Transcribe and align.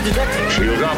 Signatures 0.00 0.16
detected. 0.16 0.52
Shield 0.52 0.82
up. 0.82 0.96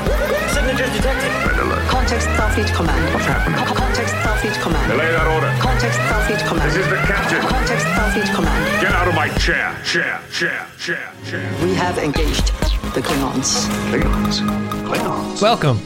Signatures 0.54 0.92
detected. 0.94 1.30
Red 1.50 1.58
alert. 1.58 1.88
Context 1.88 2.28
Starfleet 2.28 2.72
Command. 2.72 3.12
What's 3.12 3.26
happening? 3.26 3.58
Co- 3.66 3.74
Context 3.74 4.14
Starfleet 4.14 4.62
Command. 4.62 4.92
Delay 4.92 5.10
that 5.10 5.26
order. 5.26 5.50
Context 5.60 5.98
Starfleet 5.98 6.46
Command. 6.46 6.70
This 6.70 6.76
is 6.76 6.88
the 6.88 6.96
captain. 6.98 7.40
Context 7.40 7.84
Starfleet 7.86 8.32
Command. 8.32 8.80
Get 8.80 8.92
out 8.92 9.08
of 9.08 9.14
my 9.16 9.28
chair. 9.38 9.76
Chair. 9.84 10.20
Chair. 10.30 10.68
Chair. 10.78 11.12
Chair. 11.26 11.52
We 11.64 11.74
have 11.74 11.98
engaged 11.98 12.46
the 12.94 13.00
Klingons. 13.02 13.66
Klingons. 13.90 14.38
Klingons. 14.86 15.42
Welcome 15.42 15.80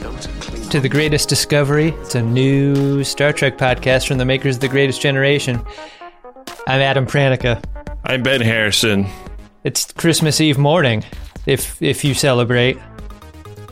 to 0.68 0.78
The 0.78 0.88
Greatest 0.90 1.30
Discovery. 1.30 1.94
It's 2.02 2.16
a 2.16 2.22
new 2.22 3.02
Star 3.02 3.32
Trek 3.32 3.56
podcast 3.56 4.06
from 4.08 4.18
the 4.18 4.26
makers 4.26 4.56
of 4.56 4.60
The 4.60 4.68
Greatest 4.68 5.00
Generation. 5.00 5.64
I'm 6.66 6.82
Adam 6.82 7.06
Pranica. 7.06 7.64
I'm 8.04 8.22
Ben 8.22 8.42
Harrison. 8.42 9.06
It's 9.64 9.90
Christmas 9.92 10.38
Eve 10.38 10.58
morning, 10.58 11.02
if 11.46 11.80
if 11.80 12.04
you 12.04 12.12
celebrate. 12.12 12.76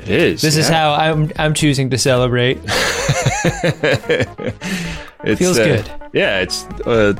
It 0.05 0.11
is. 0.11 0.43
This 0.43 0.57
is 0.57 0.69
how 0.69 0.93
I'm 0.93 1.31
I'm 1.39 1.55
choosing 1.55 1.91
to 1.91 1.99
celebrate. 1.99 2.59
It's, 5.25 5.39
feels 5.39 5.59
uh, 5.59 5.65
good. 5.65 5.91
Yeah, 6.13 6.41
it's. 6.41 6.65
Uh, 6.87 7.15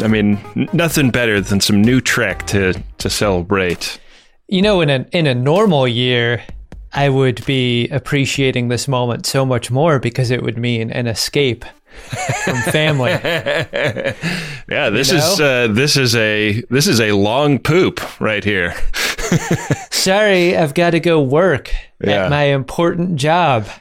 I 0.00 0.06
mean, 0.06 0.38
nothing 0.72 1.10
better 1.10 1.40
than 1.40 1.60
some 1.60 1.82
new 1.82 2.00
Trek 2.00 2.46
to 2.48 2.74
to 2.98 3.10
celebrate. 3.10 3.98
You 4.46 4.62
know, 4.62 4.80
in 4.80 4.90
a 4.90 5.06
in 5.12 5.26
a 5.26 5.34
normal 5.34 5.88
year, 5.88 6.44
I 6.92 7.08
would 7.08 7.44
be 7.46 7.88
appreciating 7.88 8.68
this 8.68 8.88
moment 8.88 9.26
so 9.26 9.44
much 9.44 9.70
more 9.70 9.98
because 9.98 10.30
it 10.30 10.42
would 10.42 10.56
mean 10.58 10.90
an 10.90 11.06
escape 11.06 11.64
from 12.44 12.56
family. 12.72 13.12
Yeah, 14.70 14.90
this 14.90 15.10
You 15.10 15.16
is 15.18 15.40
uh, 15.40 15.68
this 15.70 15.96
is 15.96 16.14
a 16.14 16.62
this 16.68 16.86
is 16.86 17.00
a 17.00 17.12
long 17.12 17.58
poop 17.58 18.20
right 18.20 18.44
here. 18.44 18.74
Sorry, 19.90 20.56
I've 20.56 20.74
got 20.74 20.90
to 20.90 21.00
go 21.00 21.22
work 21.22 21.72
Yeah. 22.04 22.24
at 22.24 22.30
my 22.30 22.44
important 22.44 23.16
job. 23.16 23.66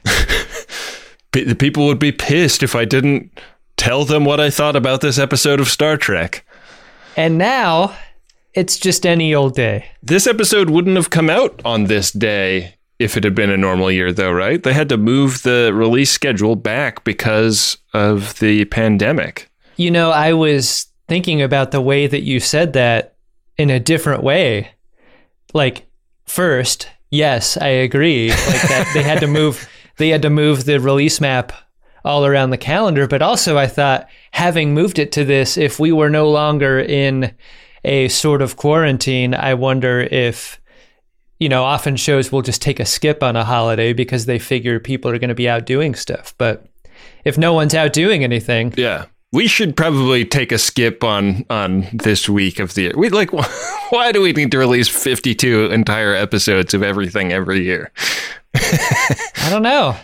The 1.33 1.55
people 1.55 1.85
would 1.85 1.99
be 1.99 2.11
pissed 2.11 2.63
if 2.63 2.73
I 2.73 2.83
didn't 2.85 3.29
tell 3.75 4.05
them 4.05 4.25
what 4.25 4.39
I 4.39 4.49
thought 4.49 4.75
about 4.75 5.01
this 5.01 5.19
episode 5.19 5.59
of 5.59 5.67
Star 5.67 5.95
Trek. 5.95 6.43
And 7.15 7.37
now 7.37 7.95
it's 8.55 8.79
just 8.79 9.05
any 9.05 9.35
old 9.35 9.53
day. 9.53 9.85
This 10.01 10.25
episode 10.25 10.71
wouldn't 10.71 10.95
have 10.95 11.11
come 11.11 11.29
out 11.29 11.61
on 11.63 11.83
this 11.83 12.11
day 12.11 12.76
if 12.99 13.15
it 13.15 13.23
had 13.23 13.35
been 13.35 13.49
a 13.49 13.57
normal 13.57 13.91
year, 13.91 14.11
though, 14.11 14.31
right? 14.31 14.61
They 14.61 14.73
had 14.73 14.89
to 14.89 14.97
move 14.97 15.43
the 15.43 15.71
release 15.73 16.11
schedule 16.11 16.55
back 16.55 17.03
because 17.03 17.77
of 17.93 18.39
the 18.39 18.65
pandemic. 18.65 19.49
You 19.75 19.91
know, 19.91 20.11
I 20.11 20.33
was 20.33 20.87
thinking 21.07 21.41
about 21.41 21.71
the 21.71 21.81
way 21.81 22.07
that 22.07 22.23
you 22.23 22.39
said 22.39 22.73
that 22.73 23.15
in 23.57 23.69
a 23.69 23.79
different 23.79 24.23
way. 24.23 24.71
Like, 25.53 25.87
first, 26.25 26.89
yes, 27.11 27.57
I 27.57 27.67
agree. 27.67 28.29
Like 28.29 28.67
that 28.67 28.91
they 28.93 29.03
had 29.03 29.19
to 29.19 29.27
move 29.27 29.69
they 29.97 30.09
had 30.09 30.21
to 30.21 30.29
move 30.29 30.65
the 30.65 30.79
release 30.79 31.19
map 31.19 31.53
all 32.05 32.25
around 32.25 32.51
the 32.51 32.57
calendar, 32.57 33.07
but 33.07 33.21
also 33.21 33.57
I 33.57 33.67
thought 33.67 34.07
having 34.31 34.73
moved 34.73 34.99
it 34.99 35.11
to 35.13 35.25
this, 35.25 35.57
if 35.57 35.79
we 35.79 35.91
were 35.91 36.09
no 36.09 36.29
longer 36.29 36.79
in 36.79 37.33
a 37.83 38.07
sort 38.09 38.41
of 38.41 38.57
quarantine, 38.57 39.33
I 39.33 39.55
wonder 39.55 40.01
if 40.01 40.61
you 41.39 41.49
know, 41.49 41.63
often 41.63 41.95
shows 41.95 42.31
will 42.31 42.41
just 42.41 42.61
take 42.61 42.79
a 42.79 42.85
skip 42.85 43.21
on 43.21 43.35
a 43.35 43.43
holiday 43.43 43.93
because 43.93 44.25
they 44.25 44.39
figure 44.39 44.79
people 44.79 45.11
are 45.11 45.19
going 45.19 45.29
to 45.29 45.35
be 45.35 45.47
out 45.49 45.65
doing 45.65 45.93
stuff. 45.95 46.33
But 46.37 46.65
if 47.25 47.37
no 47.37 47.53
one's 47.53 47.75
out 47.75 47.93
doing 47.93 48.23
anything, 48.23 48.73
Yeah. 48.77 49.05
We 49.33 49.47
should 49.47 49.75
probably 49.75 50.23
take 50.23 50.53
a 50.53 50.57
skip 50.57 51.03
on 51.03 51.45
on 51.49 51.85
this 51.91 52.29
week 52.29 52.59
of 52.59 52.73
the 52.75 52.83
year. 52.83 52.93
We 52.95 53.09
like 53.09 53.33
why 53.89 54.13
do 54.13 54.21
we 54.21 54.31
need 54.31 54.51
to 54.51 54.57
release 54.57 54.87
52 54.87 55.65
entire 55.65 56.15
episodes 56.15 56.73
of 56.73 56.81
everything 56.81 57.33
every 57.33 57.61
year? 57.61 57.91
I 58.55 59.49
don't 59.49 59.63
know. 59.63 59.97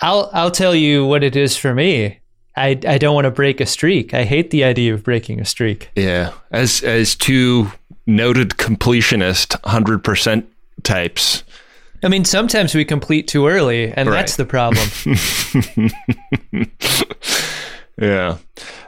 I'll 0.00 0.30
I'll 0.32 0.50
tell 0.50 0.74
you 0.74 1.04
what 1.04 1.22
it 1.22 1.36
is 1.36 1.58
for 1.58 1.74
me. 1.74 2.20
I 2.56 2.70
I 2.88 2.96
don't 2.96 3.14
want 3.14 3.26
to 3.26 3.30
break 3.30 3.60
a 3.60 3.66
streak. 3.66 4.14
I 4.14 4.24
hate 4.24 4.50
the 4.50 4.64
idea 4.64 4.94
of 4.94 5.04
breaking 5.04 5.40
a 5.40 5.44
streak. 5.44 5.90
Yeah. 5.94 6.32
As 6.50 6.82
as 6.82 7.14
two 7.14 7.70
noted 8.06 8.50
completionist 8.52 9.60
100% 9.60 10.46
types. 10.82 11.44
I 12.02 12.08
mean, 12.08 12.24
sometimes 12.24 12.74
we 12.74 12.84
complete 12.84 13.26
too 13.26 13.48
early, 13.48 13.92
and 13.92 14.08
that's 14.08 14.36
the 14.36 14.44
problem. 14.46 14.86
Yeah. 18.00 18.38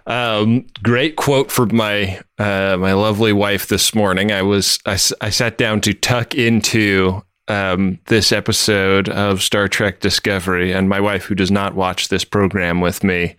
Um, 0.07 0.67
great 0.83 1.17
quote 1.17 1.51
from 1.51 1.75
my 1.75 2.21
uh, 2.39 2.77
my 2.79 2.93
lovely 2.93 3.33
wife 3.33 3.67
this 3.67 3.95
morning. 3.95 4.33
I 4.33 4.43
was 4.43 4.79
I, 4.87 4.93
I 5.21 5.31
sat 5.31 5.59
down 5.59 5.81
to 5.83 5.93
tuck 5.95 6.35
into 6.35 7.23
um, 7.49 7.99
this 8.07 8.31
episode 8.31 9.09
of 9.09 9.43
Star 9.43 9.67
Trek 9.69 10.01
Discovery, 10.01 10.73
and 10.73 10.89
my 10.89 11.01
wife, 11.01 11.25
who 11.25 11.35
does 11.35 11.51
not 11.51 11.75
watch 11.75 12.09
this 12.09 12.25
program 12.25 12.81
with 12.81 13.03
me, 13.03 13.35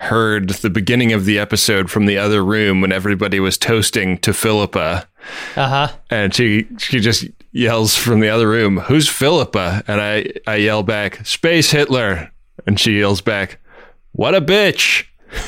heard 0.00 0.50
the 0.50 0.70
beginning 0.70 1.12
of 1.12 1.24
the 1.24 1.38
episode 1.38 1.90
from 1.90 2.06
the 2.06 2.16
other 2.18 2.44
room 2.44 2.80
when 2.80 2.92
everybody 2.92 3.40
was 3.40 3.58
toasting 3.58 4.18
to 4.18 4.32
Philippa, 4.32 5.08
Uh 5.56 5.68
huh. 5.68 5.88
and 6.10 6.34
she 6.34 6.66
she 6.78 7.00
just 7.00 7.24
yells 7.52 7.96
from 7.96 8.20
the 8.20 8.28
other 8.28 8.48
room, 8.48 8.78
"Who's 8.78 9.08
Philippa?" 9.08 9.82
And 9.88 10.00
I 10.00 10.26
I 10.46 10.56
yell 10.56 10.82
back, 10.82 11.24
"Space 11.26 11.70
Hitler," 11.72 12.30
and 12.66 12.78
she 12.78 12.98
yells 12.98 13.20
back, 13.20 13.58
"What 14.12 14.34
a 14.34 14.40
bitch." 14.40 15.04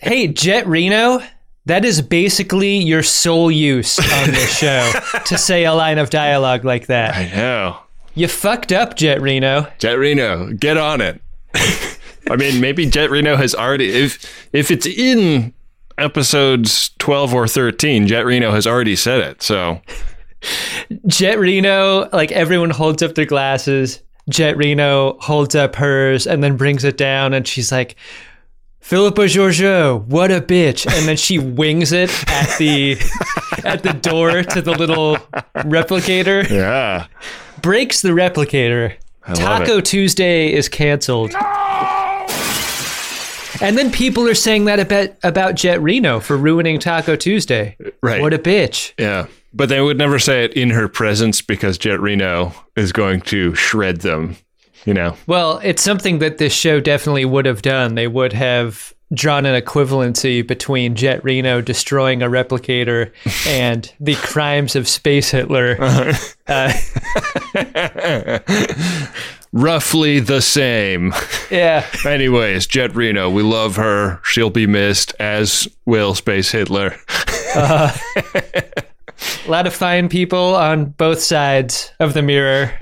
Hey, 0.00 0.28
Jet 0.28 0.66
Reno. 0.66 1.20
That 1.66 1.84
is 1.84 2.02
basically 2.02 2.76
your 2.78 3.04
sole 3.04 3.50
use 3.50 3.98
on 4.00 4.30
this 4.32 4.58
show 4.58 4.90
to 5.26 5.38
say 5.38 5.64
a 5.64 5.72
line 5.72 5.98
of 5.98 6.10
dialogue 6.10 6.64
like 6.64 6.88
that. 6.88 7.14
I 7.14 7.26
know. 7.34 7.78
You 8.14 8.26
fucked 8.26 8.72
up, 8.72 8.96
Jet 8.96 9.20
Reno. 9.22 9.68
Jet 9.78 9.94
Reno, 9.94 10.52
get 10.52 10.76
on 10.76 11.00
it. 11.00 11.21
I 11.54 12.36
mean, 12.36 12.60
maybe 12.60 12.86
Jet 12.86 13.10
Reno 13.10 13.36
has 13.36 13.54
already 13.54 13.90
if 13.90 14.48
if 14.52 14.70
it's 14.70 14.86
in 14.86 15.52
episodes 15.98 16.90
12 16.98 17.34
or 17.34 17.46
13, 17.48 18.06
Jet 18.06 18.24
Reno 18.24 18.52
has 18.52 18.66
already 18.66 18.96
said 18.96 19.20
it. 19.20 19.42
So, 19.42 19.80
Jet 21.06 21.38
Reno, 21.38 22.08
like 22.12 22.32
everyone 22.32 22.70
holds 22.70 23.02
up 23.02 23.14
their 23.14 23.26
glasses. 23.26 24.02
Jet 24.28 24.56
Reno 24.56 25.18
holds 25.20 25.54
up 25.54 25.76
hers 25.76 26.26
and 26.26 26.42
then 26.42 26.56
brings 26.56 26.84
it 26.84 26.96
down, 26.96 27.34
and 27.34 27.46
she's 27.46 27.72
like, 27.72 27.96
Philippa 28.80 29.22
Georgiou, 29.22 30.04
what 30.06 30.30
a 30.30 30.40
bitch. 30.40 30.86
And 30.86 31.08
then 31.08 31.16
she 31.16 31.38
wings 31.38 31.92
it 31.92 32.10
at 32.28 32.56
the 32.58 32.92
at 33.64 33.82
the 33.82 33.92
door 33.92 34.42
to 34.42 34.62
the 34.62 34.72
little 34.72 35.16
replicator. 35.56 36.48
yeah. 36.48 37.06
Breaks 37.60 38.02
the 38.02 38.10
replicator. 38.10 38.96
Love 39.28 39.38
Taco. 39.38 39.80
Tuesday 39.80 40.52
is 40.52 40.68
canceled. 40.68 41.32
No! 41.32 42.26
And 43.62 43.78
then 43.78 43.92
people 43.92 44.28
are 44.28 44.34
saying 44.34 44.64
that 44.64 44.80
about 44.80 45.10
about 45.22 45.54
Jet 45.54 45.80
Reno 45.80 46.18
for 46.18 46.36
ruining 46.36 46.80
Taco 46.80 47.14
Tuesday. 47.14 47.76
Right. 48.02 48.20
What 48.20 48.34
a 48.34 48.38
bitch. 48.38 48.92
Yeah. 48.98 49.28
But 49.54 49.68
they 49.68 49.80
would 49.80 49.98
never 49.98 50.18
say 50.18 50.44
it 50.44 50.54
in 50.54 50.70
her 50.70 50.88
presence 50.88 51.40
because 51.40 51.78
Jet 51.78 52.00
Reno 52.00 52.52
is 52.74 52.90
going 52.90 53.20
to 53.22 53.54
shred 53.54 54.00
them, 54.00 54.36
you 54.84 54.94
know. 54.94 55.14
Well, 55.26 55.60
it's 55.62 55.82
something 55.82 56.18
that 56.20 56.38
this 56.38 56.52
show 56.52 56.80
definitely 56.80 57.24
would 57.24 57.46
have 57.46 57.62
done. 57.62 57.94
They 57.94 58.08
would 58.08 58.32
have 58.32 58.92
drawn 59.14 59.44
an 59.44 59.60
equivalency 59.60 60.44
between 60.44 60.96
Jet 60.96 61.22
Reno 61.22 61.60
destroying 61.60 62.22
a 62.22 62.28
replicator 62.28 63.12
and 63.46 63.92
the 64.00 64.14
crimes 64.16 64.74
of 64.74 64.88
Space 64.88 65.30
Hitler. 65.30 65.76
Uh, 66.48 66.72
Roughly 69.52 70.18
the 70.20 70.40
same. 70.40 71.12
yeah. 71.50 71.86
Anyways, 72.06 72.66
Jet 72.66 72.94
Reno, 72.94 73.28
we 73.28 73.42
love 73.42 73.76
her. 73.76 74.18
She'll 74.24 74.48
be 74.50 74.66
missed, 74.66 75.14
as 75.20 75.68
will 75.84 76.14
Space 76.14 76.50
Hitler. 76.52 76.94
Uh-huh. 77.54 78.40
A 79.46 79.48
lot 79.50 79.66
of 79.66 79.74
fine 79.74 80.08
people 80.08 80.54
on 80.56 80.86
both 80.86 81.20
sides 81.20 81.92
of 82.00 82.14
the 82.14 82.22
mirror 82.22 82.72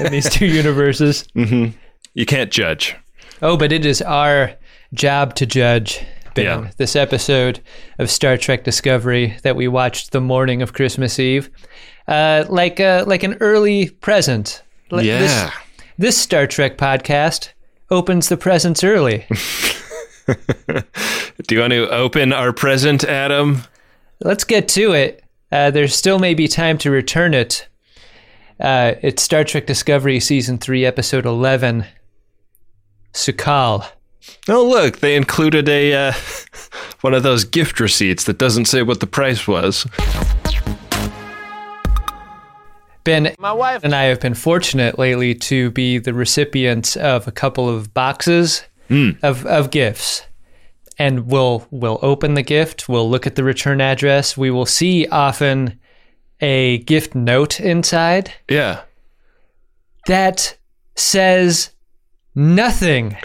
in 0.00 0.10
these 0.10 0.28
two 0.28 0.46
universes. 0.46 1.24
Mm-hmm. 1.36 1.76
You 2.14 2.26
can't 2.26 2.50
judge. 2.50 2.96
Oh, 3.40 3.56
but 3.56 3.70
it 3.70 3.86
is 3.86 4.02
our 4.02 4.54
job 4.94 5.34
to 5.36 5.46
judge. 5.46 6.04
Ben, 6.34 6.44
Yeah. 6.64 6.70
this 6.78 6.96
episode 6.96 7.60
of 7.98 8.10
Star 8.10 8.36
Trek 8.38 8.64
Discovery 8.64 9.36
that 9.42 9.54
we 9.54 9.68
watched 9.68 10.10
the 10.12 10.20
morning 10.20 10.62
of 10.62 10.72
Christmas 10.72 11.18
Eve, 11.18 11.48
uh, 12.08 12.44
like 12.48 12.80
uh, 12.80 13.04
like 13.06 13.22
an 13.22 13.36
early 13.40 13.90
present. 13.90 14.62
Like 14.90 15.04
Yeah. 15.04 15.20
This, 15.20 15.52
this 15.98 16.18
Star 16.18 16.46
Trek 16.46 16.78
podcast 16.78 17.50
opens 17.90 18.28
the 18.28 18.36
presents 18.36 18.82
early. 18.82 19.26
Do 20.26 21.54
you 21.54 21.60
want 21.60 21.72
to 21.72 21.90
open 21.90 22.32
our 22.32 22.52
present, 22.52 23.04
Adam? 23.04 23.62
Let's 24.20 24.44
get 24.44 24.68
to 24.68 24.92
it. 24.92 25.24
Uh, 25.50 25.70
there 25.70 25.88
still 25.88 26.18
may 26.18 26.34
be 26.34 26.48
time 26.48 26.78
to 26.78 26.90
return 26.90 27.34
it. 27.34 27.68
Uh, 28.60 28.94
it's 29.02 29.22
Star 29.22 29.44
Trek 29.44 29.66
Discovery 29.66 30.20
Season 30.20 30.56
3, 30.56 30.86
Episode 30.86 31.26
11 31.26 31.84
Su'Kal. 33.12 33.86
Oh, 34.48 34.66
look, 34.66 35.00
they 35.00 35.16
included 35.16 35.68
a 35.68 35.92
uh, 36.08 36.12
one 37.00 37.12
of 37.12 37.22
those 37.24 37.44
gift 37.44 37.80
receipts 37.80 38.24
that 38.24 38.38
doesn't 38.38 38.66
say 38.66 38.82
what 38.82 39.00
the 39.00 39.06
price 39.06 39.48
was. 39.48 39.86
Ben, 43.04 43.34
my 43.38 43.52
wife 43.52 43.82
and 43.82 43.94
I 43.94 44.04
have 44.04 44.20
been 44.20 44.34
fortunate 44.34 44.98
lately 44.98 45.34
to 45.34 45.70
be 45.70 45.98
the 45.98 46.14
recipients 46.14 46.96
of 46.96 47.26
a 47.26 47.32
couple 47.32 47.68
of 47.68 47.92
boxes 47.92 48.64
hmm. 48.88 49.10
of, 49.22 49.44
of 49.46 49.70
gifts. 49.70 50.26
And 50.98 51.26
we'll 51.26 51.66
we'll 51.70 51.98
open 52.02 52.34
the 52.34 52.42
gift, 52.42 52.88
we'll 52.88 53.08
look 53.08 53.26
at 53.26 53.34
the 53.34 53.42
return 53.42 53.80
address, 53.80 54.36
we 54.36 54.50
will 54.50 54.66
see 54.66 55.06
often 55.08 55.80
a 56.40 56.78
gift 56.78 57.14
note 57.14 57.60
inside 57.60 58.32
Yeah. 58.48 58.82
that 60.06 60.56
says 60.94 61.70
nothing. 62.34 63.16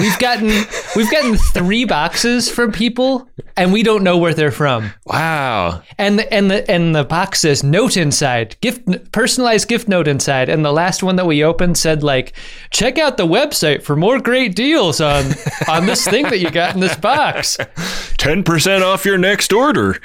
We've 0.00 0.18
gotten 0.18 0.48
we've 0.96 1.10
gotten 1.10 1.36
three 1.36 1.84
boxes 1.84 2.50
from 2.50 2.72
people 2.72 3.28
and 3.56 3.72
we 3.72 3.82
don't 3.82 4.02
know 4.02 4.16
where 4.16 4.34
they're 4.34 4.50
from. 4.50 4.92
Wow. 5.04 5.82
And 5.98 6.18
the, 6.18 6.32
and 6.32 6.50
the 6.50 6.68
and 6.70 6.94
the 6.94 7.04
box 7.04 7.40
says 7.40 7.62
note 7.62 7.96
inside, 7.96 8.56
gift 8.60 9.12
personalized 9.12 9.68
gift 9.68 9.88
note 9.88 10.08
inside. 10.08 10.48
And 10.48 10.64
the 10.64 10.72
last 10.72 11.02
one 11.02 11.16
that 11.16 11.26
we 11.26 11.44
opened 11.44 11.76
said 11.76 12.02
like, 12.02 12.32
check 12.70 12.98
out 12.98 13.16
the 13.16 13.26
website 13.26 13.82
for 13.82 13.96
more 13.96 14.18
great 14.18 14.54
deals 14.54 15.00
on 15.00 15.24
on 15.68 15.86
this 15.86 16.06
thing 16.06 16.24
that 16.24 16.40
you 16.40 16.50
got 16.50 16.74
in 16.74 16.80
this 16.80 16.96
box. 16.96 17.56
10% 17.58 18.82
off 18.82 19.04
your 19.04 19.18
next 19.18 19.52
order. 19.52 20.00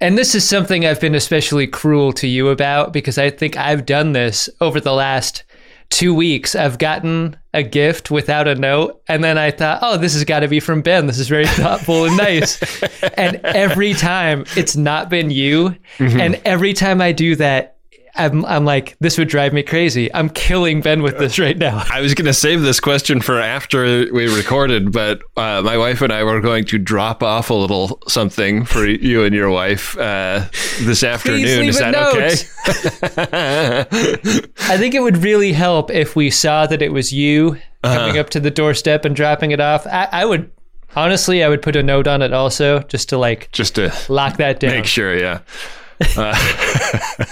And 0.00 0.18
this 0.18 0.34
is 0.34 0.46
something 0.46 0.84
I've 0.84 1.00
been 1.00 1.14
especially 1.14 1.66
cruel 1.66 2.12
to 2.14 2.26
you 2.26 2.48
about 2.48 2.92
because 2.92 3.16
I 3.16 3.30
think 3.30 3.56
I've 3.56 3.86
done 3.86 4.12
this 4.12 4.50
over 4.60 4.80
the 4.80 4.92
last 4.92 5.44
two 5.90 6.14
weeks. 6.14 6.54
I've 6.54 6.78
gotten 6.78 7.36
a 7.52 7.62
gift 7.62 8.10
without 8.10 8.48
a 8.48 8.54
note, 8.54 9.02
and 9.08 9.22
then 9.22 9.38
I 9.38 9.50
thought, 9.50 9.78
oh, 9.82 9.96
this 9.96 10.14
has 10.14 10.24
got 10.24 10.40
to 10.40 10.48
be 10.48 10.60
from 10.60 10.82
Ben. 10.82 11.06
This 11.06 11.18
is 11.18 11.28
very 11.28 11.46
thoughtful 11.46 12.04
and 12.04 12.16
nice. 12.16 12.60
and 13.16 13.36
every 13.44 13.94
time 13.94 14.44
it's 14.56 14.76
not 14.76 15.08
been 15.08 15.30
you. 15.30 15.76
Mm-hmm. 15.98 16.20
And 16.20 16.34
every 16.44 16.72
time 16.72 17.00
I 17.00 17.12
do 17.12 17.36
that, 17.36 17.73
I'm, 18.16 18.44
I'm 18.44 18.64
like, 18.64 18.96
this 19.00 19.18
would 19.18 19.28
drive 19.28 19.52
me 19.52 19.62
crazy. 19.64 20.12
I'm 20.14 20.28
killing 20.28 20.80
Ben 20.80 21.02
with 21.02 21.18
this 21.18 21.38
right 21.38 21.58
now. 21.58 21.84
I 21.90 22.00
was 22.00 22.14
going 22.14 22.26
to 22.26 22.32
save 22.34 22.62
this 22.62 22.78
question 22.78 23.20
for 23.20 23.40
after 23.40 23.84
we 24.12 24.32
recorded, 24.34 24.92
but 24.92 25.20
uh, 25.36 25.62
my 25.62 25.76
wife 25.76 26.00
and 26.00 26.12
I 26.12 26.22
were 26.22 26.40
going 26.40 26.64
to 26.66 26.78
drop 26.78 27.22
off 27.24 27.50
a 27.50 27.54
little 27.54 28.00
something 28.06 28.64
for 28.64 28.86
you 28.86 29.24
and 29.24 29.34
your 29.34 29.50
wife 29.50 29.98
uh, 29.98 30.44
this 30.82 31.02
afternoon. 31.02 31.60
leave 31.60 31.68
Is 31.70 31.80
a 31.80 31.90
that 31.90 31.90
note. 31.92 32.14
okay? 33.18 34.54
I 34.72 34.76
think 34.78 34.94
it 34.94 35.00
would 35.00 35.16
really 35.18 35.52
help 35.52 35.90
if 35.90 36.14
we 36.14 36.30
saw 36.30 36.66
that 36.66 36.82
it 36.82 36.92
was 36.92 37.12
you 37.12 37.58
coming 37.82 38.18
up 38.18 38.30
to 38.30 38.40
the 38.40 38.50
doorstep 38.50 39.04
and 39.04 39.14
dropping 39.16 39.50
it 39.50 39.60
off. 39.60 39.86
I, 39.86 40.08
I 40.12 40.24
would, 40.24 40.50
honestly, 40.96 41.42
I 41.42 41.48
would 41.48 41.62
put 41.62 41.76
a 41.76 41.82
note 41.82 42.06
on 42.06 42.22
it 42.22 42.32
also 42.32 42.80
just 42.84 43.08
to 43.10 43.18
like 43.18 43.50
Just 43.52 43.74
to 43.74 43.92
lock 44.08 44.36
that 44.38 44.60
down. 44.60 44.70
make 44.70 44.86
sure, 44.86 45.16
yeah. 45.18 45.40
Uh, 46.16 46.34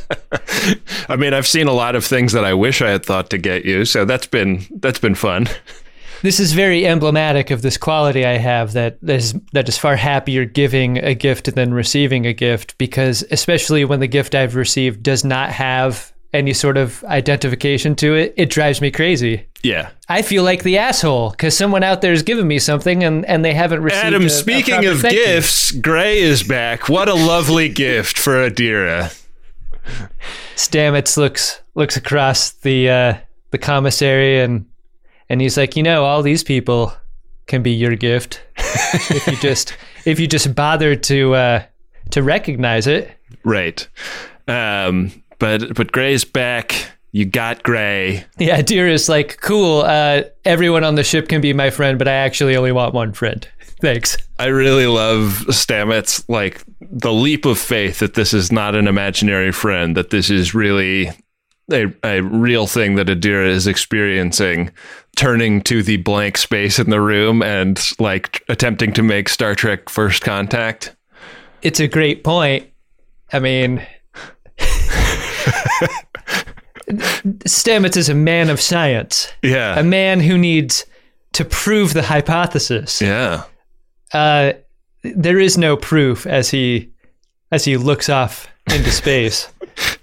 I 1.08 1.16
mean, 1.16 1.34
I've 1.34 1.46
seen 1.46 1.66
a 1.66 1.72
lot 1.72 1.96
of 1.96 2.04
things 2.04 2.32
that 2.32 2.44
I 2.44 2.54
wish 2.54 2.80
I 2.82 2.90
had 2.90 3.04
thought 3.04 3.30
to 3.30 3.38
get 3.38 3.64
you, 3.64 3.84
so 3.84 4.04
that's 4.04 4.26
been 4.26 4.66
that's 4.76 4.98
been 4.98 5.14
fun. 5.14 5.48
This 6.22 6.38
is 6.38 6.52
very 6.52 6.86
emblematic 6.86 7.50
of 7.50 7.62
this 7.62 7.76
quality 7.76 8.24
I 8.24 8.36
have 8.38 8.74
that 8.74 8.98
is 9.02 9.34
that 9.52 9.68
is 9.68 9.76
far 9.76 9.96
happier 9.96 10.44
giving 10.44 10.98
a 10.98 11.14
gift 11.14 11.52
than 11.54 11.74
receiving 11.74 12.26
a 12.26 12.32
gift 12.32 12.78
because 12.78 13.24
especially 13.32 13.84
when 13.84 13.98
the 14.00 14.06
gift 14.06 14.34
I've 14.36 14.54
received 14.54 15.02
does 15.02 15.24
not 15.24 15.50
have 15.50 16.12
any 16.32 16.54
sort 16.54 16.76
of 16.78 17.02
identification 17.04 17.94
to 17.96 18.14
it, 18.14 18.32
it 18.36 18.48
drives 18.50 18.80
me 18.80 18.90
crazy. 18.90 19.46
Yeah. 19.64 19.90
I 20.08 20.22
feel 20.22 20.44
like 20.44 20.62
the 20.62 20.78
asshole 20.78 21.30
because 21.30 21.56
someone 21.56 21.82
out 21.82 22.00
there 22.02 22.12
is 22.12 22.22
giving 22.22 22.46
me 22.48 22.58
something 22.60 23.02
and, 23.04 23.24
and 23.26 23.44
they 23.44 23.52
haven't 23.52 23.82
received. 23.82 24.04
Adam, 24.04 24.22
a- 24.22 24.26
a 24.26 24.30
speaking 24.30 24.74
proper 24.74 24.88
of 24.90 25.00
thank 25.00 25.14
you. 25.14 25.24
gifts, 25.26 25.72
Gray 25.72 26.20
is 26.20 26.42
back. 26.44 26.88
What 26.88 27.08
a 27.08 27.14
lovely 27.14 27.68
gift 27.68 28.16
for 28.16 28.48
Adira. 28.48 29.18
Stamets 30.56 31.16
looks 31.16 31.60
looks 31.74 31.96
across 31.96 32.50
the 32.50 32.90
uh, 32.90 33.14
the 33.50 33.58
commissary 33.58 34.40
and 34.40 34.66
and 35.28 35.40
he's 35.40 35.56
like, 35.56 35.76
you 35.76 35.82
know, 35.82 36.04
all 36.04 36.22
these 36.22 36.44
people 36.44 36.92
can 37.46 37.62
be 37.62 37.72
your 37.72 37.96
gift 37.96 38.42
if 38.56 39.26
you 39.26 39.36
just 39.36 39.76
if 40.04 40.20
you 40.20 40.26
just 40.26 40.54
bother 40.54 40.94
to 40.96 41.34
uh, 41.34 41.62
to 42.10 42.22
recognize 42.22 42.86
it. 42.86 43.10
Right. 43.44 43.86
Um, 44.48 45.10
but 45.38 45.74
but 45.74 45.92
Gray's 45.92 46.24
back. 46.24 46.90
You 47.14 47.26
got 47.26 47.62
Gray. 47.62 48.24
Yeah, 48.38 48.62
dear 48.62 48.88
is 48.88 49.06
like, 49.06 49.38
cool. 49.42 49.82
Uh, 49.82 50.22
everyone 50.46 50.82
on 50.82 50.94
the 50.94 51.04
ship 51.04 51.28
can 51.28 51.42
be 51.42 51.52
my 51.52 51.68
friend, 51.68 51.98
but 51.98 52.08
I 52.08 52.12
actually 52.12 52.56
only 52.56 52.72
want 52.72 52.94
one 52.94 53.12
friend. 53.12 53.46
Thanks. 53.82 54.16
I 54.38 54.46
really 54.46 54.86
love 54.86 55.44
Stamets 55.48 56.24
like 56.28 56.62
the 56.80 57.12
leap 57.12 57.44
of 57.44 57.58
faith 57.58 57.98
that 57.98 58.14
this 58.14 58.32
is 58.32 58.52
not 58.52 58.76
an 58.76 58.86
imaginary 58.86 59.50
friend, 59.50 59.96
that 59.96 60.10
this 60.10 60.30
is 60.30 60.54
really 60.54 61.10
a, 61.72 61.92
a 62.04 62.20
real 62.22 62.68
thing 62.68 62.94
that 62.94 63.08
Adira 63.08 63.48
is 63.48 63.66
experiencing, 63.66 64.70
turning 65.16 65.62
to 65.62 65.82
the 65.82 65.96
blank 65.96 66.38
space 66.38 66.78
in 66.78 66.90
the 66.90 67.00
room 67.00 67.42
and 67.42 67.84
like 67.98 68.44
attempting 68.48 68.92
to 68.92 69.02
make 69.02 69.28
Star 69.28 69.56
Trek 69.56 69.88
first 69.88 70.22
contact. 70.22 70.94
It's 71.62 71.80
a 71.80 71.88
great 71.88 72.22
point. 72.22 72.68
I 73.32 73.40
mean, 73.40 73.84
Stamets 76.88 77.96
is 77.96 78.08
a 78.08 78.14
man 78.14 78.48
of 78.48 78.60
science, 78.60 79.32
Yeah. 79.42 79.78
a 79.78 79.82
man 79.82 80.20
who 80.20 80.38
needs 80.38 80.84
to 81.32 81.44
prove 81.44 81.94
the 81.94 82.02
hypothesis. 82.02 83.00
yeah. 83.02 83.44
Uh, 84.12 84.52
there 85.02 85.38
is 85.38 85.58
no 85.58 85.76
proof 85.76 86.26
as 86.26 86.50
he 86.50 86.90
as 87.50 87.64
he 87.64 87.76
looks 87.76 88.08
off 88.08 88.48
into 88.72 88.90
space. 88.90 89.48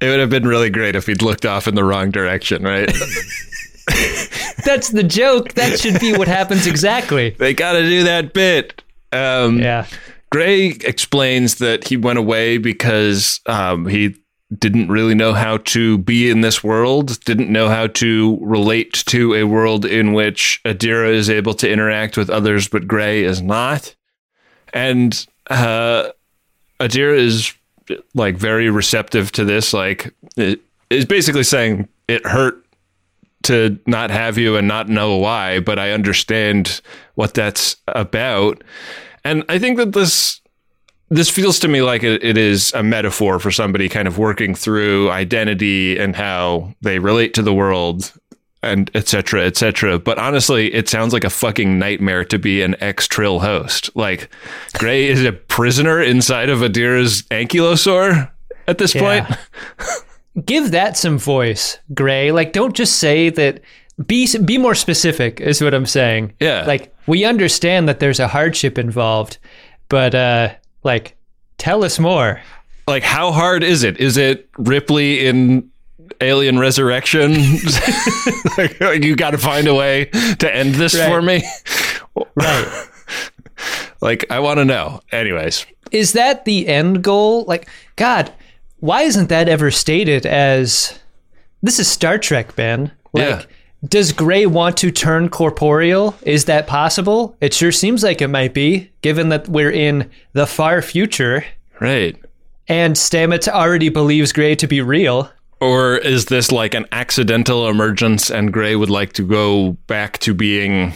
It 0.00 0.08
would 0.08 0.18
have 0.18 0.30
been 0.30 0.48
really 0.48 0.68
great 0.68 0.96
if 0.96 1.06
he'd 1.06 1.22
looked 1.22 1.46
off 1.46 1.68
in 1.68 1.76
the 1.76 1.84
wrong 1.84 2.10
direction, 2.10 2.64
right? 2.64 2.86
That's 4.64 4.88
the 4.88 5.04
joke. 5.04 5.52
That 5.52 5.78
should 5.78 6.00
be 6.00 6.12
what 6.12 6.26
happens 6.26 6.66
exactly. 6.66 7.30
they 7.30 7.54
got 7.54 7.74
to 7.74 7.82
do 7.82 8.02
that 8.02 8.32
bit. 8.32 8.82
Um, 9.12 9.60
Yeah. 9.60 9.86
Gray 10.30 10.70
explains 10.70 11.56
that 11.56 11.86
he 11.86 11.96
went 11.96 12.18
away 12.18 12.58
because 12.58 13.40
um, 13.46 13.86
he 13.86 14.16
didn't 14.58 14.88
really 14.88 15.14
know 15.14 15.32
how 15.32 15.58
to 15.58 15.98
be 15.98 16.30
in 16.30 16.40
this 16.40 16.62
world, 16.62 17.20
didn't 17.24 17.50
know 17.50 17.68
how 17.68 17.86
to 17.86 18.38
relate 18.40 18.92
to 19.06 19.34
a 19.34 19.44
world 19.44 19.84
in 19.84 20.12
which 20.12 20.60
Adira 20.64 21.12
is 21.12 21.30
able 21.30 21.54
to 21.54 21.70
interact 21.70 22.16
with 22.16 22.30
others, 22.30 22.68
but 22.68 22.88
Gray 22.88 23.24
is 23.24 23.40
not. 23.40 23.94
And 24.72 25.26
uh, 25.48 26.10
Adira 26.80 27.16
is 27.16 27.54
like 28.14 28.36
very 28.36 28.70
receptive 28.70 29.32
to 29.32 29.44
this. 29.44 29.72
Like, 29.72 30.14
is 30.36 31.04
basically 31.06 31.44
saying 31.44 31.88
it 32.08 32.26
hurt 32.26 32.64
to 33.44 33.78
not 33.86 34.10
have 34.10 34.38
you 34.38 34.56
and 34.56 34.68
not 34.68 34.88
know 34.88 35.16
why, 35.16 35.60
but 35.60 35.78
I 35.78 35.92
understand 35.92 36.80
what 37.14 37.34
that's 37.34 37.76
about. 37.88 38.62
And 39.24 39.44
I 39.48 39.58
think 39.58 39.78
that 39.78 39.92
this 39.92 40.40
this 41.12 41.28
feels 41.28 41.58
to 41.58 41.68
me 41.68 41.82
like 41.82 42.02
it, 42.02 42.24
it 42.24 42.38
is 42.38 42.72
a 42.72 42.82
metaphor 42.82 43.38
for 43.38 43.50
somebody 43.50 43.88
kind 43.88 44.08
of 44.08 44.16
working 44.16 44.54
through 44.54 45.10
identity 45.10 45.98
and 45.98 46.16
how 46.16 46.74
they 46.80 46.98
relate 46.98 47.34
to 47.34 47.42
the 47.42 47.52
world 47.52 48.12
and 48.62 48.90
et 48.94 49.08
cetera, 49.08 49.44
et 49.44 49.56
cetera. 49.56 49.98
But 49.98 50.18
honestly, 50.18 50.72
it 50.72 50.88
sounds 50.88 51.12
like 51.12 51.24
a 51.24 51.30
fucking 51.30 51.78
nightmare 51.78 52.24
to 52.26 52.38
be 52.38 52.62
an 52.62 52.76
ex 52.80 53.06
Trill 53.06 53.40
host. 53.40 53.94
Like, 53.94 54.30
Gray 54.74 55.08
is 55.08 55.24
a 55.24 55.32
prisoner 55.32 56.00
inside 56.00 56.48
of 56.48 56.60
Adira's 56.60 57.22
ankylosaur 57.22 58.30
at 58.66 58.78
this 58.78 58.94
point. 58.94 59.26
Give 60.46 60.70
that 60.70 60.96
some 60.96 61.18
voice, 61.18 61.78
Gray. 61.92 62.32
Like, 62.32 62.52
don't 62.52 62.74
just 62.74 62.96
say 62.96 63.28
that. 63.30 63.60
Be 64.06 64.26
be 64.38 64.56
more 64.56 64.74
specific, 64.74 65.40
is 65.40 65.60
what 65.60 65.74
I'm 65.74 65.84
saying. 65.84 66.32
Yeah. 66.40 66.64
Like, 66.64 66.94
we 67.06 67.26
understand 67.26 67.88
that 67.88 68.00
there's 68.00 68.18
a 68.18 68.28
hardship 68.28 68.78
involved, 68.78 69.36
but 69.90 70.14
uh, 70.14 70.54
like, 70.82 71.16
tell 71.58 71.84
us 71.84 71.98
more. 71.98 72.40
Like, 72.86 73.02
how 73.02 73.30
hard 73.32 73.62
is 73.62 73.82
it? 73.84 73.98
Is 73.98 74.16
it 74.16 74.48
Ripley 74.58 75.26
in 75.26 75.70
Alien 76.20 76.58
Resurrection? 76.58 77.32
like, 78.58 79.02
you 79.04 79.14
got 79.16 79.30
to 79.30 79.38
find 79.38 79.66
a 79.68 79.74
way 79.74 80.06
to 80.38 80.54
end 80.54 80.74
this 80.74 80.94
Right. 80.98 81.08
for 81.08 81.22
me. 81.22 81.42
Right. 82.34 82.86
Like, 84.00 84.24
I 84.30 84.40
want 84.40 84.58
to 84.58 84.64
know. 84.64 85.00
Anyways, 85.12 85.64
is 85.92 86.14
that 86.14 86.44
the 86.44 86.66
end 86.66 87.04
goal? 87.04 87.44
Like, 87.44 87.68
God, 87.94 88.32
why 88.80 89.02
isn't 89.02 89.28
that 89.28 89.48
ever 89.48 89.70
stated 89.70 90.26
as 90.26 90.98
this 91.62 91.78
is 91.78 91.86
Star 91.86 92.18
Trek, 92.18 92.56
Ben? 92.56 92.90
Like, 93.12 93.22
Yeah. 93.28 93.42
Does 93.88 94.12
Gray 94.12 94.46
want 94.46 94.76
to 94.78 94.90
turn 94.90 95.28
corporeal? 95.28 96.14
Is 96.22 96.44
that 96.44 96.66
possible? 96.66 97.36
It 97.40 97.52
sure 97.52 97.72
seems 97.72 98.02
like 98.02 98.20
it 98.20 98.28
might 98.28 98.54
be, 98.54 98.90
given 99.02 99.30
that 99.30 99.48
we're 99.48 99.70
in 99.70 100.10
the 100.32 100.46
far 100.46 100.82
future 100.82 101.44
right. 101.80 102.16
and 102.68 102.94
Stamets 102.94 103.48
already 103.48 103.88
believes 103.88 104.32
Gray 104.32 104.54
to 104.56 104.66
be 104.66 104.80
real. 104.80 105.30
Or 105.60 105.96
is 105.96 106.26
this 106.26 106.50
like 106.50 106.74
an 106.74 106.86
accidental 106.92 107.68
emergence 107.68 108.30
and 108.30 108.52
Gray 108.52 108.76
would 108.76 108.90
like 108.90 109.12
to 109.14 109.26
go 109.26 109.72
back 109.86 110.18
to 110.18 110.34
being 110.34 110.92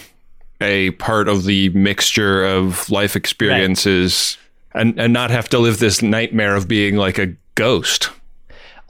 a 0.61 0.91
part 0.93 1.29
of 1.29 1.45
the 1.45 1.69
mixture 1.71 2.45
of 2.45 2.89
life 2.91 3.15
experiences 3.15 4.39
and, 4.75 4.99
and 4.99 5.13
not 5.13 5.31
have 5.31 5.49
to 5.51 5.59
live 5.59 5.79
this 5.79 6.03
nightmare 6.03 6.55
of 6.55 6.67
being 6.67 6.97
like 6.97 7.19
a 7.19 7.35
ghost? 7.55 8.11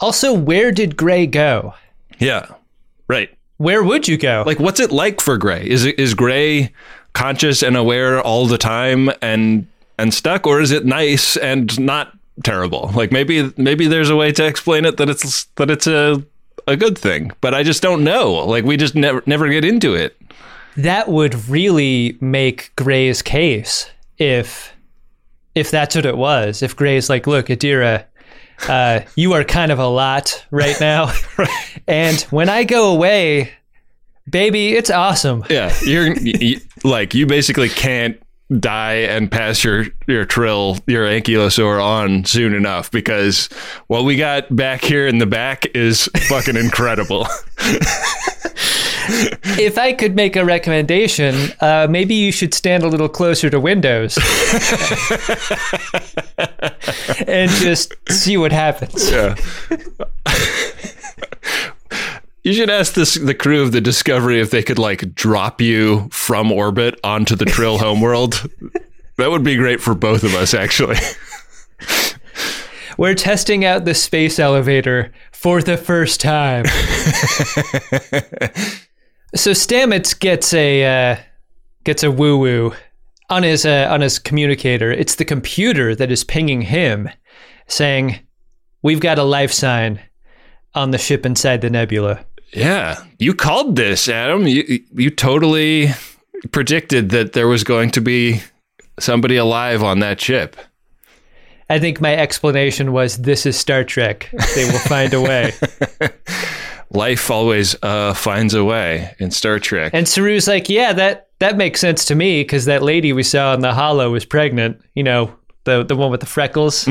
Also, 0.00 0.32
where 0.32 0.72
did 0.72 0.96
Gray 0.96 1.26
go? 1.26 1.74
Yeah. 2.18 2.46
Right. 3.08 3.35
Where 3.58 3.82
would 3.82 4.06
you 4.08 4.16
go? 4.18 4.42
Like 4.46 4.58
what's 4.60 4.80
it 4.80 4.90
like 4.92 5.20
for 5.20 5.36
Gray? 5.38 5.66
Is 5.68 5.84
it 5.84 5.98
is 5.98 6.14
Gray 6.14 6.72
conscious 7.14 7.62
and 7.62 7.76
aware 7.76 8.20
all 8.20 8.46
the 8.46 8.58
time 8.58 9.10
and 9.22 9.66
and 9.98 10.12
stuck 10.12 10.46
or 10.46 10.60
is 10.60 10.70
it 10.72 10.84
nice 10.84 11.36
and 11.38 11.78
not 11.80 12.12
terrible? 12.44 12.90
Like 12.94 13.10
maybe 13.12 13.52
maybe 13.56 13.86
there's 13.86 14.10
a 14.10 14.16
way 14.16 14.32
to 14.32 14.46
explain 14.46 14.84
it 14.84 14.98
that 14.98 15.08
it's 15.08 15.44
that 15.56 15.70
it's 15.70 15.86
a 15.86 16.22
a 16.68 16.76
good 16.76 16.98
thing, 16.98 17.30
but 17.40 17.54
I 17.54 17.62
just 17.62 17.82
don't 17.82 18.02
know. 18.04 18.32
Like 18.46 18.64
we 18.64 18.76
just 18.76 18.94
never 18.94 19.22
never 19.26 19.48
get 19.48 19.64
into 19.64 19.94
it. 19.94 20.16
that 20.76 21.08
would 21.08 21.48
really 21.48 22.18
make 22.20 22.72
Gray's 22.76 23.22
case 23.22 23.88
if 24.18 24.74
if 25.54 25.70
that's 25.70 25.94
what 25.96 26.04
it 26.04 26.18
was. 26.18 26.62
If 26.62 26.76
Gray's 26.76 27.08
like, 27.08 27.26
look, 27.26 27.46
Adira, 27.46 28.04
uh, 28.68 29.00
you 29.14 29.32
are 29.34 29.44
kind 29.44 29.72
of 29.72 29.78
a 29.78 29.86
lot 29.86 30.44
right 30.50 30.76
now, 30.80 31.12
and 31.86 32.20
when 32.30 32.48
I 32.48 32.64
go 32.64 32.92
away, 32.92 33.52
baby, 34.28 34.74
it's 34.74 34.90
awesome. 34.90 35.44
Yeah, 35.50 35.74
you're 35.82 36.14
y 36.14 36.56
like 36.84 37.14
you 37.14 37.26
basically 37.26 37.68
can't 37.68 38.20
die 38.60 38.94
and 38.94 39.30
pass 39.30 39.64
your 39.64 39.86
your 40.06 40.24
trill 40.24 40.78
your 40.86 41.04
ankylosaur 41.04 41.82
on 41.82 42.24
soon 42.24 42.54
enough 42.54 42.90
because 42.92 43.48
what 43.88 44.04
we 44.04 44.16
got 44.16 44.54
back 44.54 44.84
here 44.84 45.06
in 45.06 45.18
the 45.18 45.26
back 45.26 45.66
is 45.74 46.08
fucking 46.28 46.56
incredible. 46.56 47.26
If 49.58 49.78
I 49.78 49.92
could 49.92 50.16
make 50.16 50.36
a 50.36 50.44
recommendation, 50.44 51.52
uh, 51.60 51.86
maybe 51.88 52.14
you 52.14 52.32
should 52.32 52.54
stand 52.54 52.82
a 52.82 52.88
little 52.88 53.08
closer 53.08 53.50
to 53.50 53.60
Windows 53.60 54.16
and 57.26 57.50
just 57.50 57.94
see 58.08 58.36
what 58.36 58.52
happens. 58.52 59.10
Yeah. 59.10 59.34
You 62.42 62.52
should 62.52 62.70
ask 62.70 62.94
this 62.94 63.16
the 63.16 63.34
crew 63.34 63.62
of 63.62 63.72
the 63.72 63.80
Discovery 63.80 64.40
if 64.40 64.52
they 64.52 64.62
could 64.62 64.78
like 64.78 65.16
drop 65.16 65.60
you 65.60 66.08
from 66.12 66.52
orbit 66.52 66.98
onto 67.02 67.34
the 67.34 67.44
Trill 67.44 67.78
homeworld. 67.78 68.48
That 69.16 69.30
would 69.30 69.42
be 69.42 69.56
great 69.56 69.80
for 69.80 69.94
both 69.94 70.22
of 70.22 70.34
us, 70.34 70.54
actually. 70.54 70.96
We're 72.98 73.14
testing 73.14 73.64
out 73.64 73.84
the 73.84 73.94
space 73.94 74.38
elevator 74.38 75.12
for 75.32 75.60
the 75.60 75.76
first 75.76 76.20
time. 76.20 76.66
so 79.36 79.52
Stamets 79.52 80.18
gets 80.18 80.52
a 80.52 80.84
uh, 80.84 81.16
gets 81.84 82.02
a 82.02 82.10
woo 82.10 82.38
woo 82.38 82.74
on 83.30 83.42
his 83.42 83.64
uh, 83.64 83.88
on 83.90 84.00
his 84.00 84.18
communicator. 84.18 84.90
It's 84.90 85.16
the 85.16 85.24
computer 85.24 85.94
that 85.94 86.10
is 86.10 86.24
pinging 86.24 86.62
him, 86.62 87.08
saying, 87.66 88.20
"We've 88.82 89.00
got 89.00 89.18
a 89.18 89.24
life 89.24 89.52
sign 89.52 90.00
on 90.74 90.90
the 90.90 90.98
ship 90.98 91.26
inside 91.26 91.60
the 91.60 91.70
nebula." 91.70 92.24
Yeah, 92.52 93.02
you 93.18 93.34
called 93.34 93.76
this, 93.76 94.08
Adam. 94.08 94.46
You 94.46 94.80
you 94.94 95.10
totally 95.10 95.90
predicted 96.52 97.10
that 97.10 97.32
there 97.32 97.48
was 97.48 97.64
going 97.64 97.90
to 97.92 98.00
be 98.00 98.42
somebody 98.98 99.36
alive 99.36 99.82
on 99.82 99.98
that 100.00 100.20
ship. 100.20 100.56
I 101.68 101.80
think 101.80 102.00
my 102.00 102.14
explanation 102.14 102.92
was, 102.92 103.18
"This 103.18 103.44
is 103.44 103.58
Star 103.58 103.84
Trek. 103.84 104.30
They 104.54 104.64
will 104.64 104.78
find 104.78 105.12
a 105.12 105.20
way." 105.20 105.52
Life 106.90 107.30
always 107.30 107.74
uh, 107.82 108.14
finds 108.14 108.54
a 108.54 108.64
way 108.64 109.14
in 109.18 109.30
Star 109.30 109.58
Trek. 109.58 109.92
And 109.94 110.06
Saru's 110.06 110.46
like, 110.48 110.68
yeah, 110.68 110.92
that 110.92 111.28
that 111.40 111.56
makes 111.56 111.80
sense 111.80 112.04
to 112.06 112.14
me 112.14 112.42
because 112.42 112.64
that 112.66 112.82
lady 112.82 113.12
we 113.12 113.22
saw 113.22 113.52
in 113.54 113.60
the 113.60 113.74
holo 113.74 114.10
was 114.10 114.24
pregnant. 114.24 114.80
You 114.94 115.02
know, 115.02 115.34
the 115.64 115.84
the 115.84 115.96
one 115.96 116.10
with 116.10 116.20
the 116.20 116.26
freckles 116.26 116.88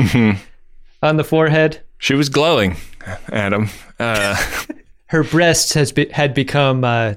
on 1.02 1.16
the 1.16 1.24
forehead. 1.24 1.80
she 1.98 2.14
was 2.14 2.28
glowing, 2.28 2.76
Adam. 3.32 3.68
Uh, 3.98 4.36
Her 5.06 5.22
breasts 5.22 5.72
has 5.74 5.92
be, 5.92 6.08
had 6.08 6.34
become 6.34 6.82
uh, 6.84 7.14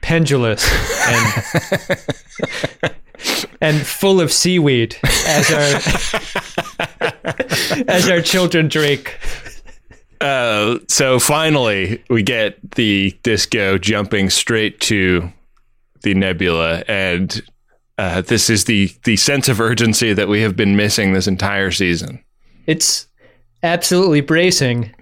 pendulous 0.00 0.64
and 1.06 2.00
and 3.60 3.86
full 3.86 4.20
of 4.20 4.32
seaweed 4.32 4.96
as 5.26 5.50
our 5.52 5.80
as 7.88 8.08
our 8.08 8.20
children 8.22 8.68
drink. 8.68 9.18
Uh, 10.20 10.78
so 10.88 11.18
finally, 11.18 12.02
we 12.08 12.22
get 12.22 12.58
the 12.72 13.16
disco 13.22 13.78
jumping 13.78 14.30
straight 14.30 14.80
to 14.80 15.32
the 16.02 16.14
nebula, 16.14 16.84
and 16.88 17.42
uh, 17.98 18.20
this 18.22 18.50
is 18.50 18.64
the 18.64 18.90
the 19.04 19.16
sense 19.16 19.48
of 19.48 19.60
urgency 19.60 20.12
that 20.12 20.28
we 20.28 20.40
have 20.42 20.56
been 20.56 20.76
missing 20.76 21.12
this 21.12 21.26
entire 21.26 21.70
season. 21.70 22.22
It's 22.66 23.06
absolutely 23.62 24.20
bracing 24.20 24.94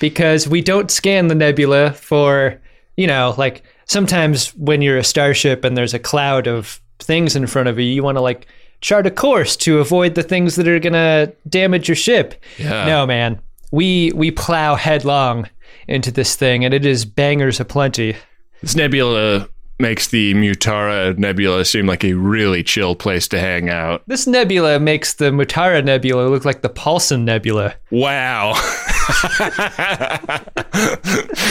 because 0.00 0.48
we 0.48 0.60
don't 0.60 0.90
scan 0.90 1.28
the 1.28 1.34
nebula 1.34 1.92
for, 1.92 2.60
you 2.96 3.06
know, 3.06 3.34
like 3.38 3.62
sometimes 3.86 4.54
when 4.54 4.82
you're 4.82 4.98
a 4.98 5.04
starship 5.04 5.64
and 5.64 5.76
there's 5.76 5.94
a 5.94 5.98
cloud 5.98 6.46
of 6.46 6.80
things 6.98 7.36
in 7.36 7.46
front 7.46 7.68
of 7.68 7.78
you, 7.78 7.84
you 7.84 8.02
want 8.02 8.16
to 8.16 8.22
like 8.22 8.46
chart 8.80 9.06
a 9.06 9.10
course 9.10 9.56
to 9.56 9.78
avoid 9.78 10.14
the 10.14 10.22
things 10.22 10.56
that 10.56 10.66
are 10.66 10.78
going 10.78 10.92
to 10.94 11.32
damage 11.48 11.88
your 11.88 11.96
ship. 11.96 12.42
Yeah. 12.58 12.86
No, 12.86 13.06
man. 13.06 13.40
We 13.70 14.12
we 14.14 14.30
plow 14.30 14.74
headlong 14.74 15.48
into 15.86 16.10
this 16.10 16.36
thing 16.36 16.64
and 16.64 16.74
it 16.74 16.84
is 16.84 17.04
bangers 17.04 17.60
aplenty. 17.60 18.16
This 18.60 18.76
nebula 18.76 19.48
makes 19.80 20.08
the 20.08 20.34
Mutara 20.34 21.16
Nebula 21.18 21.64
seem 21.64 21.86
like 21.86 22.04
a 22.04 22.12
really 22.14 22.62
chill 22.62 22.94
place 22.94 23.26
to 23.28 23.40
hang 23.40 23.68
out. 23.68 24.02
This 24.06 24.26
nebula 24.26 24.78
makes 24.78 25.14
the 25.14 25.26
Mutara 25.26 25.84
Nebula 25.84 26.28
look 26.28 26.44
like 26.44 26.62
the 26.62 26.68
Paulson 26.68 27.24
Nebula. 27.24 27.74
Wow. 27.90 28.54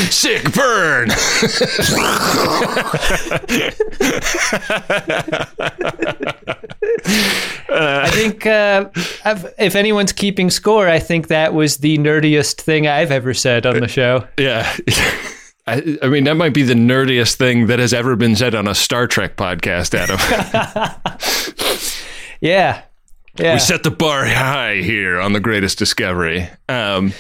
Sick 0.09 0.53
burn. 0.53 1.09
I 7.71 8.09
think 8.11 8.45
uh, 8.45 8.89
I've, 9.25 9.53
if 9.57 9.75
anyone's 9.75 10.13
keeping 10.13 10.49
score, 10.49 10.87
I 10.87 10.99
think 10.99 11.27
that 11.27 11.53
was 11.53 11.77
the 11.77 11.97
nerdiest 11.97 12.61
thing 12.61 12.87
I've 12.87 13.11
ever 13.11 13.33
said 13.33 13.65
on 13.65 13.79
the 13.79 13.87
show. 13.87 14.27
Yeah. 14.37 14.75
I, 15.75 15.97
I 16.01 16.07
mean, 16.09 16.23
that 16.25 16.35
might 16.35 16.53
be 16.53 16.63
the 16.63 16.73
nerdiest 16.73 17.35
thing 17.35 17.67
that 17.67 17.79
has 17.79 17.93
ever 17.93 18.15
been 18.15 18.35
said 18.35 18.55
on 18.55 18.67
a 18.67 18.75
Star 18.75 19.07
Trek 19.07 19.35
podcast, 19.37 19.93
Adam. 19.95 20.17
Yeah. 22.41 22.83
Yeah. 23.37 23.53
we 23.53 23.59
set 23.59 23.83
the 23.83 23.91
bar 23.91 24.25
high 24.25 24.75
here 24.77 25.19
on 25.19 25.33
the 25.33 25.39
greatest 25.41 25.77
discovery. 25.77 26.47
Um, 26.69 27.13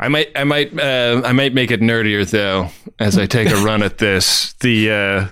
I 0.00 0.08
might, 0.08 0.28
I 0.36 0.44
might, 0.44 0.78
uh, 0.78 1.22
I 1.24 1.32
might 1.32 1.52
make 1.54 1.70
it 1.70 1.80
nerdier 1.80 2.28
though 2.28 2.70
as 2.98 3.18
I 3.18 3.26
take 3.26 3.50
a 3.50 3.56
run 3.64 3.82
at 3.82 3.98
this. 3.98 4.54
The 4.60 4.90
uh, 4.90 5.28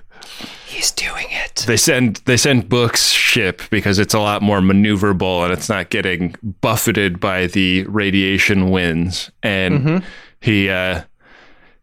He's 0.67 0.91
doing 0.91 1.27
it. 1.31 1.65
they 1.67 1.77
send 1.79 2.17
they 2.27 2.37
send 2.37 2.69
Book's 2.69 3.09
ship 3.11 3.63
because 3.71 3.99
it's 3.99 4.13
a 4.13 4.19
lot 4.21 4.43
more 4.43 4.61
maneuverable 4.61 5.45
and 5.45 5.53
it's 5.53 5.71
not 5.71 5.89
getting 5.89 6.35
buffeted 6.61 7.19
by 7.19 7.47
the 7.47 7.85
radiation 7.85 8.71
winds. 8.71 9.31
And 9.43 10.03
he 10.43 10.69
uh, 10.69 11.05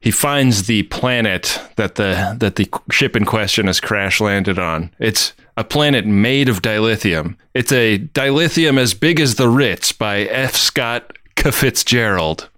he 0.04 0.12
finds 0.12 0.64
the 0.68 0.84
planet 0.84 1.60
that 1.78 1.96
the 1.96 2.36
that 2.38 2.58
the 2.58 2.70
ship 2.92 3.16
in 3.16 3.26
question 3.26 3.68
has 3.68 3.80
crash 3.80 4.20
landed 4.20 4.60
on. 4.60 4.92
It's 5.00 5.34
a 5.58 5.64
planet 5.64 6.06
made 6.06 6.50
of 6.50 6.62
dilithium. 6.62 7.38
It's 7.54 7.72
a 7.72 8.00
dilithium 8.00 8.78
as 8.78 8.94
big 8.94 9.20
as 9.20 9.36
the 9.36 9.50
Ritz 9.50 9.92
by 9.92 10.22
F. 10.22 10.56
Scott. 10.56 11.18
Fitzgerald. 11.52 12.50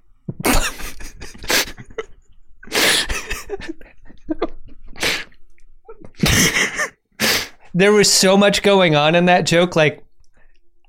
There 7.74 7.92
was 7.92 8.12
so 8.12 8.38
much 8.38 8.62
going 8.62 8.96
on 8.96 9.16
in 9.16 9.26
that 9.26 9.46
joke. 9.46 9.76
Like, 9.76 10.05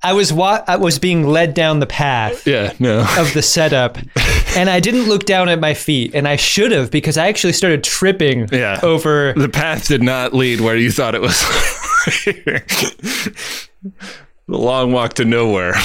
I 0.06 0.12
was 0.12 0.32
wa- 0.32 0.62
I 0.66 0.76
was 0.76 0.98
being 0.98 1.26
led 1.26 1.52
down 1.54 1.80
the 1.80 1.86
path 1.86 2.46
Yeah, 2.46 2.72
no. 2.78 3.00
of 3.18 3.32
the 3.34 3.42
setup, 3.42 3.98
and 4.56 4.70
I 4.70 4.78
didn't 4.80 5.08
look 5.08 5.25
down 5.25 5.48
at 5.48 5.58
my 5.60 5.75
feet, 5.75 6.14
and 6.14 6.28
I 6.28 6.36
should 6.36 6.70
have 6.72 6.90
because 6.90 7.18
I 7.18 7.26
actually 7.28 7.52
started 7.54 7.82
tripping 7.82 8.48
Yeah. 8.52 8.78
over. 8.82 9.32
the 9.36 9.48
path 9.48 9.88
did 9.88 10.02
not 10.02 10.32
lead 10.32 10.60
where 10.60 10.76
you 10.76 10.90
thought 10.92 11.14
it 11.14 11.20
was. 11.20 11.40
the 12.25 14.12
long 14.46 14.92
walk 14.92 15.14
to 15.14 15.25
nowhere. 15.25 15.75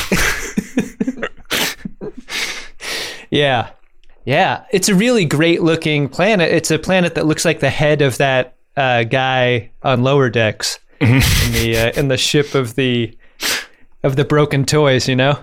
Yeah. 3.29 3.69
Yeah. 4.25 4.65
It's 4.71 4.89
a 4.89 4.95
really 4.95 5.23
great 5.23 5.61
looking 5.61 6.09
planet. 6.09 6.51
It's 6.51 6.69
a 6.69 6.77
planet 6.77 7.15
that 7.15 7.25
looks 7.25 7.45
like 7.45 7.61
the 7.61 7.69
head 7.69 8.01
of 8.01 8.17
that 8.17 8.55
uh, 8.75 9.03
guy 9.05 9.71
on 9.83 10.03
lower 10.03 10.29
decks 10.29 10.79
in 10.99 11.21
the 11.53 11.77
uh, 11.95 11.99
in 11.99 12.09
the 12.09 12.17
ship 12.17 12.53
of 12.53 12.75
the 12.75 13.17
of 14.03 14.15
the 14.15 14.25
broken 14.25 14.65
toys, 14.65 15.07
you 15.07 15.15
know? 15.15 15.37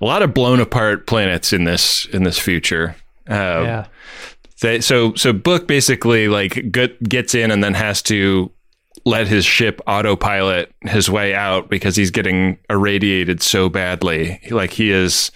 A 0.00 0.04
lot 0.04 0.22
of 0.22 0.34
blown 0.34 0.60
apart 0.60 1.06
planets 1.06 1.52
in 1.52 1.64
this 1.64 2.04
in 2.06 2.22
this 2.24 2.38
future. 2.38 2.96
Uh, 3.28 3.32
Yeah. 3.64 3.86
they, 4.60 4.80
so 4.80 5.14
so 5.14 5.32
Book 5.32 5.66
basically 5.66 6.28
like 6.28 6.70
get, 6.70 7.02
gets 7.08 7.34
in 7.34 7.50
and 7.50 7.64
then 7.64 7.74
has 7.74 8.02
to 8.02 8.50
let 9.04 9.26
his 9.28 9.44
ship 9.44 9.80
autopilot 9.86 10.72
his 10.82 11.08
way 11.08 11.34
out 11.34 11.70
because 11.70 11.96
he's 11.96 12.10
getting 12.10 12.58
irradiated 12.68 13.40
so 13.42 13.68
badly. 13.68 14.40
Like 14.50 14.72
he 14.72 14.90
is, 14.90 15.30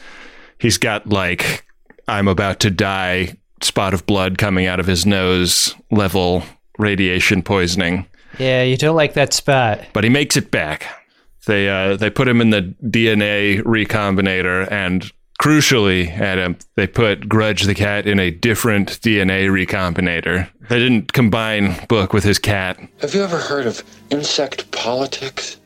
he's 0.59 0.76
got 0.76 1.07
like 1.09 1.64
I'm 2.09 2.29
about 2.29 2.61
to 2.61 2.71
die, 2.71 3.37
spot 3.62 3.95
of 3.95 4.05
blood 4.07 4.37
coming 4.38 4.67
out 4.67 4.81
of 4.81 4.87
his 4.87 5.07
nose 5.07 5.75
level 5.90 6.43
radiation 6.79 7.43
poisoning. 7.43 8.07
Yeah, 8.38 8.62
you 8.62 8.76
don't 8.76 8.97
like 8.97 9.14
that 9.14 9.33
spot. 9.33 9.81
But 9.93 10.05
he 10.05 10.11
makes 10.11 10.37
it 10.37 10.50
back. 10.50 10.87
They 11.47 11.68
uh, 11.68 11.97
they 11.97 12.11
put 12.11 12.28
him 12.28 12.40
in 12.40 12.50
the 12.50 12.75
DNA 12.82 13.62
recombinator, 13.62 14.70
and 14.70 15.11
crucially, 15.40 16.11
Adam, 16.18 16.56
they 16.76 16.87
put 16.87 17.28
Grudge 17.28 17.62
the 17.62 17.75
cat 17.75 18.06
in 18.06 18.20
a 18.20 18.30
different 18.30 19.00
DNA 19.00 19.49
recombinator. 19.49 20.50
They 20.68 20.78
didn't 20.78 21.12
combine 21.12 21.87
Book 21.88 22.12
with 22.12 22.25
his 22.25 22.38
cat. 22.38 22.78
Have 23.00 23.14
you 23.14 23.23
ever 23.23 23.38
heard 23.38 23.66
of 23.66 23.82
insect 24.11 24.70
politics? 24.70 25.56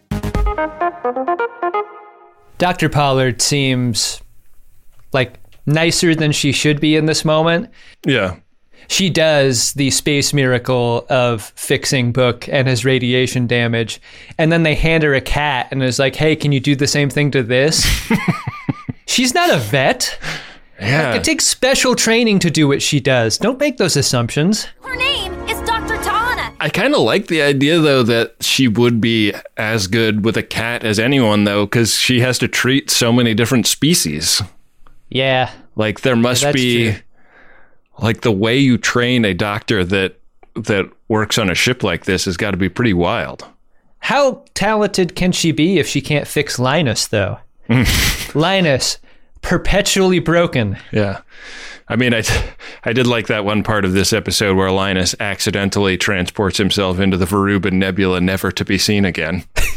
Dr. 2.59 2.89
Pollard 2.89 3.43
seems 3.43 4.23
like 5.13 5.41
nicer 5.67 6.15
than 6.15 6.31
she 6.33 6.53
should 6.53 6.81
be 6.81 6.97
in 6.97 7.07
this 7.07 7.25
moment. 7.25 7.71
Yeah, 8.07 8.37
She 8.89 9.11
does 9.11 9.73
the 9.75 9.91
space 9.91 10.33
miracle 10.33 11.07
of 11.09 11.53
fixing 11.57 12.13
Book 12.13 12.49
and 12.49 12.69
his 12.69 12.85
radiation 12.85 13.47
damage. 13.47 14.01
And 14.39 14.51
then 14.53 14.63
they 14.63 14.75
hand 14.75 15.03
her 15.03 15.15
a 15.15 15.21
cat 15.21 15.69
and 15.71 15.83
is 15.83 15.99
like, 15.99 16.17
hey, 16.17 16.37
can 16.37 16.53
you 16.53 16.61
do 16.61 16.77
the 16.77 16.87
same 16.87 17.11
thing 17.11 17.31
to 17.33 17.43
this? 17.43 17.87
She's 19.07 19.35
not 19.35 19.53
a 19.53 19.59
vet. 19.59 20.19
yeah. 20.81 21.15
It 21.15 21.25
takes 21.25 21.47
special 21.47 21.95
training 21.95 22.39
to 22.41 22.51
do 22.51 22.67
what 22.69 22.83
she 22.83 23.01
does. 23.01 23.39
Don't 23.39 23.61
make 23.61 23.77
those 23.77 23.97
assumptions. 23.97 24.65
Her 24.83 24.97
name 24.97 25.33
is 25.49 25.61
Dr. 25.63 25.97
Tahana. 25.97 26.55
I 26.61 26.69
kind 26.69 26.95
of 26.95 27.01
like 27.01 27.27
the 27.27 27.43
idea 27.43 27.79
though 27.79 28.03
that 28.05 28.37
she 28.41 28.67
would 28.69 29.01
be 29.01 29.33
as 29.57 29.87
good 29.87 30.25
with 30.25 30.37
a 30.37 30.43
cat 30.43 30.85
as 30.85 30.99
anyone 30.99 31.45
though, 31.45 31.67
because 31.67 31.95
she 31.95 32.21
has 32.21 32.39
to 32.39 32.49
treat 32.49 32.91
so 32.91 33.13
many 33.13 33.35
different 33.35 33.67
species. 33.67 34.43
Yeah. 35.11 35.51
Like 35.77 36.01
there 36.01 36.17
must 36.17 36.43
that's 36.43 36.55
be 36.57 36.93
true. 36.93 37.01
Like 37.99 38.23
the 38.23 38.33
way 38.33 38.59
you 38.59 38.79
train 38.79 39.25
a 39.25 39.35
doctor 39.35 39.85
that 39.85 40.21
that 40.55 40.87
works 41.09 41.37
on 41.37 41.51
a 41.51 41.55
ship 41.55 41.83
like 41.83 42.05
this 42.05 42.27
has 42.27 42.37
got 42.37 42.53
to 42.53 42.57
be 42.57 42.69
pretty 42.69 42.95
wild. 42.95 43.45
How 43.99 44.45
talented 44.55 45.17
can 45.17 45.33
she 45.33 45.51
be 45.51 45.79
if 45.79 45.89
she 45.89 46.01
can't 46.01 46.29
fix 46.29 46.59
Linus, 46.59 47.09
though? 47.09 47.39
Linus, 48.35 48.99
perpetually 49.43 50.21
broken. 50.21 50.77
Yeah. 50.93 51.23
I 51.89 51.97
mean, 51.97 52.15
I, 52.15 52.23
I 52.85 52.93
did 52.93 53.07
like 53.07 53.27
that 53.27 53.45
one 53.45 53.63
part 53.63 53.85
of 53.85 53.93
this 53.95 54.13
episode 54.13 54.57
where 54.57 54.71
Linus 54.71 55.15
accidentally 55.19 55.97
transports 55.97 56.59
himself 56.59 57.01
into 57.01 57.17
the 57.17 57.25
Verubin 57.25 57.75
Nebula, 57.75 58.21
never 58.21 58.53
to 58.53 58.65
be 58.65 58.79
seen 58.79 59.05
again. 59.05 59.45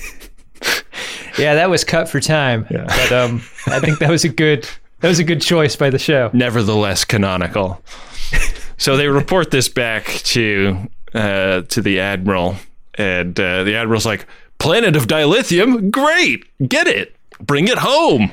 Yeah, 1.38 1.54
that 1.56 1.70
was 1.70 1.84
cut 1.84 2.10
for 2.10 2.20
time. 2.20 2.66
Yeah. 2.70 2.86
But 2.86 3.12
um, 3.12 3.42
I 3.68 3.80
think 3.80 4.00
that 4.00 4.10
was 4.10 4.24
a 4.24 4.30
good 4.30 4.68
that 5.00 5.10
was 5.10 5.20
a 5.20 5.24
good 5.24 5.42
choice 5.42 5.76
by 5.76 5.90
the 5.90 6.00
show. 6.00 6.30
Nevertheless, 6.34 7.06
canonical. 7.06 7.82
so 8.78 8.98
they 8.98 9.08
report 9.08 9.52
this 9.52 9.70
back 9.70 10.06
to 10.06 10.90
uh, 11.14 11.62
to 11.62 11.82
the 11.82 12.00
admiral, 12.00 12.56
and 12.96 13.40
uh, 13.40 13.64
the 13.64 13.76
admiral's 13.76 14.06
like, 14.06 14.28
"Planet 14.60 14.96
of 14.96 15.08
dilithium, 15.08 15.92
great, 15.92 16.46
get 16.68 16.88
it, 16.88 17.16
bring 17.40 17.68
it 17.68 17.78
home." 17.78 18.32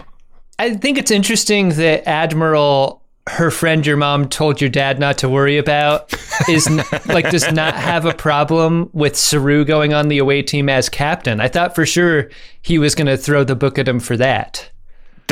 I 0.59 0.75
think 0.75 0.99
it's 0.99 1.11
interesting 1.11 1.71
that 1.71 2.06
Admiral, 2.06 3.02
her 3.28 3.50
friend 3.50 3.85
your 3.85 3.97
mom 3.97 4.28
told 4.28 4.61
your 4.61 4.71
dad 4.71 5.00
not 5.00 5.18
to 5.18 5.28
worry 5.28 5.59
about, 5.59 6.14
is 6.49 6.66
n- 6.66 6.85
like 7.06 7.30
does 7.30 7.50
not 7.52 7.75
have 7.75 8.04
a 8.04 8.14
problem 8.14 8.88
with 8.92 9.16
Saru 9.16 9.64
going 9.64 9.92
on 9.92 10.09
the 10.09 10.18
away 10.18 10.42
team 10.42 10.68
as 10.68 10.88
captain. 10.88 11.40
I 11.40 11.49
thought 11.49 11.75
for 11.75 11.85
sure 11.85 12.30
he 12.62 12.78
was 12.78 12.94
going 12.94 13.09
to 13.09 13.16
throw 13.16 13.42
the 13.42 13.56
book 13.56 13.78
at 13.78 13.88
him 13.88 13.99
for 13.99 14.16
that. 14.16 14.71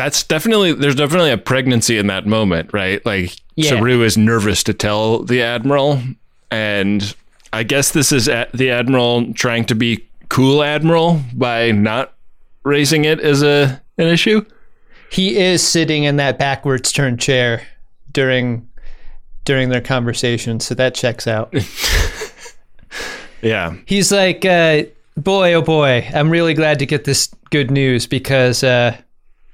That's 0.03 0.25
definitely 0.25 0.73
there's 0.73 0.97
definitely 0.97 1.31
a 1.31 1.39
pregnancy 1.39 1.97
in 1.97 2.09
that 2.09 2.27
moment, 2.27 2.73
right? 2.73 3.05
Like 3.07 3.37
Yeah. 3.55 3.71
Saru 3.71 4.03
is 4.03 4.19
nervous 4.19 4.65
to 4.65 4.75
tell 4.75 5.23
the 5.23 5.43
admiral, 5.43 6.03
and 6.51 7.15
I 7.53 7.63
guess 7.63 7.93
this 7.93 8.11
is 8.11 8.29
at 8.29 8.51
the 8.53 8.71
admiral 8.71 9.33
trying 9.35 9.65
to 9.67 9.77
be 9.77 10.05
cool 10.29 10.65
admiral 10.65 11.21
by 11.35 11.71
not 11.71 12.15
raising 12.65 13.05
it 13.05 13.21
as 13.21 13.45
a 13.45 13.81
an 13.97 14.09
issue. 14.09 14.45
He 15.13 15.37
is 15.37 15.65
sitting 15.65 16.03
in 16.03 16.17
that 16.17 16.37
backwards 16.37 16.91
turned 16.91 17.21
chair 17.21 17.63
during 18.11 18.69
during 19.45 19.69
their 19.69 19.81
conversation, 19.81 20.59
so 20.59 20.75
that 20.75 20.95
checks 20.97 21.29
out. 21.29 21.55
Yeah, 23.43 23.75
He's 23.87 24.13
like, 24.13 24.45
uh, 24.45 24.85
"Boy, 25.17 25.55
oh 25.55 25.63
boy, 25.63 26.09
I'm 26.15 26.31
really 26.31 26.55
glad 26.55 26.79
to 26.79 26.87
get 26.87 27.03
this 27.05 27.29
good 27.51 27.73
news 27.73 28.07
because 28.07 28.63
uh, 28.63 28.97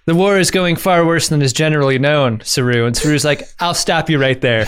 the 0.09 0.15
war 0.15 0.39
is 0.39 0.51
going 0.51 0.77
far 0.77 1.05
worse 1.07 1.29
than 1.29 1.43
is 1.43 1.53
generally 1.53 1.99
known." 1.99 2.41
Saru 2.43 2.87
and 2.87 2.97
Saru's 2.97 3.25
like, 3.25 3.43
"I'll 3.61 3.75
stop 3.75 4.11
you 4.11 4.19
right 4.19 4.41
there." 4.41 4.67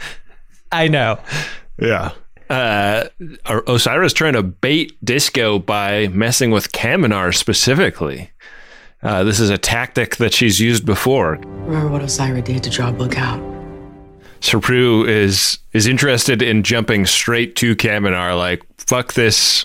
I 0.72 0.88
know. 0.88 1.18
yeah. 1.78 2.12
Uh, 2.48 3.08
Osyraa 3.46 4.12
trying 4.14 4.34
to 4.34 4.42
bait 4.42 4.92
Disco 5.02 5.58
by 5.58 6.08
messing 6.08 6.50
with 6.50 6.72
Kaminar 6.72 7.34
specifically. 7.34 8.30
Uh, 9.02 9.24
this 9.24 9.40
is 9.40 9.48
a 9.48 9.56
tactic 9.58 10.16
that 10.16 10.34
she's 10.34 10.60
used 10.60 10.84
before. 10.84 11.38
Remember 11.42 11.88
what 11.88 12.02
Osyraa 12.02 12.44
did 12.44 12.62
to 12.62 12.70
draw 12.70 12.92
Book 12.92 13.18
out? 13.18 13.40
Saru 14.40 15.04
is 15.04 15.58
is 15.72 15.86
interested 15.86 16.42
in 16.42 16.62
jumping 16.62 17.06
straight 17.06 17.56
to 17.56 17.74
Kaminar. 17.76 18.36
Like 18.36 18.62
fuck 18.76 19.14
this. 19.14 19.64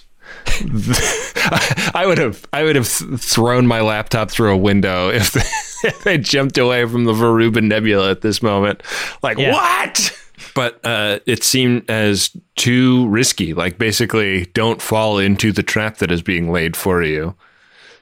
I 1.93 2.03
would 2.05 2.17
have 2.17 2.45
I 2.53 2.63
would 2.63 2.75
have 2.75 2.88
thrown 2.88 3.67
my 3.67 3.81
laptop 3.81 4.29
through 4.31 4.51
a 4.53 4.57
window 4.57 5.10
if 5.10 5.31
they, 5.31 5.88
if 5.88 6.03
they 6.03 6.17
jumped 6.17 6.57
away 6.57 6.86
from 6.86 7.05
the 7.05 7.13
Verubin 7.13 7.63
Nebula 7.67 8.12
at 8.12 8.21
this 8.21 8.41
moment. 8.41 8.83
Like 9.23 9.38
Yeah. 9.38 9.51
what? 9.53 10.17
But 10.55 10.79
uh, 10.83 11.19
it 11.25 11.43
seemed 11.43 11.89
as 11.89 12.31
too 12.55 13.07
risky. 13.10 13.53
Like 13.53 13.77
basically, 13.77 14.45
don't 14.53 14.81
fall 14.81 15.19
into 15.19 15.51
the 15.51 15.63
trap 15.63 15.97
that 15.97 16.12
is 16.12 16.21
being 16.21 16.51
laid 16.51 16.75
for 16.75 17.03
you. 17.03 17.36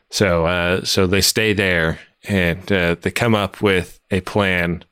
So 0.09 0.45
uh, 0.45 0.83
so 0.85 1.07
they 1.07 1.21
stay 1.21 1.53
there 1.53 1.99
and 2.27 2.69
uh, 2.71 2.95
they 3.01 3.11
come 3.11 3.35
up 3.35 3.61
with 3.61 3.99
a 4.11 4.21
plan 4.21 4.83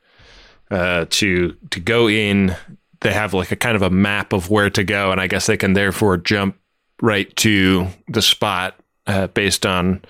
uh, 0.71 1.05
to 1.11 1.55
to 1.71 1.79
go 1.79 2.09
in. 2.09 2.55
They 3.01 3.13
have 3.13 3.33
like 3.33 3.51
a 3.51 3.55
kind 3.57 3.75
of 3.75 3.81
a 3.81 3.89
map 3.89 4.33
of 4.33 4.49
where 4.49 4.69
to 4.69 4.83
go, 4.83 5.11
and 5.11 5.19
I 5.19 5.27
guess 5.27 5.45
they 5.45 5.57
can 5.57 5.73
therefore 5.73 6.17
jump 6.17 6.57
right 7.03 7.35
to 7.35 7.87
the 8.07 8.21
spot 8.21 8.79
uh, 9.05 9.27
based 9.27 9.65
on 9.65 10.01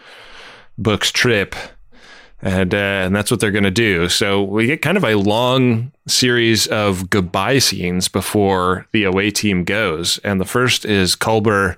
Book's 0.77 1.12
trip, 1.12 1.56
and 2.41 2.73
uh, 2.73 2.77
and 2.77 3.15
that's 3.15 3.29
what 3.32 3.39
they're 3.39 3.51
going 3.51 3.63
to 3.63 3.71
do. 3.71 4.08
So 4.08 4.43
we 4.43 4.67
get 4.67 4.82
kind 4.82 4.95
of 4.95 5.03
a 5.03 5.15
long 5.15 5.91
series 6.08 6.67
of 6.67 7.10
goodbye 7.10 7.60
scenes 7.60 8.08
before 8.08 8.88
the 8.91 9.03
away 9.03 9.32
team 9.32 9.63
goes, 9.63 10.19
and 10.19 10.39
the 10.39 10.45
first 10.45 10.86
is 10.86 11.15
Culber 11.15 11.75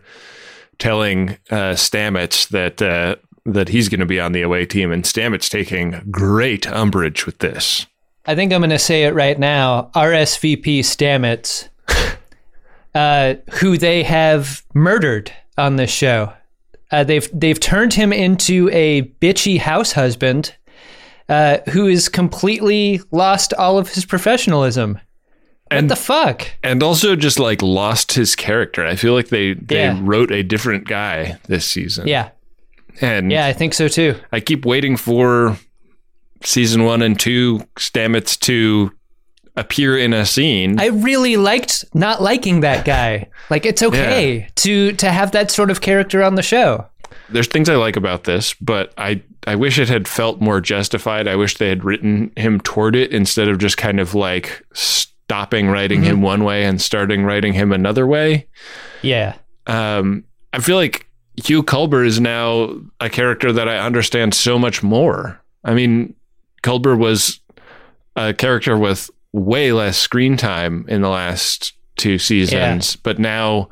telling 0.78 1.32
uh, 1.50 1.74
Stamets 1.74 2.50
that. 2.50 2.82
Uh, 2.82 3.16
that 3.48 3.70
he's 3.70 3.90
going 3.90 4.00
to 4.00 4.08
be 4.08 4.20
on 4.20 4.32
the 4.32 4.42
away 4.42 4.66
team, 4.66 4.92
and 4.92 5.04
Stamets 5.04 5.48
taking 5.48 6.02
great 6.10 6.66
umbrage 6.66 7.28
with 7.28 7.38
this. 7.38 7.86
I 8.26 8.34
think 8.34 8.52
I'm 8.52 8.62
going 8.62 8.72
to 8.72 8.80
say 8.80 9.04
it 9.04 9.14
right 9.14 9.38
now. 9.38 9.92
RSVP 9.94 10.80
Stamets, 10.80 11.70
uh, 12.96 13.36
who 13.60 13.78
they 13.78 14.02
have 14.04 14.64
murdered 14.74 15.32
on 15.58 15.76
this 15.76 15.92
show. 15.92 16.34
Uh, 16.92 17.04
they've 17.04 17.28
they've 17.34 17.60
turned 17.60 17.94
him 17.94 18.12
into 18.14 18.70
a 18.72 19.04
bitchy 19.22 19.60
house 19.60 19.92
husband 19.92 20.56
uh, 21.30 21.58
who 21.70 21.88
has 21.88 22.08
completely 22.10 23.02
lost 23.12 23.54
all 23.56 23.78
of 23.78 23.90
his 23.94 24.06
professionalism. 24.06 25.00
And- 25.72 25.90
what 25.90 25.96
the 25.98 26.02
fuck? 26.02 26.48
and 26.64 26.84
also 26.84 27.16
just 27.16 27.40
like 27.40 27.62
lost 27.64 28.14
his 28.14 28.36
character. 28.36 28.86
I 28.86 28.96
feel 28.96 29.14
like 29.14 29.30
they 29.30 29.54
they 29.54 29.78
Yeah. 29.84 30.00
wrote 30.02 30.32
a 30.32 30.44
different 30.44 30.88
guy 30.88 31.38
this 31.48 31.66
season. 31.66 32.08
Yeah, 32.08 32.30
and 33.02 33.32
yeah, 33.32 33.48
I 33.48 33.54
think 33.54 33.74
so 33.74 33.88
too. 33.88 34.16
I 34.32 34.40
keep 34.42 34.64
waiting 34.64 34.96
for 34.96 35.58
season 36.44 36.84
one 36.84 37.02
and 37.02 37.20
two 37.20 37.66
Stamets 37.78 38.40
to 38.42 38.92
appear 39.56 39.98
in 39.98 40.14
a 40.14 40.26
scene. 40.26 40.80
I 40.80 40.88
really 40.88 41.38
liked 41.38 41.86
not 41.94 42.22
liking 42.22 42.62
that 42.62 42.86
guy. 42.86 43.30
Like 43.50 43.66
it's 43.66 43.82
okay 43.82 44.48
to 44.56 44.92
to 44.94 45.12
have 45.12 45.32
that 45.32 45.52
sort 45.52 45.72
of 45.72 45.82
character 45.82 46.24
on 46.24 46.36
the 46.36 46.42
show. 46.42 46.88
There's 47.30 47.48
things 47.48 47.70
I 47.70 47.76
like 47.76 47.96
about 47.96 48.26
this, 48.26 48.54
but 48.56 48.94
I 48.98 49.22
I 49.48 49.56
wish 49.56 49.80
it 49.80 49.90
had 49.90 50.08
felt 50.08 50.42
more 50.42 50.62
justified. 50.62 51.28
I 51.28 51.36
wish 51.36 51.58
they 51.58 51.70
had 51.70 51.84
written 51.84 52.32
him 52.36 52.60
toward 52.60 52.96
it 52.96 53.12
instead 53.12 53.48
of 53.48 53.58
just 53.58 53.78
kind 53.78 54.00
of 54.00 54.14
like 54.16 54.64
stopping 54.74 55.68
writing 55.68 56.04
him 56.04 56.22
one 56.22 56.44
way 56.44 56.66
and 56.66 56.82
starting 56.82 57.24
writing 57.24 57.54
him 57.54 57.72
another 57.72 58.06
way. 58.06 58.48
Yeah, 59.02 59.36
um, 59.68 60.24
I 60.54 60.60
feel 60.60 60.76
like 60.76 61.08
Hugh 61.44 61.64
Culber 61.64 62.06
is 62.06 62.20
now 62.20 62.76
a 63.00 63.10
character 63.10 63.52
that 63.52 63.68
I 63.68 63.80
understand 63.80 64.34
so 64.34 64.58
much 64.58 64.84
more. 64.84 65.42
I 65.64 65.74
mean, 65.74 66.16
Culber 66.64 66.98
was 66.98 67.40
a 68.16 68.34
character 68.34 68.78
with 68.78 69.10
way 69.36 69.74
less 69.74 69.98
screen 69.98 70.38
time 70.38 70.86
in 70.88 71.02
the 71.02 71.10
last 71.10 71.74
two 71.98 72.18
seasons, 72.18 72.96
but 72.96 73.20
now 73.20 73.70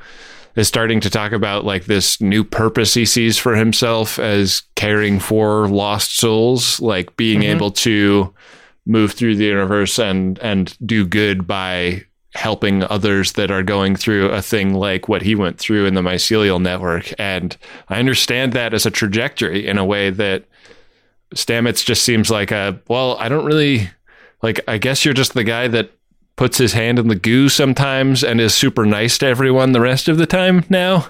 is 0.56 0.68
starting 0.68 1.00
to 1.00 1.10
talk 1.10 1.32
about 1.32 1.66
like 1.66 1.86
this 1.86 2.22
new 2.22 2.44
purpose 2.44 2.94
he 2.94 3.06
sees 3.06 3.38
for 3.38 3.56
himself 3.56 4.20
as 4.20 4.64
caring 4.76 5.20
for 5.20 5.68
lost 5.68 6.18
souls, 6.18 6.80
like 6.80 7.16
being 7.16 7.40
mm-hmm. 7.40 7.56
able 7.56 7.72
to 7.72 8.34
move 8.86 9.14
through 9.14 9.36
the 9.36 9.46
universe 9.46 9.98
and 9.98 10.38
and 10.40 10.78
do 10.86 11.08
good 11.08 11.48
by 11.48 12.04
helping 12.36 12.84
others 12.84 13.34
that 13.34 13.52
are 13.52 13.64
going 13.64 13.96
through 13.96 14.28
a 14.30 14.42
thing 14.42 14.74
like 14.74 15.08
what 15.08 15.22
he 15.22 15.36
went 15.36 15.58
through 15.60 15.86
in 15.86 15.94
the 15.94 16.02
mycelial 16.02 16.62
network. 16.62 17.14
And 17.20 17.56
I 17.90 18.00
understand 18.00 18.54
that 18.54 18.74
as 18.74 18.86
a 18.86 18.92
trajectory 18.92 19.68
in 19.68 19.78
a 19.78 19.86
way 19.86 20.10
that 20.10 20.46
Stamets 21.36 21.86
just 21.86 22.04
seems 22.04 22.30
like 22.30 22.52
a 22.52 22.80
well, 22.88 23.16
I 23.18 23.30
don't 23.30 23.46
really 23.46 23.90
like 24.44 24.60
I 24.68 24.78
guess 24.78 25.04
you're 25.04 25.16
just 25.16 25.34
the 25.34 25.44
guy 25.44 25.68
that 25.70 25.92
puts 26.36 26.58
his 26.58 26.74
hand 26.74 27.00
in 27.00 27.08
the 27.08 27.16
goo 27.16 27.50
sometimes 27.50 28.24
and 28.24 28.40
is 28.40 28.54
super 28.54 28.86
nice 28.86 29.18
to 29.20 29.26
everyone 29.26 29.72
the 29.72 29.82
rest 29.82 30.08
of 30.08 30.18
the 30.18 30.26
time 30.26 30.66
now. 30.70 31.08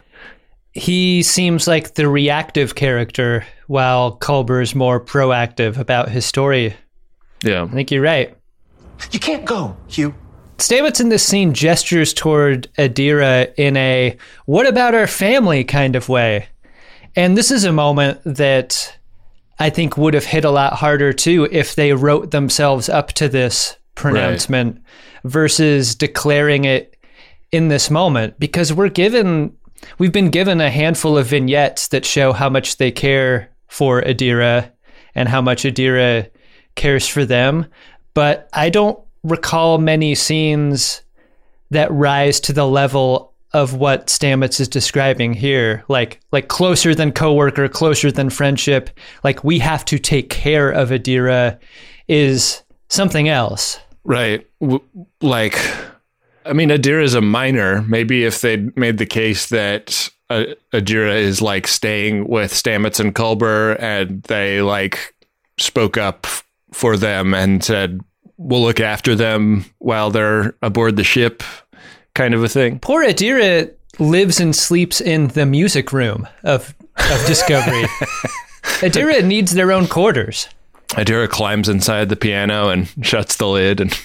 He 0.73 1.21
seems 1.23 1.67
like 1.67 1.93
the 1.93 2.07
reactive 2.07 2.75
character, 2.75 3.45
while 3.67 4.13
Culber's 4.13 4.73
more 4.73 4.99
proactive 4.99 5.77
about 5.77 6.09
his 6.09 6.25
story. 6.25 6.75
Yeah. 7.43 7.63
I 7.63 7.67
think 7.67 7.91
you're 7.91 8.01
right. 8.01 8.35
You 9.11 9.19
can't 9.19 9.45
go, 9.45 9.77
Hugh. 9.87 10.15
Stamets 10.57 10.99
in 10.99 11.09
this 11.09 11.25
scene 11.25 11.53
gestures 11.53 12.13
toward 12.13 12.71
Adira 12.77 13.53
in 13.57 13.75
a 13.77 14.17
what 14.45 14.67
about 14.67 14.95
our 14.95 15.07
family 15.07 15.63
kind 15.63 15.95
of 15.95 16.09
way. 16.09 16.47
And 17.15 17.37
this 17.37 17.51
is 17.51 17.63
a 17.63 17.71
moment 17.71 18.21
that 18.23 18.97
I 19.63 19.69
think 19.69 19.95
would 19.95 20.13
have 20.13 20.25
hit 20.25 20.43
a 20.43 20.51
lot 20.51 20.73
harder 20.73 21.13
too 21.13 21.47
if 21.49 21.75
they 21.75 21.93
wrote 21.93 22.31
themselves 22.31 22.89
up 22.89 23.13
to 23.13 23.29
this 23.29 23.77
pronouncement 23.95 24.81
versus 25.23 25.95
declaring 25.95 26.65
it 26.65 26.97
in 27.49 27.69
this 27.69 27.89
moment. 27.89 28.37
Because 28.39 28.73
we're 28.73 28.89
given 28.89 29.55
we've 29.99 30.11
been 30.11 30.31
given 30.31 30.59
a 30.59 30.69
handful 30.69 31.17
of 31.17 31.27
vignettes 31.27 31.87
that 31.87 32.03
show 32.03 32.33
how 32.33 32.49
much 32.49 32.75
they 32.75 32.91
care 32.91 33.51
for 33.69 34.01
Adira 34.01 34.69
and 35.15 35.29
how 35.29 35.41
much 35.41 35.63
Adira 35.63 36.29
cares 36.75 37.07
for 37.07 37.23
them. 37.23 37.65
But 38.13 38.49
I 38.51 38.69
don't 38.69 38.99
recall 39.23 39.77
many 39.77 40.13
scenes 40.13 41.03
that 41.71 41.89
rise 41.89 42.41
to 42.41 42.51
the 42.51 42.67
level 42.67 43.32
of 43.53 43.75
what 43.75 44.07
Stamets 44.07 44.59
is 44.59 44.67
describing 44.67 45.33
here, 45.33 45.83
like 45.87 46.19
like 46.31 46.47
closer 46.47 46.95
than 46.95 47.11
coworker, 47.11 47.67
closer 47.69 48.11
than 48.11 48.29
friendship. 48.29 48.89
Like 49.23 49.43
we 49.43 49.59
have 49.59 49.85
to 49.85 49.99
take 49.99 50.29
care 50.29 50.69
of 50.69 50.89
Adira 50.89 51.59
is 52.07 52.63
something 52.89 53.29
else. 53.29 53.79
Right. 54.03 54.47
W- 54.59 54.83
like, 55.21 55.57
I 56.45 56.53
mean, 56.53 56.69
Adira 56.69 57.03
is 57.03 57.13
a 57.13 57.21
minor. 57.21 57.81
Maybe 57.83 58.25
if 58.25 58.41
they'd 58.41 58.75
made 58.75 58.97
the 58.97 59.05
case 59.05 59.47
that 59.49 60.09
uh, 60.29 60.45
Adira 60.73 61.15
is 61.15 61.41
like 61.41 61.67
staying 61.67 62.27
with 62.27 62.51
Stamets 62.51 62.99
and 62.99 63.15
Culber 63.15 63.79
and 63.79 64.23
they 64.23 64.61
like 64.61 65.15
spoke 65.57 65.97
up 65.97 66.27
for 66.73 66.97
them 66.97 67.33
and 67.33 67.63
said, 67.63 68.01
we'll 68.37 68.61
look 68.61 68.79
after 68.79 69.15
them 69.15 69.65
while 69.77 70.09
they're 70.09 70.55
aboard 70.61 70.95
the 70.95 71.03
ship, 71.03 71.43
kind 72.15 72.33
of 72.33 72.43
a 72.43 72.49
thing. 72.49 72.79
Poor 72.79 73.03
Adira 73.03 73.71
lives 73.99 74.39
and 74.39 74.55
sleeps 74.55 75.01
in 75.01 75.27
the 75.29 75.45
music 75.45 75.91
room 75.93 76.27
of 76.43 76.73
of 76.95 77.25
Discovery. 77.25 77.83
Adira 78.81 79.23
needs 79.23 79.53
their 79.53 79.71
own 79.71 79.87
quarters. 79.87 80.47
Adira 80.89 81.27
climbs 81.27 81.67
inside 81.69 82.09
the 82.09 82.15
piano 82.15 82.69
and 82.69 82.87
shuts 83.01 83.37
the 83.37 83.47
lid 83.47 83.81
and 83.81 83.97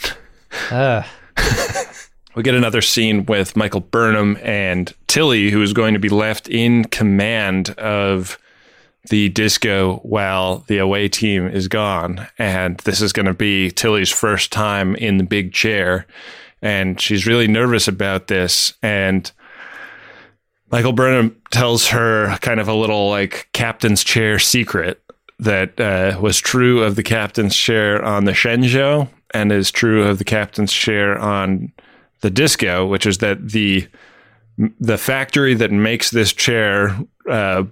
Uh, 0.70 1.02
We 2.34 2.42
get 2.44 2.54
another 2.54 2.82
scene 2.82 3.26
with 3.26 3.56
Michael 3.56 3.80
Burnham 3.80 4.38
and 4.42 4.94
Tilly, 5.08 5.50
who 5.50 5.60
is 5.60 5.72
going 5.72 5.94
to 5.94 5.98
be 6.00 6.08
left 6.08 6.48
in 6.48 6.84
command 6.84 7.70
of 7.70 8.38
the 9.10 9.28
disco 9.30 9.96
while 10.04 10.58
the 10.68 10.78
away 10.78 11.08
team 11.08 11.48
is 11.48 11.66
gone. 11.66 12.28
And 12.38 12.76
this 12.78 13.00
is 13.00 13.12
going 13.12 13.26
to 13.26 13.34
be 13.34 13.72
Tilly's 13.72 14.10
first 14.12 14.52
time 14.52 14.94
in 14.94 15.18
the 15.18 15.24
big 15.24 15.52
chair. 15.52 16.06
And 16.60 17.00
she's 17.00 17.26
really 17.26 17.48
nervous 17.48 17.88
about 17.88 18.26
this. 18.26 18.74
And 18.82 19.30
Michael 20.70 20.92
Burnham 20.92 21.40
tells 21.50 21.88
her 21.88 22.36
kind 22.38 22.60
of 22.60 22.68
a 22.68 22.74
little 22.74 23.08
like 23.08 23.48
captain's 23.52 24.04
chair 24.04 24.38
secret 24.38 25.02
that 25.38 25.78
uh, 25.80 26.18
was 26.20 26.38
true 26.38 26.82
of 26.82 26.96
the 26.96 27.02
captain's 27.02 27.56
chair 27.56 28.04
on 28.04 28.24
the 28.24 28.32
Shenzhou 28.32 29.08
and 29.32 29.52
is 29.52 29.70
true 29.70 30.04
of 30.04 30.18
the 30.18 30.24
captain's 30.24 30.72
chair 30.72 31.18
on 31.18 31.72
the 32.20 32.30
disco, 32.30 32.86
which 32.86 33.06
is 33.06 33.18
that 33.18 33.50
the 33.50 33.86
the 34.80 34.98
factory 34.98 35.54
that 35.54 35.70
makes 35.70 36.10
this 36.10 36.32
chair 36.32 36.98
uh, 37.30 37.62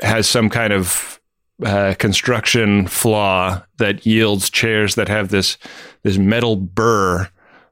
has 0.00 0.28
some 0.28 0.48
kind 0.48 0.72
of 0.72 1.20
uh, 1.64 1.94
construction 1.98 2.86
flaw 2.86 3.60
that 3.78 4.06
yields 4.06 4.48
chairs 4.48 4.94
that 4.94 5.08
have 5.08 5.30
this 5.30 5.58
this 6.02 6.18
metal 6.18 6.56
burr 6.56 7.28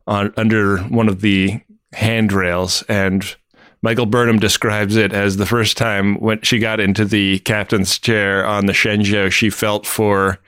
on 0.09 0.33
under 0.37 0.79
one 0.79 1.09
of 1.09 1.21
the 1.21 1.61
handrails 1.93 2.83
and 2.89 3.37
Michael 3.81 4.07
Burnham 4.07 4.41
describes 4.41 4.97
it 4.97 5.13
as 5.13 5.37
the 5.37 5.47
first 5.47 5.77
time 5.77 6.17
when 6.17 6.43
she 6.43 6.59
got 6.59 6.81
into 6.81 7.05
the 7.05 7.39
captain's 7.41 7.97
chair 7.97 8.45
on 8.45 8.67
the 8.67 8.73
Shenzhou, 8.73 9.31
she 9.31 9.51
felt 9.51 9.87
for 9.87 10.41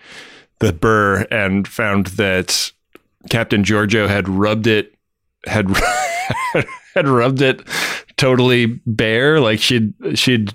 the 0.58 0.72
burr 0.72 1.26
and 1.30 1.68
found 1.68 2.06
that 2.08 2.72
Captain 3.28 3.62
Georgiou 3.62 4.08
had 4.08 4.28
rubbed 4.28 4.66
it 4.66 4.94
had 5.46 5.68
had 6.94 7.08
rubbed 7.08 7.40
it 7.40 7.62
totally 8.16 8.66
bare. 8.86 9.40
Like 9.40 9.60
she'd 9.60 9.94
she'd 10.14 10.52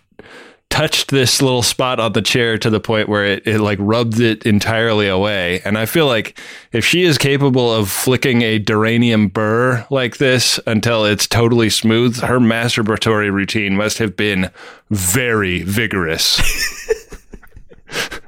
touched 0.75 1.09
this 1.09 1.41
little 1.41 1.63
spot 1.63 2.01
on 2.01 2.11
the 2.11 2.21
chair 2.21 2.57
to 2.57 2.69
the 2.69 2.81
point 2.81 3.07
where 3.07 3.23
it, 3.23 3.47
it 3.47 3.61
like 3.61 3.77
rubbed 3.79 4.19
it 4.19 4.45
entirely 4.45 5.07
away. 5.07 5.61
And 5.63 5.77
I 5.77 5.85
feel 5.85 6.05
like 6.05 6.38
if 6.73 6.83
she 6.83 7.03
is 7.03 7.17
capable 7.17 7.73
of 7.73 7.89
flicking 7.89 8.41
a 8.41 8.59
duranium 8.59 9.31
burr 9.31 9.88
like 9.89 10.17
this 10.17 10.59
until 10.67 11.05
it's 11.05 11.27
totally 11.27 11.69
smooth, 11.69 12.19
her 12.19 12.41
masturbatory 12.41 13.31
routine 13.31 13.77
must 13.77 13.99
have 13.99 14.17
been 14.17 14.51
very 14.89 15.61
vigorous. 15.61 16.41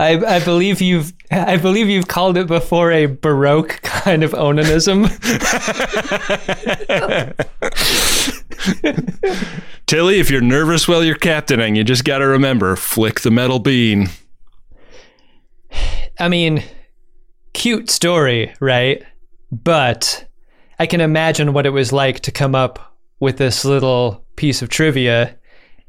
I, 0.00 0.16
I 0.18 0.44
believe 0.44 0.80
you've 0.80 1.12
I 1.30 1.56
believe 1.56 1.88
you've 1.88 2.08
called 2.08 2.36
it 2.36 2.48
before 2.48 2.90
a 2.90 3.06
baroque 3.06 3.80
kind 3.82 4.24
of 4.24 4.32
onanism. 4.32 5.06
Tilly, 9.86 10.20
if 10.20 10.30
you're 10.30 10.40
nervous 10.40 10.88
while 10.88 11.04
you're 11.04 11.16
captaining, 11.16 11.76
you 11.76 11.84
just 11.84 12.04
got 12.04 12.18
to 12.18 12.26
remember 12.26 12.76
flick 12.76 13.20
the 13.20 13.30
metal 13.30 13.58
bean. 13.58 14.08
I 16.18 16.28
mean, 16.28 16.64
cute 17.52 17.90
story, 17.90 18.54
right? 18.60 19.02
But 19.52 20.26
I 20.78 20.86
can 20.86 21.00
imagine 21.00 21.52
what 21.52 21.66
it 21.66 21.70
was 21.70 21.92
like 21.92 22.20
to 22.20 22.32
come 22.32 22.54
up 22.54 22.96
with 23.20 23.38
this 23.38 23.64
little 23.64 24.24
piece 24.36 24.62
of 24.62 24.68
trivia 24.68 25.36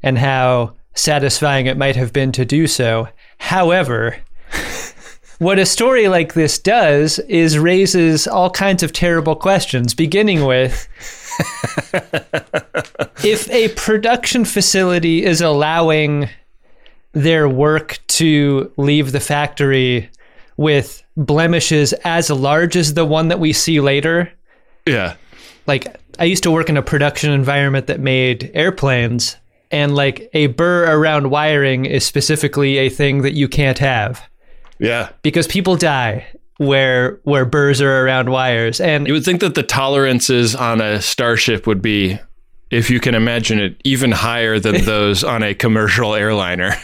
and 0.02 0.18
how 0.18 0.74
satisfying 0.94 1.66
it 1.66 1.76
might 1.76 1.96
have 1.96 2.12
been 2.12 2.32
to 2.32 2.44
do 2.44 2.66
so. 2.66 3.08
However, 3.38 4.16
what 5.38 5.58
a 5.58 5.66
story 5.66 6.08
like 6.08 6.34
this 6.34 6.58
does 6.58 7.18
is 7.20 7.58
raises 7.58 8.26
all 8.26 8.50
kinds 8.50 8.82
of 8.82 8.92
terrible 8.92 9.36
questions, 9.36 9.94
beginning 9.94 10.44
with 10.44 10.88
if 13.24 13.48
a 13.50 13.68
production 13.70 14.44
facility 14.44 15.24
is 15.24 15.40
allowing 15.40 16.28
their 17.12 17.48
work 17.48 17.98
to 18.06 18.72
leave 18.76 19.12
the 19.12 19.20
factory 19.20 20.10
with 20.56 21.02
blemishes 21.16 21.92
as 22.04 22.30
large 22.30 22.76
as 22.76 22.94
the 22.94 23.04
one 23.04 23.28
that 23.28 23.40
we 23.40 23.52
see 23.52 23.80
later. 23.80 24.30
Yeah. 24.86 25.16
Like, 25.66 25.96
I 26.18 26.24
used 26.24 26.42
to 26.44 26.50
work 26.50 26.68
in 26.68 26.76
a 26.76 26.82
production 26.82 27.30
environment 27.32 27.86
that 27.86 28.00
made 28.00 28.50
airplanes, 28.54 29.36
and 29.70 29.94
like 29.94 30.28
a 30.34 30.48
burr 30.48 30.84
around 30.84 31.30
wiring 31.30 31.84
is 31.86 32.04
specifically 32.04 32.78
a 32.78 32.88
thing 32.90 33.22
that 33.22 33.32
you 33.34 33.48
can't 33.48 33.78
have 33.78 34.22
Yeah. 34.78 35.10
because 35.22 35.46
people 35.46 35.76
die 35.76 36.26
where 36.60 37.18
where 37.22 37.46
burrs 37.46 37.80
are 37.80 38.04
around 38.04 38.28
wires. 38.28 38.82
And 38.82 39.06
You 39.06 39.14
would 39.14 39.24
think 39.24 39.40
that 39.40 39.54
the 39.54 39.62
tolerances 39.62 40.54
on 40.54 40.82
a 40.82 41.00
starship 41.00 41.66
would 41.66 41.80
be, 41.80 42.18
if 42.70 42.90
you 42.90 43.00
can 43.00 43.14
imagine 43.14 43.58
it, 43.58 43.80
even 43.82 44.12
higher 44.12 44.58
than 44.58 44.84
those 44.84 45.24
on 45.24 45.42
a 45.42 45.54
commercial 45.54 46.14
airliner. 46.14 46.74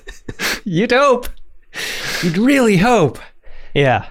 you'd 0.64 0.92
hope. 0.92 1.28
You'd 2.22 2.38
really 2.38 2.78
hope. 2.78 3.18
Yeah. 3.74 4.08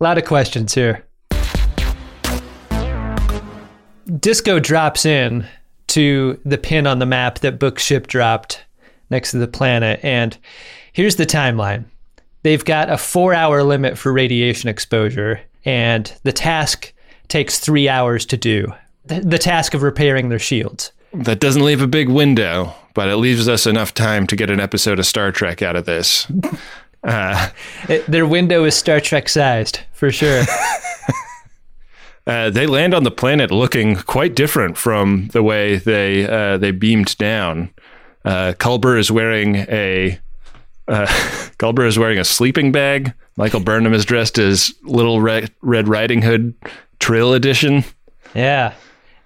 A 0.00 0.04
lot 0.04 0.18
of 0.18 0.24
questions 0.24 0.74
here. 0.74 1.06
Disco 4.18 4.58
drops 4.58 5.06
in 5.06 5.46
to 5.88 6.40
the 6.44 6.58
pin 6.58 6.88
on 6.88 6.98
the 6.98 7.06
map 7.06 7.38
that 7.40 7.60
bookship 7.60 8.08
dropped 8.08 8.64
next 9.08 9.30
to 9.30 9.38
the 9.38 9.46
planet. 9.46 10.00
And 10.02 10.36
here's 10.92 11.14
the 11.14 11.26
timeline 11.26 11.84
they've 12.42 12.64
got 12.64 12.90
a 12.90 12.96
four 12.98 13.34
hour 13.34 13.62
limit 13.62 13.96
for 13.98 14.12
radiation 14.12 14.68
exposure 14.68 15.40
and 15.64 16.14
the 16.22 16.32
task 16.32 16.92
takes 17.28 17.58
three 17.58 17.88
hours 17.88 18.24
to 18.26 18.36
do 18.36 18.72
the, 19.04 19.20
the 19.20 19.38
task 19.38 19.74
of 19.74 19.82
repairing 19.82 20.28
their 20.28 20.38
shields 20.38 20.92
That 21.14 21.40
doesn't 21.40 21.64
leave 21.64 21.80
a 21.82 21.86
big 21.86 22.08
window, 22.08 22.74
but 22.94 23.08
it 23.08 23.16
leaves 23.16 23.48
us 23.48 23.66
enough 23.66 23.94
time 23.94 24.26
to 24.26 24.36
get 24.36 24.50
an 24.50 24.60
episode 24.60 24.98
of 24.98 25.06
Star 25.06 25.32
Trek 25.32 25.62
out 25.62 25.76
of 25.76 25.84
this. 25.86 26.26
Uh, 27.04 27.50
It- 27.88 28.04
their 28.06 28.26
window 28.26 28.64
is 28.64 28.74
Star 28.74 29.00
Trek 29.00 29.28
sized 29.28 29.80
for 29.92 30.10
sure. 30.10 30.42
uh, 32.26 32.50
they 32.50 32.66
land 32.66 32.92
on 32.92 33.04
the 33.04 33.10
planet 33.10 33.50
looking 33.50 33.94
quite 33.96 34.34
different 34.34 34.76
from 34.76 35.28
the 35.28 35.42
way 35.42 35.76
they 35.76 36.28
uh, 36.28 36.58
they 36.58 36.72
beamed 36.72 37.16
down. 37.18 37.70
Uh, 38.24 38.52
Culber 38.58 38.98
is 38.98 39.10
wearing 39.10 39.56
a 39.56 40.18
uh, 40.88 41.06
is 41.86 41.98
wearing 41.98 42.18
a 42.18 42.24
sleeping 42.24 42.72
bag. 42.72 43.12
Michael 43.36 43.60
Burnham 43.60 43.94
is 43.94 44.04
dressed 44.04 44.38
as 44.38 44.74
Little 44.82 45.20
Red, 45.20 45.52
Red 45.60 45.88
Riding 45.88 46.22
Hood 46.22 46.54
Trill 46.98 47.34
Edition. 47.34 47.84
yeah. 48.34 48.74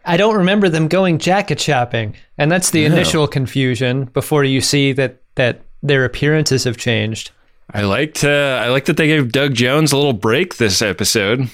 I 0.04 0.16
don't 0.16 0.36
remember 0.36 0.68
them 0.68 0.88
going 0.88 1.18
jacket 1.18 1.60
shopping. 1.60 2.16
And 2.36 2.50
that's 2.50 2.70
the 2.70 2.84
initial 2.84 3.28
confusion 3.28 4.06
before 4.06 4.42
you 4.42 4.60
see 4.60 4.92
that, 4.94 5.22
that 5.36 5.60
their 5.80 6.04
appearances 6.04 6.64
have 6.64 6.76
changed. 6.76 7.30
I 7.72 7.82
liked 7.82 8.24
uh, 8.24 8.60
I 8.62 8.68
liked 8.68 8.86
that 8.88 8.96
they 8.96 9.06
gave 9.06 9.30
Doug 9.30 9.54
Jones 9.54 9.92
a 9.92 9.96
little 9.96 10.12
break 10.12 10.56
this 10.56 10.82
episode. 10.82 11.48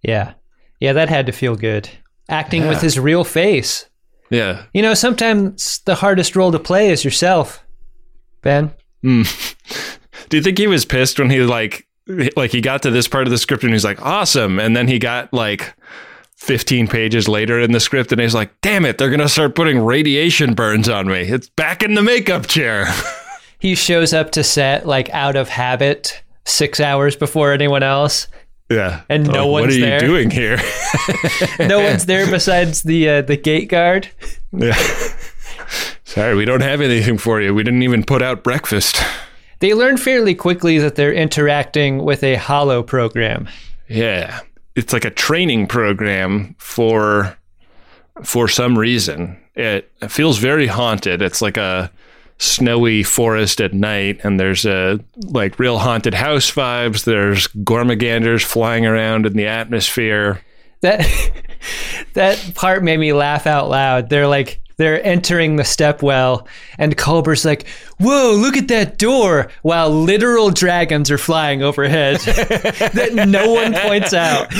Yeah. 0.00 0.34
Yeah, 0.78 0.92
that 0.92 1.08
had 1.08 1.26
to 1.26 1.32
feel 1.32 1.56
good. 1.56 1.90
Acting 2.28 2.68
with 2.68 2.80
his 2.80 2.98
real 2.98 3.24
face. 3.24 3.86
Yeah, 4.30 4.64
You 4.72 4.82
know, 4.82 4.94
sometimes 4.94 5.78
the 5.84 5.94
hardest 5.94 6.34
role 6.34 6.50
to 6.50 6.58
play 6.58 6.90
is 6.90 7.04
yourself, 7.04 7.64
Ben. 8.42 8.72
Do 9.02 10.36
you 10.36 10.42
think 10.42 10.58
he 10.58 10.66
was 10.66 10.84
pissed 10.84 11.18
when 11.18 11.30
he 11.30 11.40
like 11.40 11.86
like 12.36 12.50
he 12.52 12.60
got 12.60 12.82
to 12.82 12.90
this 12.90 13.08
part 13.08 13.26
of 13.26 13.30
the 13.30 13.38
script 13.38 13.62
and 13.64 13.72
he's 13.72 13.84
like 13.84 14.00
awesome 14.04 14.58
and 14.60 14.76
then 14.76 14.86
he 14.88 14.98
got 14.98 15.32
like 15.32 15.74
15 16.36 16.86
pages 16.88 17.28
later 17.28 17.58
in 17.60 17.72
the 17.72 17.80
script 17.80 18.12
and 18.12 18.20
he's 18.20 18.34
like 18.34 18.50
damn 18.60 18.84
it 18.84 18.96
they're 18.98 19.08
going 19.10 19.18
to 19.20 19.28
start 19.28 19.54
putting 19.56 19.78
radiation 19.80 20.54
burns 20.54 20.88
on 20.88 21.06
me. 21.08 21.20
It's 21.22 21.48
back 21.50 21.82
in 21.82 21.94
the 21.94 22.02
makeup 22.02 22.46
chair. 22.46 22.86
He 23.58 23.74
shows 23.74 24.12
up 24.12 24.32
to 24.32 24.44
set 24.44 24.86
like 24.86 25.08
out 25.14 25.34
of 25.34 25.48
habit 25.48 26.22
six 26.44 26.78
hours 26.78 27.16
before 27.16 27.52
anyone 27.52 27.82
else. 27.82 28.28
yeah. 28.70 29.00
And 29.08 29.26
no 29.26 29.48
Like, 29.48 29.62
one's 29.62 29.78
there. 29.78 29.92
What 29.94 30.02
are 30.02 30.02
there. 30.02 30.02
you 30.02 30.06
doing 30.06 30.30
here? 30.30 30.58
No 31.66 31.80
one's 31.80 32.04
there 32.04 32.30
besides 32.30 32.82
the 32.82 33.08
uh, 33.08 33.22
the 33.22 33.38
gate 33.38 33.70
guard. 33.70 34.10
yeah. 34.52 34.76
Sorry, 36.16 36.34
we 36.34 36.46
don't 36.46 36.62
have 36.62 36.80
anything 36.80 37.18
for 37.18 37.42
you. 37.42 37.54
We 37.54 37.62
didn't 37.62 37.82
even 37.82 38.02
put 38.02 38.22
out 38.22 38.42
breakfast. 38.42 39.02
They 39.58 39.74
learn 39.74 39.98
fairly 39.98 40.34
quickly 40.34 40.78
that 40.78 40.94
they're 40.94 41.12
interacting 41.12 42.04
with 42.04 42.22
a 42.24 42.36
holo 42.36 42.82
program. 42.82 43.50
Yeah. 43.86 44.40
It's 44.74 44.94
like 44.94 45.04
a 45.04 45.10
training 45.10 45.66
program 45.66 46.56
for 46.58 47.36
for 48.22 48.48
some 48.48 48.78
reason. 48.78 49.38
It 49.56 49.92
feels 50.08 50.38
very 50.38 50.66
haunted. 50.66 51.20
It's 51.20 51.42
like 51.42 51.58
a 51.58 51.92
snowy 52.38 53.02
forest 53.02 53.60
at 53.60 53.74
night 53.74 54.18
and 54.24 54.40
there's 54.40 54.64
a 54.64 54.98
like 55.26 55.58
real 55.58 55.76
haunted 55.76 56.14
house 56.14 56.50
vibes. 56.50 57.04
There's 57.04 57.46
gormaganders 57.48 58.42
flying 58.42 58.86
around 58.86 59.26
in 59.26 59.34
the 59.34 59.48
atmosphere. 59.48 60.40
That 60.80 61.06
that 62.14 62.54
part 62.54 62.82
made 62.82 63.00
me 63.00 63.12
laugh 63.12 63.46
out 63.46 63.68
loud. 63.68 64.08
They're 64.08 64.26
like 64.26 64.62
they're 64.78 65.02
entering 65.06 65.56
the 65.56 65.62
stepwell, 65.62 66.46
and 66.78 66.96
Culber's 66.96 67.44
like, 67.44 67.66
"Whoa, 67.98 68.32
look 68.34 68.56
at 68.56 68.68
that 68.68 68.98
door!" 68.98 69.50
While 69.62 69.90
literal 69.90 70.50
dragons 70.50 71.10
are 71.10 71.18
flying 71.18 71.62
overhead 71.62 72.20
that 72.20 73.12
no 73.28 73.52
one 73.52 73.72
points 73.74 74.12
out. 74.12 74.48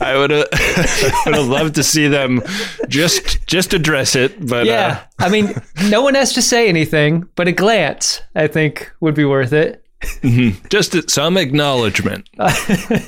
I 0.00 0.14
would 0.16 0.30
have 0.30 1.46
loved 1.48 1.74
to 1.76 1.82
see 1.82 2.08
them 2.08 2.42
just 2.88 3.46
just 3.46 3.74
address 3.74 4.14
it, 4.16 4.46
but 4.46 4.66
Yeah, 4.66 5.02
I 5.18 5.28
mean, 5.28 5.54
no 5.88 6.02
one 6.02 6.14
has 6.14 6.32
to 6.34 6.42
say 6.42 6.68
anything, 6.68 7.28
but 7.34 7.48
a 7.48 7.52
glance, 7.52 8.20
I 8.34 8.46
think, 8.46 8.90
would 9.00 9.14
be 9.14 9.24
worth 9.24 9.52
it. 9.52 9.84
uh, 10.22 10.50
just 10.68 11.10
some 11.10 11.36
acknowledgement. 11.36 12.28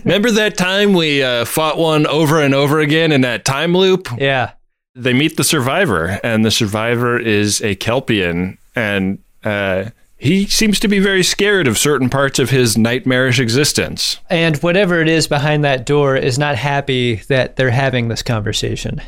Remember 0.04 0.30
that 0.30 0.56
time 0.56 0.94
we 0.94 1.22
uh, 1.22 1.44
fought 1.44 1.76
one 1.78 2.06
over 2.06 2.40
and 2.40 2.54
over 2.54 2.80
again 2.80 3.12
in 3.12 3.20
that 3.20 3.44
time 3.44 3.76
loop? 3.76 4.08
Yeah, 4.18 4.52
they 4.96 5.12
meet 5.12 5.36
the 5.36 5.44
survivor, 5.44 6.18
and 6.24 6.44
the 6.44 6.50
survivor 6.50 7.18
is 7.18 7.60
a 7.60 7.76
Kelpian, 7.76 8.56
and 8.74 9.18
uh, 9.44 9.90
he 10.16 10.46
seems 10.46 10.80
to 10.80 10.88
be 10.88 10.98
very 10.98 11.22
scared 11.22 11.68
of 11.68 11.76
certain 11.76 12.08
parts 12.08 12.38
of 12.38 12.48
his 12.48 12.78
nightmarish 12.78 13.38
existence. 13.38 14.18
and 14.30 14.56
whatever 14.58 15.00
it 15.02 15.08
is 15.08 15.28
behind 15.28 15.62
that 15.64 15.84
door 15.84 16.16
is 16.16 16.38
not 16.38 16.56
happy 16.56 17.16
that 17.28 17.56
they're 17.56 17.70
having 17.70 18.08
this 18.08 18.22
conversation. 18.22 19.02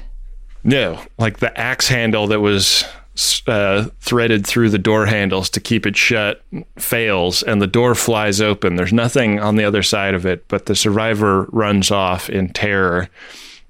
No, 0.63 1.01
like 1.17 1.39
the 1.39 1.59
axe 1.59 1.89
handle 1.89 2.27
that 2.27 2.41
was 2.41 2.85
uh, 3.47 3.87
threaded 4.01 4.47
through 4.47 4.69
the 4.69 4.79
door 4.79 5.07
handles 5.07 5.49
to 5.51 5.61
keep 5.61 5.87
it 5.87 5.97
shut 5.97 6.43
fails, 6.77 7.43
and 7.43 7.63
the 7.63 7.67
door 7.67 7.95
flies 7.95 8.43
open. 8.43 8.77
There's 8.77 8.93
nothing 8.93 9.41
on 9.41 9.57
the 9.57 9.65
other 9.65 9.83
side 9.83 10.13
of 10.15 10.27
it, 10.27 10.47
but 10.49 10.67
the 10.67 10.77
survivor 10.77 11.45
runs 11.51 11.91
off 11.91 12.29
in 12.29 12.51
terror. 12.51 13.09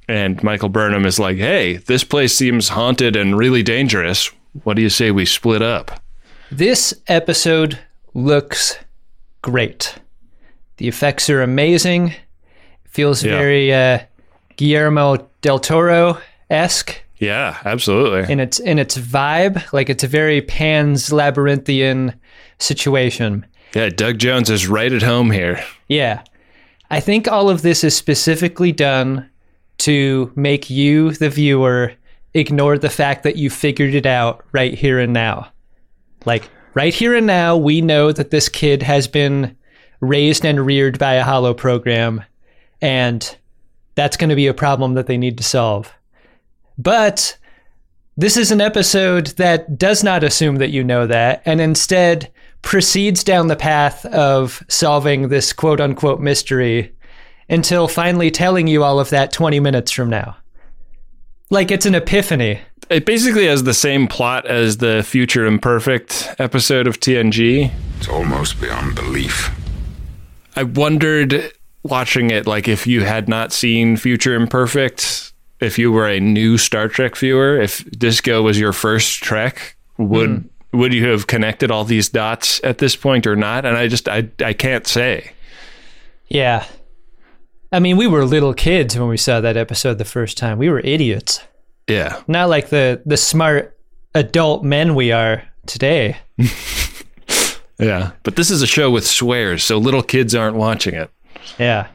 And 0.09 0.42
Michael 0.42 0.71
Burnham 0.71 1.05
is 1.05 1.18
like, 1.18 1.37
hey, 1.37 1.77
this 1.77 2.03
place 2.03 2.35
seems 2.35 2.71
haunted 2.71 3.14
and 3.14 3.37
really 3.37 3.62
dangerous. 3.62 4.31
What 4.64 4.75
do 4.75 4.83
you 4.83 4.88
say 4.88 5.11
we 5.11 5.27
split 5.27 5.61
up? 5.62 6.01
This 6.51 6.94
episode 7.09 7.79
looks 8.14 8.79
great. 9.42 9.94
The 10.79 10.88
effects 10.88 11.29
are 11.29 11.42
amazing. 11.42 12.14
Feels 12.88 13.23
Yeah. 13.23 13.33
very 13.38 13.73
uh, 13.73 13.99
Guillermo 14.57 15.29
del 15.42 15.59
Toro 15.59 16.18
esque 16.49 17.03
Yeah, 17.18 17.59
absolutely. 17.66 18.33
in 18.33 18.40
its 18.40 18.59
in 18.59 18.79
its 18.79 18.97
vibe. 18.97 19.71
Like 19.75 19.90
it's 19.90 20.05
a 20.05 20.09
very 20.09 20.40
Pan's 20.40 21.12
Labyrinthian 21.12 22.14
situation. 22.59 23.44
Yeah, 23.75 23.90
Doug 23.90 24.18
Jones 24.18 24.49
is 24.49 24.66
right 24.66 24.92
at 24.92 25.03
home 25.03 25.31
here. 25.31 25.62
Yeah, 25.88 26.23
I 26.90 27.01
think 27.01 27.29
all 27.29 27.51
of 27.51 27.61
this 27.62 27.85
is 27.85 27.94
specifically 27.94 28.73
done 28.73 29.29
to 29.78 30.32
make 30.36 30.70
you, 30.70 31.12
the 31.12 31.30
viewer, 31.30 31.92
ignore 32.34 32.78
the 32.78 32.90
fact 32.90 33.22
that 33.22 33.36
you 33.36 33.50
figured 33.50 33.94
it 33.94 34.06
out 34.06 34.44
right 34.52 34.74
here 34.74 34.98
and 34.98 35.12
now. 35.12 35.50
Like 36.24 36.50
right 36.74 36.94
here 36.94 37.14
and 37.14 37.26
now, 37.26 37.56
we 37.56 37.80
know 37.80 38.12
that 38.12 38.30
this 38.30 38.48
kid 38.48 38.82
has 38.82 39.08
been 39.08 39.56
raised 40.00 40.44
and 40.44 40.64
reared 40.64 40.98
by 40.98 41.14
a 41.14 41.24
holo 41.24 41.54
program, 41.54 42.22
and 42.80 43.36
that's 43.94 44.16
going 44.16 44.30
to 44.30 44.36
be 44.36 44.46
a 44.46 44.54
problem 44.54 44.94
that 44.94 45.06
they 45.06 45.16
need 45.16 45.38
to 45.38 45.44
solve. 45.44 45.92
But 46.76 47.36
this 48.16 48.36
is 48.36 48.50
an 48.50 48.60
episode 48.60 49.28
that 49.38 49.78
does 49.78 50.04
not 50.04 50.24
assume 50.24 50.56
that 50.56 50.70
you 50.70 50.84
know 50.84 51.06
that, 51.06 51.42
and 51.44 51.60
instead 51.60 52.30
proceeds 52.62 53.22
down 53.22 53.46
the 53.46 53.56
path 53.56 54.04
of 54.06 54.62
solving 54.68 55.28
this 55.28 55.52
quote 55.52 55.80
unquote 55.80 56.20
mystery 56.20 56.92
until 57.48 57.88
finally 57.88 58.30
telling 58.30 58.66
you 58.66 58.84
all 58.84 59.00
of 59.00 59.11
that 59.11 59.32
20 59.32 59.61
minutes 59.61 59.90
from 59.90 60.11
now. 60.11 60.37
Like 61.50 61.70
it's 61.70 61.87
an 61.87 61.94
epiphany. 61.94 62.61
It 62.90 63.04
basically 63.04 63.46
has 63.46 63.64
the 63.64 63.74
same 63.74 64.06
plot 64.06 64.46
as 64.46 64.78
the 64.78 65.02
Future 65.02 65.46
Imperfect 65.46 66.34
episode 66.38 66.87
of 66.87 67.00
TNG. 67.00 67.70
It's 67.98 68.08
almost 68.08 68.61
beyond 68.61 68.94
belief. 68.94 69.50
I 70.56 70.62
wondered 70.62 71.52
watching 71.82 72.30
it, 72.30 72.46
like 72.46 72.68
if 72.68 72.87
you 72.87 73.04
had 73.04 73.28
not 73.28 73.52
seen 73.52 73.96
Future 73.96 74.34
Imperfect, 74.34 75.32
if 75.61 75.78
you 75.78 75.92
were 75.92 76.08
a 76.08 76.20
new 76.20 76.58
Star 76.58 76.88
Trek 76.88 77.16
viewer, 77.16 77.61
if 77.61 77.88
Disco 77.90 78.42
was 78.42 78.58
your 78.58 78.72
first 78.72 79.22
Trek, 79.22 79.76
would 79.96 80.30
hmm. 80.30 80.78
would 80.78 80.94
you 80.94 81.08
have 81.08 81.26
connected 81.26 81.70
all 81.70 81.84
these 81.84 82.08
dots 82.08 82.61
at 82.64 82.78
this 82.78 82.96
point 82.96 83.26
or 83.26 83.37
not? 83.37 83.64
And 83.64 83.76
I 83.76 83.88
just 83.88 84.08
I 84.08 84.28
I 84.44 84.52
can't 84.52 84.87
say. 84.87 85.32
Yeah. 86.28 86.66
I 87.70 87.81
mean, 87.81 87.96
we 87.96 88.07
were 88.07 88.24
little 88.24 88.54
kids 88.54 88.98
when 88.98 89.09
we 89.09 89.16
saw 89.16 89.40
that 89.40 89.57
episode 89.57 89.98
the 89.98 90.04
first 90.04 90.38
time. 90.38 90.59
We 90.59 90.70
were 90.70 90.81
idiots. 90.81 91.40
Yeah. 91.88 92.22
Not 92.26 92.48
like 92.48 92.68
the 92.70 93.02
the 93.04 93.16
smart 93.16 93.78
adult 94.14 94.64
men 94.64 94.94
we 94.94 95.12
are 95.12 95.42
today. 95.66 96.16
Yeah. 97.78 98.11
But 98.24 98.37
this 98.37 98.50
is 98.50 98.61
a 98.61 98.66
show 98.66 98.90
with 98.90 99.07
swears, 99.07 99.62
so 99.62 99.78
little 99.78 100.02
kids 100.02 100.35
aren't 100.35 100.57
watching 100.57 100.94
it. 100.94 101.11
Yeah. 101.59 101.87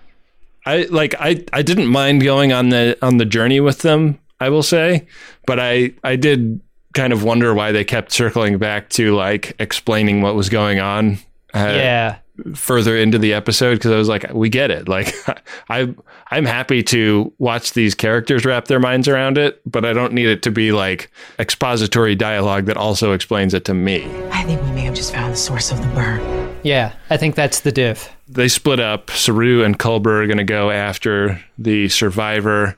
I 0.66 0.84
like 0.90 1.14
I 1.20 1.44
I 1.52 1.62
didn't 1.62 1.88
mind 1.88 2.24
going 2.24 2.54
on 2.54 2.70
the 2.70 2.98
on 3.02 3.18
the 3.18 3.26
journey 3.26 3.60
with 3.60 3.80
them, 3.80 4.18
I 4.40 4.48
will 4.50 4.64
say, 4.64 5.08
but 5.46 5.60
I 5.60 5.94
I 6.04 6.16
did 6.16 6.62
kind 6.94 7.12
of 7.12 7.24
wonder 7.24 7.54
why 7.54 7.74
they 7.74 7.84
kept 7.84 8.14
circling 8.14 8.60
back 8.60 8.88
to 8.92 9.14
like 9.14 9.56
explaining 9.60 10.22
what 10.22 10.36
was 10.36 10.48
going 10.48 10.80
on 10.80 11.18
uh, 11.54 11.74
Yeah. 11.76 12.18
Further 12.56 12.98
into 12.98 13.20
the 13.20 13.34
episode 13.34 13.76
because 13.76 13.92
I 13.92 13.98
was 13.98 14.10
like 14.10 14.32
we 14.34 14.50
get 14.50 14.72
it. 14.72 14.88
Like 14.88 15.14
I 15.70 15.94
I'm 16.32 16.46
happy 16.46 16.82
to 16.84 17.32
watch 17.38 17.74
these 17.74 17.94
characters 17.96 18.46
wrap 18.46 18.66
their 18.66 18.80
minds 18.80 19.08
around 19.08 19.38
it, 19.38 19.62
but 19.70 19.86
I 19.86 19.94
don't 19.94 20.14
need 20.14 20.28
it 20.28 20.42
to 20.44 20.52
be 20.52 20.72
like 20.72 21.12
expository 21.40 22.16
dialogue 22.16 22.66
that 22.66 22.78
also 22.78 23.12
explains 23.14 23.54
it 23.54 23.66
to 23.66 23.74
me. 23.74 24.06
I 24.32 24.44
think 24.44 24.62
we 24.64 24.72
may 24.72 24.82
have 24.82 24.96
just 24.96 25.14
found 25.14 25.34
the 25.34 25.38
source 25.38 25.72
of 25.72 25.80
the 25.82 25.88
burn. 25.90 26.22
Yeah. 26.64 26.94
I 27.10 27.18
think 27.18 27.36
that's 27.36 27.60
the 27.60 27.72
diff. 27.72 28.10
they 28.28 28.48
split 28.48 28.80
up. 28.80 29.12
Saru 29.12 29.64
and 29.64 29.78
Culber 29.78 30.24
are 30.24 30.28
going 30.28 30.38
to 30.38 30.44
go 30.44 30.72
after 30.72 31.44
the 31.58 31.90
survivor, 31.90 32.78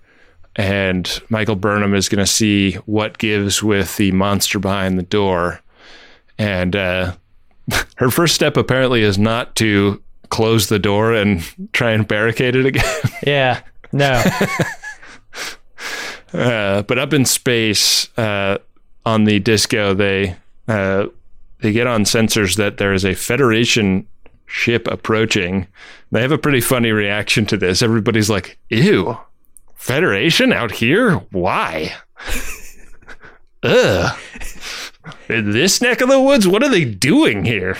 and 0.55 1.21
Michael 1.29 1.55
Burnham 1.55 1.93
is 1.93 2.09
going 2.09 2.23
to 2.23 2.29
see 2.31 2.73
what 2.85 3.19
gives 3.19 3.61
with 3.61 3.95
the 3.97 4.11
monster 4.11 4.57
behind 4.59 4.97
the 4.97 5.03
door. 5.03 5.61
And 6.37 6.75
uh, 6.75 7.15
her 7.97 8.09
first 8.09 8.35
step 8.35 8.57
apparently 8.57 9.01
is 9.01 9.17
not 9.17 9.55
to 9.57 10.01
close 10.29 10.69
the 10.69 10.79
door 10.79 11.13
and 11.13 11.41
try 11.73 11.91
and 11.91 12.07
barricade 12.07 12.55
it 12.55 12.65
again. 12.65 12.83
Yeah. 13.25 13.61
No. 13.91 14.21
Uh, 16.33 16.81
but 16.83 16.99
up 16.99 17.13
in 17.13 17.23
space 17.25 18.09
uh, 18.17 18.57
on 19.05 19.23
the 19.23 19.39
disco, 19.39 19.93
they 19.93 20.35
uh, 20.67 21.05
they 21.61 21.71
get 21.71 21.87
on 21.87 22.03
sensors 22.03 22.57
that 22.57 22.77
there 22.77 22.93
is 22.93 23.05
a 23.05 23.13
Federation 23.13 24.05
ship 24.45 24.87
approaching. 24.87 25.65
They 26.11 26.21
have 26.21 26.33
a 26.33 26.37
pretty 26.37 26.61
funny 26.61 26.91
reaction 26.91 27.45
to 27.47 27.57
this. 27.57 27.81
Everybody's 27.81 28.29
like, 28.29 28.57
"Ew, 28.69 29.17
Federation 29.75 30.51
out 30.51 30.71
here? 30.71 31.15
Why? 31.31 31.93
Ugh." 33.63 34.17
In 35.29 35.51
this 35.51 35.81
neck 35.81 36.01
of 36.01 36.09
the 36.09 36.21
woods, 36.21 36.47
what 36.47 36.63
are 36.63 36.69
they 36.69 36.85
doing 36.85 37.45
here? 37.45 37.77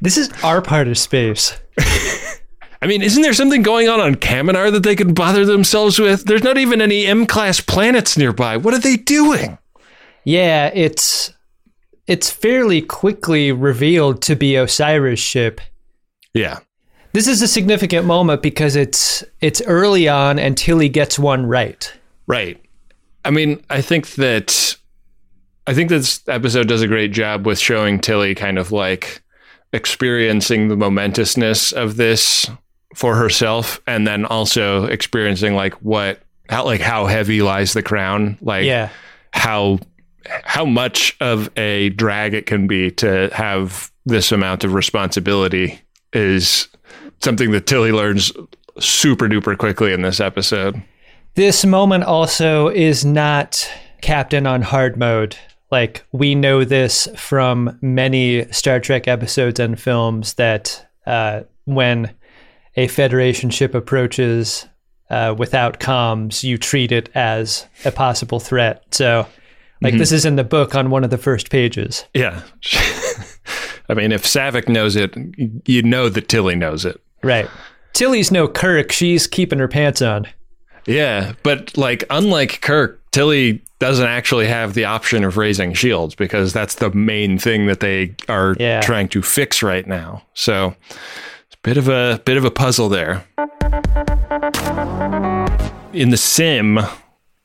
this 0.00 0.16
is 0.16 0.30
our 0.42 0.62
part 0.62 0.88
of 0.88 0.98
space. 0.98 1.58
I 2.82 2.86
mean, 2.86 3.02
isn't 3.02 3.22
there 3.22 3.32
something 3.32 3.62
going 3.62 3.88
on 3.88 4.00
on 4.00 4.16
Kaminar 4.16 4.72
that 4.72 4.82
they 4.82 4.96
could 4.96 5.14
bother 5.14 5.44
themselves 5.44 6.00
with? 6.00 6.24
There's 6.24 6.42
not 6.42 6.58
even 6.58 6.80
any 6.80 7.06
M 7.06 7.26
class 7.26 7.60
planets 7.60 8.18
nearby. 8.18 8.56
What 8.56 8.74
are 8.74 8.80
they 8.80 8.96
doing? 8.96 9.58
Yeah, 10.24 10.70
it's 10.74 11.32
it's 12.06 12.30
fairly 12.30 12.82
quickly 12.82 13.52
revealed 13.52 14.22
to 14.22 14.34
be 14.34 14.52
Osyraa's 14.52 15.20
ship. 15.20 15.60
Yeah. 16.34 16.58
This 17.12 17.28
is 17.28 17.42
a 17.42 17.48
significant 17.48 18.06
moment 18.06 18.42
because 18.42 18.74
it's 18.74 19.22
it's 19.40 19.62
early 19.62 20.08
on 20.08 20.38
until 20.38 20.78
he 20.78 20.88
gets 20.88 21.18
one 21.18 21.46
right. 21.46 21.92
Right. 22.26 22.61
I 23.24 23.30
mean, 23.30 23.62
I 23.70 23.80
think 23.82 24.10
that 24.14 24.76
I 25.66 25.74
think 25.74 25.90
this 25.90 26.20
episode 26.28 26.68
does 26.68 26.82
a 26.82 26.88
great 26.88 27.12
job 27.12 27.46
with 27.46 27.58
showing 27.58 28.00
Tilly 28.00 28.34
kind 28.34 28.58
of 28.58 28.72
like 28.72 29.22
experiencing 29.72 30.68
the 30.68 30.76
momentousness 30.76 31.72
of 31.72 31.96
this 31.96 32.48
for 32.94 33.16
herself 33.16 33.80
and 33.86 34.06
then 34.06 34.26
also 34.26 34.84
experiencing 34.84 35.54
like 35.54 35.72
what 35.82 36.20
how 36.50 36.64
like 36.64 36.80
how 36.80 37.06
heavy 37.06 37.40
lies 37.40 37.72
the 37.72 37.82
crown 37.82 38.36
like 38.42 38.64
Yeah. 38.66 38.90
how 39.32 39.78
how 40.44 40.66
much 40.66 41.16
of 41.20 41.50
a 41.56 41.88
drag 41.90 42.34
it 42.34 42.44
can 42.46 42.66
be 42.66 42.90
to 42.90 43.30
have 43.32 43.90
this 44.04 44.30
amount 44.30 44.62
of 44.64 44.74
responsibility 44.74 45.80
is 46.12 46.68
something 47.20 47.50
that 47.52 47.66
Tilly 47.66 47.92
learns 47.92 48.30
super 48.78 49.26
duper 49.28 49.56
quickly 49.56 49.92
in 49.92 50.02
this 50.02 50.20
episode. 50.20 50.80
This 51.34 51.64
moment 51.64 52.04
also 52.04 52.68
is 52.68 53.04
not 53.04 53.70
Captain 54.02 54.46
on 54.46 54.60
hard 54.62 54.98
mode. 54.98 55.36
Like 55.70 56.04
we 56.12 56.34
know 56.34 56.64
this 56.64 57.08
from 57.16 57.78
many 57.80 58.50
Star 58.52 58.80
Trek 58.80 59.08
episodes 59.08 59.58
and 59.58 59.80
films 59.80 60.34
that 60.34 60.86
uh, 61.06 61.42
when 61.64 62.14
a 62.76 62.88
Federation 62.88 63.48
ship 63.48 63.74
approaches 63.74 64.66
uh, 65.08 65.34
without 65.36 65.80
comms, 65.80 66.42
you 66.42 66.58
treat 66.58 66.92
it 66.92 67.08
as 67.14 67.66
a 67.84 67.92
possible 67.92 68.40
threat. 68.40 68.82
So, 68.90 69.26
like 69.80 69.96
this 69.96 70.12
is 70.12 70.24
in 70.24 70.36
the 70.36 70.44
book 70.44 70.74
on 70.74 70.90
one 70.90 71.02
of 71.02 71.10
the 71.10 71.18
first 71.18 71.50
pages. 71.50 72.04
Yeah. 72.14 72.42
I 73.88 73.94
mean, 73.94 74.12
if 74.12 74.24
Saavik 74.24 74.68
knows 74.68 74.96
it, 74.96 75.14
you 75.66 75.82
know 75.82 76.08
that 76.08 76.28
Tilly 76.28 76.54
knows 76.54 76.84
it. 76.84 77.00
Right. 77.22 77.48
Tilly's 77.92 78.30
no 78.30 78.46
Kirk. 78.46 78.92
She's 78.92 79.26
keeping 79.26 79.58
her 79.58 79.68
pants 79.68 80.00
on. 80.00 80.26
Yeah, 80.86 81.32
but 81.42 81.76
like 81.76 82.04
unlike 82.10 82.60
Kirk, 82.60 83.00
Tilly 83.12 83.62
doesn't 83.78 84.06
actually 84.06 84.46
have 84.46 84.74
the 84.74 84.84
option 84.84 85.24
of 85.24 85.36
raising 85.36 85.74
shields 85.74 86.14
because 86.14 86.52
that's 86.52 86.76
the 86.76 86.90
main 86.92 87.38
thing 87.38 87.66
that 87.66 87.80
they 87.80 88.14
are 88.28 88.54
Yeah. 88.58 88.80
trying 88.80 89.08
to 89.08 89.22
fix 89.22 89.62
right 89.62 89.86
now. 89.86 90.22
So 90.34 90.74
it's 90.90 91.54
a 91.54 91.58
bit 91.62 91.76
of 91.76 91.88
a 91.88 92.20
bit 92.24 92.36
of 92.36 92.44
a 92.44 92.50
puzzle 92.50 92.88
there. 92.88 93.24
In 95.92 96.10
the 96.10 96.16
sim, 96.16 96.78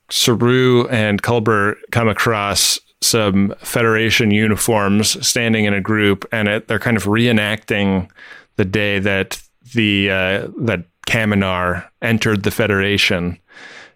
Saru 0.10 0.88
and 0.88 1.22
Culber 1.22 1.76
come 1.92 2.08
across 2.08 2.80
some 3.02 3.54
Federation 3.60 4.32
uniforms 4.32 5.26
standing 5.28 5.66
in 5.66 5.74
a 5.74 5.82
group, 5.82 6.26
and 6.32 6.48
it, 6.48 6.68
they're 6.68 6.80
kind 6.80 6.98
of 6.98 7.04
reenacting 7.04 8.10
the 8.56 8.66
day 8.66 9.00
that 9.00 9.40
the 9.74 10.10
uh, 10.10 10.48
that 10.60 10.86
Kaminar 11.08 11.90
entered 12.02 12.44
the 12.44 12.52
Federation, 12.52 13.38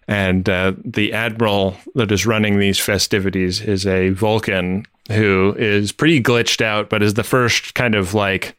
and 0.08 0.48
uh, 0.48 0.72
the 0.84 1.12
admiral 1.12 1.76
that 1.94 2.10
is 2.10 2.26
running 2.26 2.58
these 2.58 2.78
festivities 2.78 3.60
is 3.60 3.86
a 3.86 4.10
Vulcan 4.10 4.86
who 5.10 5.54
is 5.58 5.92
pretty 5.92 6.22
glitched 6.22 6.62
out, 6.62 6.88
but 6.88 7.02
is 7.02 7.14
the 7.14 7.24
first 7.24 7.74
kind 7.74 7.94
of 7.94 8.14
like 8.14 8.56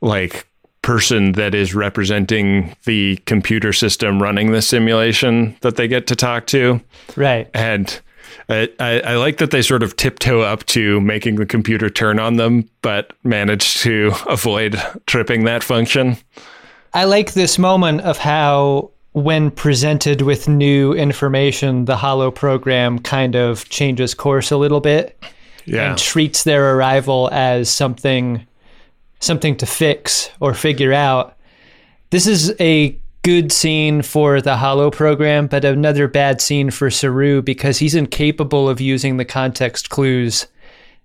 like 0.00 0.46
person 0.82 1.32
that 1.32 1.54
is 1.54 1.74
representing 1.74 2.74
the 2.84 3.16
computer 3.26 3.72
system 3.72 4.22
running 4.22 4.52
the 4.52 4.62
simulation 4.62 5.56
that 5.60 5.76
they 5.76 5.88
get 5.88 6.06
to 6.06 6.16
talk 6.16 6.46
to. 6.46 6.80
Right. 7.16 7.50
And 7.52 8.00
I, 8.48 8.68
I, 8.78 9.00
I 9.00 9.16
like 9.16 9.38
that 9.38 9.50
they 9.50 9.62
sort 9.62 9.82
of 9.82 9.96
tiptoe 9.96 10.40
up 10.40 10.64
to 10.66 11.00
making 11.00 11.36
the 11.36 11.46
computer 11.46 11.88
turn 11.90 12.18
on 12.18 12.36
them, 12.36 12.68
but 12.82 13.12
manage 13.24 13.80
to 13.82 14.12
avoid 14.28 14.80
tripping 15.06 15.44
that 15.44 15.62
function. 15.62 16.16
I 16.94 17.04
like 17.04 17.32
this 17.34 17.58
moment 17.58 18.00
of 18.02 18.18
how, 18.18 18.90
when 19.12 19.50
presented 19.50 20.22
with 20.22 20.48
new 20.48 20.92
information, 20.94 21.84
the 21.84 21.96
holo 21.96 22.30
program 22.30 22.98
kind 22.98 23.34
of 23.36 23.68
changes 23.68 24.14
course 24.14 24.50
a 24.50 24.56
little 24.56 24.80
bit 24.80 25.22
Yeah. 25.66 25.90
and 25.90 25.98
treats 25.98 26.44
their 26.44 26.74
arrival 26.76 27.28
as 27.32 27.68
something 27.68 28.46
something 29.20 29.56
to 29.56 29.66
fix 29.66 30.30
or 30.40 30.54
figure 30.54 30.92
out. 30.92 31.36
This 32.10 32.26
is 32.28 32.54
a 32.60 32.96
good 33.28 33.52
scene 33.52 34.00
for 34.00 34.40
the 34.40 34.56
holo 34.56 34.90
program, 34.90 35.48
but 35.48 35.62
another 35.62 36.08
bad 36.08 36.40
scene 36.40 36.70
for 36.70 36.90
Saru 36.90 37.42
because 37.42 37.76
he's 37.76 37.94
incapable 37.94 38.70
of 38.70 38.80
using 38.80 39.18
the 39.18 39.24
context 39.26 39.90
clues 39.90 40.46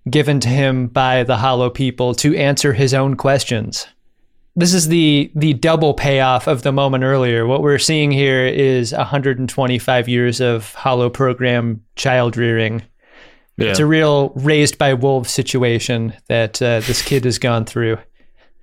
given 0.09 0.39
to 0.39 0.47
him 0.47 0.87
by 0.87 1.23
the 1.23 1.35
holo 1.35 1.69
people 1.69 2.15
to 2.15 2.33
answer 2.37 2.71
his 2.71 2.93
own 2.93 3.15
questions. 3.15 3.87
This 4.55 4.73
is 4.73 4.87
the 4.87 5.33
the 5.35 5.51
double 5.55 5.93
payoff 5.93 6.47
of 6.47 6.61
the 6.61 6.71
moment 6.71 7.03
earlier. 7.03 7.45
What 7.45 7.61
we're 7.61 7.77
seeing 7.77 8.09
here 8.09 8.45
is 8.45 8.93
125 8.93 10.07
years 10.07 10.39
of 10.39 10.73
holo 10.75 11.09
program 11.09 11.83
child 11.97 12.37
rearing. 12.37 12.83
yeah. 13.57 13.71
It's 13.71 13.79
a 13.79 13.85
real 13.85 14.29
raised 14.29 14.77
by 14.77 14.93
wolves 14.93 15.29
situation 15.29 16.13
that 16.29 16.61
uh, 16.61 16.79
this 16.79 17.01
kid 17.01 17.25
has 17.25 17.37
gone 17.37 17.65
through. 17.65 17.97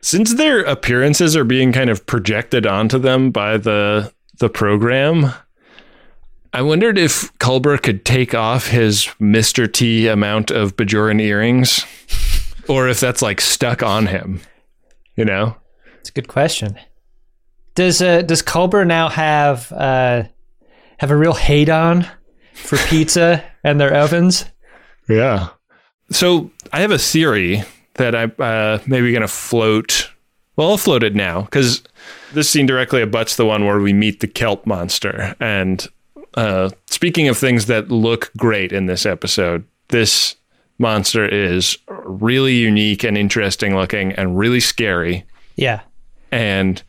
Since 0.03 0.35
their 0.35 0.61
appearances 0.61 1.37
are 1.37 1.45
being 1.45 1.73
kind 1.73 1.91
of 1.91 2.07
projected 2.07 2.67
onto 2.67 2.99
them 2.99 3.31
by 3.31 3.59
the 3.59 4.13
the 4.39 4.49
program, 4.49 5.33
I 6.53 6.63
wondered 6.63 6.99
if 6.99 7.33
Culber 7.39 7.81
could 7.81 8.05
take 8.05 8.35
off 8.35 8.69
his 8.69 9.05
Mr. 9.21 9.71
T 9.71 10.09
amount 10.09 10.51
of 10.51 10.75
Bajoran 10.77 11.21
earrings, 11.21 11.85
or 12.69 12.89
if 12.89 12.99
that's 12.99 13.23
like 13.23 13.41
stuck 13.41 13.83
on 13.83 14.07
him. 14.07 14.41
You 15.17 15.27
know? 15.27 15.57
It's 16.01 16.09
a 16.09 16.13
good 16.13 16.29
question. 16.29 16.79
Does 17.75 18.01
uh, 18.01 18.23
does 18.23 18.43
Culber 18.43 18.87
now 18.87 19.11
have 19.11 19.71
uh, 19.71 20.25
have 20.99 21.11
a 21.11 21.17
real 21.17 21.35
hate 21.35 21.69
on 21.69 22.07
for 22.55 22.79
pizza 22.89 23.45
and 23.63 23.79
their 23.79 23.95
ovens? 23.95 24.47
Yeah. 25.09 25.51
So 26.11 26.51
I 26.73 26.81
have 26.81 26.91
a 26.91 26.99
theory 26.99 27.63
that 28.01 28.15
I 28.15 28.25
uh, 28.43 28.79
maybe 28.87 29.13
going 29.13 29.23
to 29.23 29.29
float. 29.29 30.11
Well, 30.57 30.71
I'll 30.71 30.77
float 30.77 31.03
it 31.03 31.15
now 31.15 31.43
because 31.43 31.83
this 32.33 32.51
scene 32.51 32.67
directly 32.67 33.01
abuts 33.03 33.37
the 33.37 33.47
one 33.47 33.65
where 33.65 33.79
we 33.81 33.93
meet 33.93 34.21
the 34.21 34.27
kelp 34.27 34.67
monster. 34.67 35.35
And 35.41 35.87
uh, 36.35 36.71
speaking 36.87 37.29
of 37.29 37.39
things 37.39 37.67
that 37.67 37.91
look 37.91 38.31
great 38.37 38.73
in 38.73 38.87
this 38.87 39.07
episode, 39.07 39.65
this 39.89 40.37
monster 40.79 41.27
is 41.27 41.79
really 41.89 42.55
unique 42.55 43.05
and 43.05 43.17
interesting 43.17 43.77
looking 43.77 44.13
and 44.13 44.37
really 44.39 44.61
scary. 44.61 45.25
Yeah, 45.57 45.81
And 46.33 46.83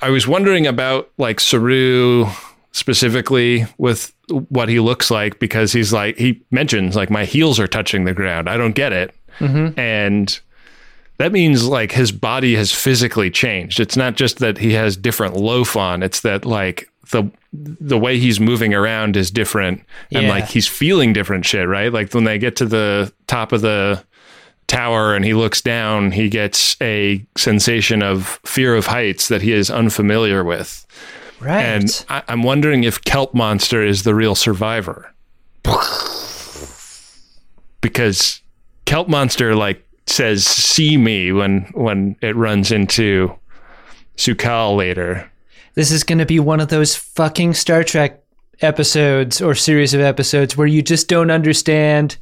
I 0.00 0.10
was 0.10 0.26
wondering 0.26 0.66
about 0.66 1.10
like 1.18 1.40
Saru 1.40 2.26
specifically 2.72 3.66
with 3.78 4.14
what 4.48 4.68
he 4.68 4.80
looks 4.80 5.10
like 5.10 5.38
because 5.38 5.72
he's 5.72 5.92
like 5.92 6.16
he 6.18 6.42
mentions 6.50 6.96
like 6.96 7.10
my 7.10 7.24
heels 7.24 7.58
are 7.60 7.66
touching 7.68 8.04
the 8.04 8.14
ground. 8.14 8.48
I 8.48 8.56
don't 8.56 8.74
get 8.74 8.92
it. 8.92 9.14
And 9.76 10.40
that 11.22 11.32
means 11.32 11.66
like 11.68 11.92
his 11.92 12.12
body 12.12 12.54
has 12.56 12.72
physically 12.72 13.30
changed. 13.30 13.80
It's 13.80 13.96
not 13.96 14.16
just 14.16 14.38
that 14.38 14.58
he 14.58 14.72
has 14.72 14.96
different 14.96 15.36
loaf 15.36 15.76
on. 15.76 16.02
It's 16.02 16.20
that 16.20 16.44
like 16.44 16.88
the 17.10 17.30
the 17.52 17.98
way 17.98 18.18
he's 18.18 18.40
moving 18.40 18.74
around 18.74 19.16
is 19.16 19.30
different 19.30 19.82
and 20.12 20.24
Yeah. 20.24 20.30
like 20.30 20.48
he's 20.48 20.66
feeling 20.66 21.12
different 21.12 21.44
shit, 21.44 21.68
right? 21.68 21.92
Like 21.92 22.12
when 22.12 22.24
they 22.24 22.38
get 22.38 22.56
to 22.56 22.66
the 22.66 23.12
top 23.26 23.52
of 23.52 23.60
the 23.60 24.02
tower 24.66 25.14
and 25.14 25.24
he 25.24 25.34
looks 25.34 25.60
down, 25.60 26.12
he 26.12 26.28
gets 26.28 26.76
a 26.80 27.24
sensation 27.36 28.02
of 28.02 28.40
fear 28.44 28.74
of 28.74 28.86
heights 28.86 29.28
that 29.28 29.42
he 29.42 29.52
is 29.52 29.70
unfamiliar 29.70 30.42
with. 30.44 30.86
right. 31.40 31.60
And 31.62 32.04
I, 32.08 32.22
I'm 32.28 32.42
wondering 32.42 32.84
if 32.84 33.02
Kelp 33.04 33.34
Monster 33.34 33.84
is 33.84 34.04
the 34.04 34.14
real 34.14 34.34
survivor. 34.34 35.12
because 37.80 38.40
kelp 38.84 39.08
monster 39.08 39.54
like 39.54 39.84
says 40.12 40.44
"see 40.44 40.96
me" 40.96 41.32
when 41.32 41.62
when 41.74 42.16
it 42.20 42.36
runs 42.36 42.70
into 42.70 43.34
Su'Kal 44.16 44.76
later. 44.76 45.30
This 45.74 45.90
is 45.90 46.04
going 46.04 46.18
to 46.18 46.26
be 46.26 46.38
one 46.38 46.60
of 46.60 46.68
those 46.68 46.94
fucking 46.94 47.54
Star 47.54 47.82
Trek 47.82 48.22
episodes 48.60 49.40
or 49.40 49.54
series 49.54 49.94
of 49.94 50.00
episodes 50.00 50.56
where 50.56 50.66
you 50.66 50.82
just 50.82 51.08
don't 51.08 51.30
understand 51.30 52.16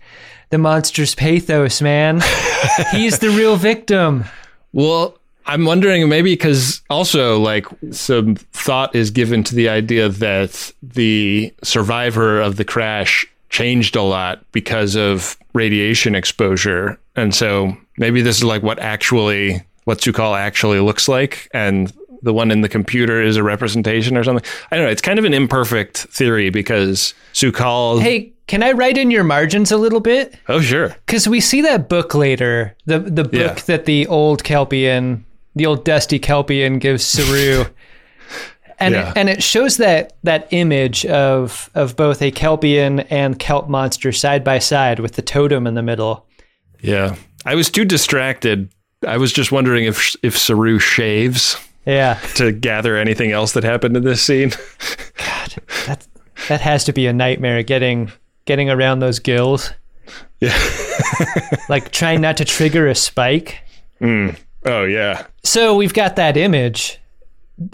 the 0.51 0.59
monster's 0.59 1.15
pathos, 1.15 1.83
man. 1.83 2.21
He's 2.93 3.19
the 3.19 3.31
real 3.31 3.57
victim. 3.57 4.25
Well, 4.73 5.19
I'm 5.47 5.65
wondering 5.65 6.09
maybe 6.09 6.33
because 6.33 6.83
also 6.91 7.41
like 7.41 7.67
some 7.91 8.37
thought 8.37 8.95
is 8.95 9.11
given 9.11 9.43
to 9.45 9.55
the 9.55 9.69
idea 9.69 10.09
that 10.09 10.73
the 10.83 11.53
survivor 11.63 12.41
of 12.41 12.57
the 12.57 12.65
crash 12.65 13.27
changed 13.51 13.97
a 13.97 14.03
lot 14.03 14.45
because 14.53 14.97
of 14.97 15.37
radiation 15.53 16.15
exposure. 16.15 16.99
And 17.17 17.35
so 17.35 17.77
maybe 17.99 18.23
this 18.23 18.39
is 18.39 18.45
like 18.45 18.63
what 18.63 18.79
actually 18.79 19.63
what 19.85 19.99
Su'Kal 19.99 20.39
actually 20.39 20.81
looks 20.81 21.09
like 21.09 21.49
and 21.53 21.93
the 22.23 22.33
one 22.35 22.51
in 22.51 22.61
the 22.61 22.69
computer 22.69 23.21
is 23.23 23.37
a 23.37 23.43
representation 23.43 24.17
or 24.17 24.23
something. 24.23 24.45
I 24.71 24.77
don't 24.77 24.85
know. 24.85 24.91
It's 24.91 25.01
kind 25.03 25.19
of 25.19 25.25
an 25.25 25.33
imperfect 25.35 25.99
theory 25.99 26.51
because 26.51 27.15
Su'Kal 27.33 28.01
Hey, 28.03 28.33
can 28.47 28.63
I 28.63 28.73
write 28.73 28.99
in 28.99 29.11
your 29.11 29.25
margins 29.25 29.73
a 29.73 29.77
little 29.79 30.01
bit? 30.01 30.35
Oh 30.49 30.61
sure. 30.61 30.89
Because 31.07 31.27
we 31.29 31.41
see 31.41 31.61
that 31.63 31.89
book 31.89 32.15
later, 32.15 32.77
the 32.87 32.99
the 33.01 33.25
book 33.25 33.33
Yeah. 33.33 33.55
that 33.67 33.87
the 33.87 34.07
old 34.07 34.45
Kelpian, 34.45 35.25
the 35.57 35.67
old 35.67 35.85
dusty 35.85 36.19
Kelpian 36.21 36.79
gives 36.79 37.05
Saru. 37.05 37.65
And, 38.81 38.95
Yeah. 38.95 39.11
it, 39.11 39.17
and 39.17 39.29
it 39.29 39.43
shows 39.43 39.77
that 39.77 40.15
that 40.25 40.49
image 40.51 41.05
of 41.07 41.69
of 41.75 41.97
both 41.97 42.23
a 42.23 42.31
Kelpian 42.33 43.07
and 43.11 43.39
kelp 43.39 43.69
monster 43.69 44.11
side 44.13 44.43
by 44.43 44.59
side 44.59 45.01
with 45.01 45.13
the 45.13 45.23
totem 45.23 45.67
in 45.67 45.75
the 45.75 45.83
middle. 45.83 46.27
Yeah. 46.81 47.17
I 47.45 47.55
was 47.55 47.71
too 47.71 47.85
distracted. 47.85 48.71
I 49.07 49.17
was 49.19 49.33
just 49.33 49.53
wondering 49.53 49.85
if 49.85 50.15
if 50.23 50.37
Saru 50.37 50.79
shaves 50.79 51.57
Yeah, 51.87 52.19
to 52.35 52.53
gather 52.53 52.97
anything 52.97 53.33
else 53.33 53.53
that 53.53 53.65
happened 53.65 53.97
in 53.97 54.05
this 54.05 54.23
scene. 54.23 54.51
God, 55.17 55.55
that 55.87 56.07
that 56.49 56.61
has 56.61 56.85
to 56.85 56.93
be 56.93 57.07
a 57.07 57.13
nightmare 57.13 57.63
getting 57.63 58.13
getting 58.47 58.69
around 58.71 58.99
those 59.01 59.19
gills. 59.19 59.73
Yeah. 60.41 60.59
like 61.69 61.91
trying 61.93 62.21
not 62.21 62.37
to 62.39 62.45
trigger 62.45 62.89
a 62.89 62.95
spike. 62.95 63.59
Hmm. 63.99 64.31
Oh 64.67 64.85
yeah. 64.85 65.27
So 65.45 65.75
we've 65.77 65.95
got 65.95 66.17
that 66.17 66.37
image, 66.37 67.00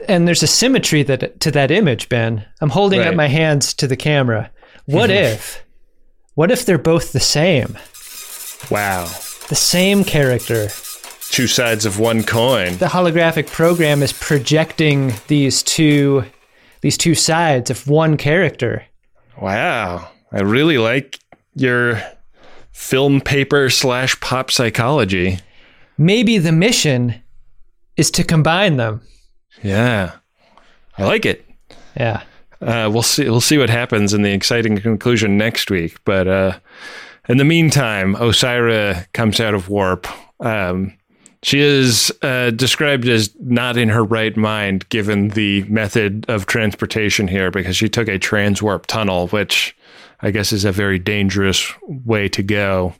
and 0.08 0.26
there's 0.26 0.42
a 0.42 0.48
symmetry 0.48 1.02
that 1.04 1.40
to 1.40 1.50
that 1.52 1.70
image, 1.70 2.08
Ben. 2.08 2.44
I'm 2.60 2.70
holding 2.70 3.00
up 3.00 3.14
my 3.14 3.28
hands 3.28 3.74
to 3.74 3.86
the 3.86 3.96
camera. 3.96 4.50
What 4.86 5.10
mm-hmm. 5.10 5.34
if? 5.34 5.64
What 6.34 6.50
if 6.50 6.66
they're 6.66 6.78
both 6.78 7.12
the 7.12 7.20
same? 7.20 7.78
Wow. 8.70 9.04
The 9.48 9.54
same 9.54 10.04
character. 10.04 10.68
Two 11.30 11.46
sides 11.46 11.86
of 11.86 11.98
one 11.98 12.22
coin. 12.22 12.76
The 12.76 12.86
holographic 12.86 13.50
program 13.50 14.02
is 14.02 14.12
projecting 14.12 15.12
these 15.28 15.62
two 15.62 16.24
these 16.82 16.96
two 16.96 17.14
sides 17.14 17.70
of 17.70 17.88
one 17.88 18.16
character. 18.16 18.84
Wow. 19.40 20.08
I 20.32 20.42
really 20.42 20.78
like 20.78 21.18
your 21.54 22.02
film 22.72 23.20
paper 23.20 23.70
slash 23.70 24.18
pop 24.20 24.50
psychology. 24.50 25.38
Maybe 25.98 26.38
the 26.38 26.52
mission 26.52 27.22
is 27.96 28.10
to 28.12 28.24
combine 28.24 28.76
them. 28.76 29.00
Yeah. 29.66 30.12
I 30.96 31.04
like 31.04 31.26
it. 31.26 31.44
Yeah. 31.96 32.22
Uh, 32.60 32.88
we'll 32.92 33.02
see. 33.02 33.24
We'll 33.28 33.40
see 33.40 33.58
what 33.58 33.68
happens 33.68 34.14
in 34.14 34.22
the 34.22 34.32
exciting 34.32 34.78
conclusion 34.80 35.36
next 35.36 35.70
week. 35.70 36.02
But 36.04 36.26
uh, 36.26 36.58
in 37.28 37.36
the 37.36 37.44
meantime, 37.44 38.14
Osyraa 38.14 39.12
comes 39.12 39.40
out 39.40 39.54
of 39.54 39.68
warp. 39.68 40.06
Um, 40.40 40.96
she 41.42 41.60
is 41.60 42.12
uh, 42.22 42.50
described 42.50 43.06
as 43.08 43.34
not 43.40 43.76
in 43.76 43.88
her 43.90 44.02
right 44.02 44.36
mind, 44.36 44.88
given 44.88 45.28
the 45.28 45.64
method 45.64 46.24
of 46.28 46.46
transportation 46.46 47.28
here, 47.28 47.50
because 47.50 47.76
she 47.76 47.88
took 47.88 48.08
a 48.08 48.18
transwarp 48.18 48.86
tunnel, 48.86 49.28
which 49.28 49.76
I 50.20 50.30
guess 50.30 50.52
is 50.52 50.64
a 50.64 50.72
very 50.72 50.98
dangerous 50.98 51.70
way 51.82 52.28
to 52.30 52.42
go. 52.42 52.94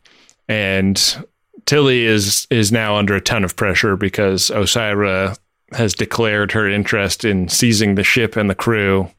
And 0.49 1.25
Tilly 1.65 2.05
is 2.05 2.47
is 2.51 2.71
now 2.71 2.97
under 2.97 3.15
a 3.15 3.21
ton 3.21 3.43
of 3.43 3.57
pressure 3.57 3.97
because 3.97 4.51
Osyraa 4.51 5.37
has 5.73 5.95
declared 5.95 6.53
her 6.53 6.69
interest 6.69 7.25
in 7.25 7.49
seizing 7.49 7.95
the 7.95 8.05
ship 8.05 8.37
and 8.37 8.49
the 8.49 8.55
crew. 8.55 9.11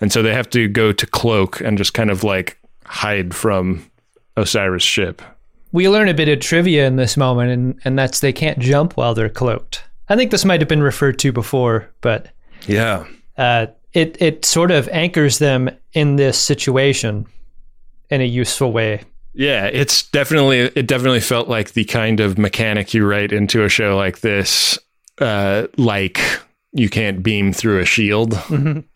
And 0.00 0.12
so 0.12 0.22
they 0.22 0.34
have 0.34 0.50
to 0.50 0.68
go 0.68 0.92
to 0.92 1.06
Cloak 1.06 1.60
and 1.60 1.78
just 1.78 1.94
kind 1.94 2.10
of 2.10 2.22
like 2.24 2.58
hide 2.84 3.34
from 3.34 3.88
Osyraa's 4.36 4.82
ship. 4.82 5.22
We 5.72 5.88
learn 5.88 6.08
a 6.08 6.14
bit 6.14 6.28
of 6.28 6.40
trivia 6.40 6.86
in 6.86 6.96
this 6.96 7.16
moment, 7.16 7.50
and, 7.50 7.80
and 7.84 7.98
that's 7.98 8.20
they 8.20 8.32
can't 8.32 8.58
jump 8.58 8.96
while 8.96 9.14
they're 9.14 9.28
cloaked. 9.28 9.82
I 10.08 10.16
think 10.16 10.30
this 10.30 10.44
might 10.44 10.60
have 10.60 10.68
been 10.68 10.82
referred 10.82 11.18
to 11.20 11.32
before, 11.32 11.88
but 12.00 12.28
Yeah. 12.66 13.06
uh, 13.38 13.66
it 13.92 14.16
it 14.20 14.44
sort 14.44 14.70
of 14.70 14.88
anchors 14.90 15.38
them 15.38 15.70
in 15.92 16.16
this 16.16 16.36
situation 16.38 17.26
in 18.10 18.20
a 18.20 18.24
useful 18.24 18.70
way. 18.72 19.02
Yeah, 19.32 19.66
it's 19.66 20.02
definitely 20.10 20.58
it 20.60 20.86
definitely 20.86 21.20
felt 21.20 21.48
like 21.48 21.72
the 21.72 21.84
kind 21.84 22.20
of 22.20 22.38
mechanic 22.38 22.92
you 22.94 23.04
write 23.06 23.32
into 23.32 23.64
a 23.64 23.68
show 23.68 23.96
like 23.96 24.20
this, 24.20 24.78
uh, 25.20 25.66
like 25.76 26.20
you 26.76 26.88
can't 26.88 27.22
beam 27.22 27.52
through 27.52 27.78
a 27.80 27.84
shield. 27.84 28.36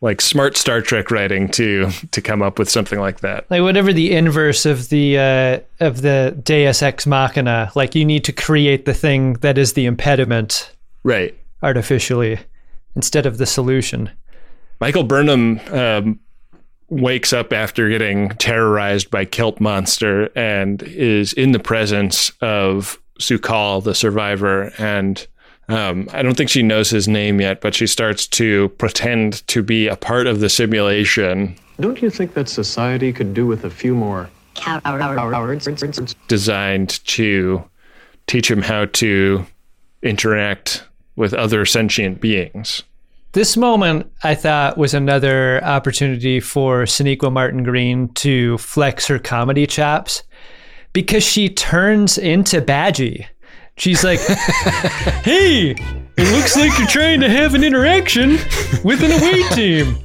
Like 0.01 0.21
smart 0.21 0.57
Star 0.57 0.81
Trek 0.81 1.11
writing 1.13 1.49
to 1.53 1.91
to 2.11 2.21
come 2.21 2.43
up 2.43 2.59
with 2.59 2.69
something 2.69 2.99
like 2.99 3.21
that. 3.21 3.49
Like 3.51 3.63
whatever 3.63 3.93
the 3.93 4.13
inverse 4.13 4.67
of 4.67 4.89
the 4.89 5.19
uh, 5.19 5.61
of 5.79 6.03
the 6.03 6.37
Deus 6.43 6.83
Ex 6.83 7.07
Machina, 7.07 7.71
like 7.77 7.95
you 7.95 8.05
need 8.05 8.25
to 8.25 8.33
create 8.33 8.85
the 8.85 8.95
thing 8.95 9.35
that 9.35 9.59
is 9.59 9.75
the 9.75 9.87
impediment 9.87 10.73
Right. 11.05 11.35
artificially 11.63 12.39
instead 12.97 13.25
of 13.27 13.39
the 13.39 13.47
solution. 13.47 14.11
Michael 14.81 15.05
Burnham 15.05 15.61
um, 15.71 16.19
wakes 16.89 17.33
up 17.33 17.53
after 17.53 17.89
getting 17.89 18.31
terrorized 18.31 19.11
by 19.11 19.25
Kelp 19.25 19.61
Monster 19.61 20.31
and 20.37 20.83
is 20.83 21.33
in 21.33 21.53
the 21.53 21.59
presence 21.61 22.31
of 22.41 23.01
Su'Kal, 23.21 23.83
the 23.85 23.95
survivor. 23.95 24.73
And 24.79 25.25
um, 25.69 26.09
I 26.13 26.23
don't 26.23 26.37
think 26.37 26.49
she 26.49 26.63
knows 26.63 26.91
his 26.91 27.09
name 27.09 27.41
yet, 27.41 27.61
but 27.61 27.75
she 27.75 27.87
starts 27.87 28.27
to 28.29 28.71
pretend 28.71 29.47
to 29.49 29.63
be 29.63 29.87
a 29.87 29.97
part 29.97 30.27
of 30.27 30.41
the 30.41 30.49
simulation 30.49 31.57
Don't 31.81 32.01
you 32.01 32.11
think 32.11 32.35
that 32.35 32.49
society 32.49 33.13
could 33.13 33.35
do 33.35 33.47
with 33.47 33.65
a 33.65 33.71
few 33.71 33.95
more 33.95 34.31
cowards? 34.55 35.69
designed 36.27 37.05
to 37.07 37.63
teach 38.27 38.51
him 38.51 38.63
how 38.63 38.87
to 38.87 39.47
interact 40.03 40.85
with 41.17 41.35
other 41.35 41.65
sentient 41.65 42.21
beings. 42.21 42.83
This 43.33 43.57
moment, 43.57 44.11
I 44.23 44.35
thought, 44.35 44.79
was 44.79 44.95
another 44.95 45.63
opportunity 45.63 46.41
for 46.41 46.85
Sonequa 46.85 47.31
Martin 47.31 47.63
Green 47.63 48.09
to 48.15 48.57
flex 48.59 49.07
her 49.07 49.19
comedy 49.19 49.67
chops 49.67 50.23
because 50.93 51.25
she 51.25 51.49
turns 51.49 52.17
into 52.17 52.63
Badgey. 52.63 53.27
She's 53.79 54.03
like, 54.05 54.21
hey, 55.23 55.71
it 55.71 56.37
looks 56.37 56.57
like 56.57 56.77
you're 56.79 56.89
trying 56.89 57.21
to 57.21 57.29
have 57.31 57.55
an 57.55 57.63
interaction 57.63 58.39
with 58.83 59.03
an 59.05 59.13
away 59.13 59.45
team. 59.51 59.97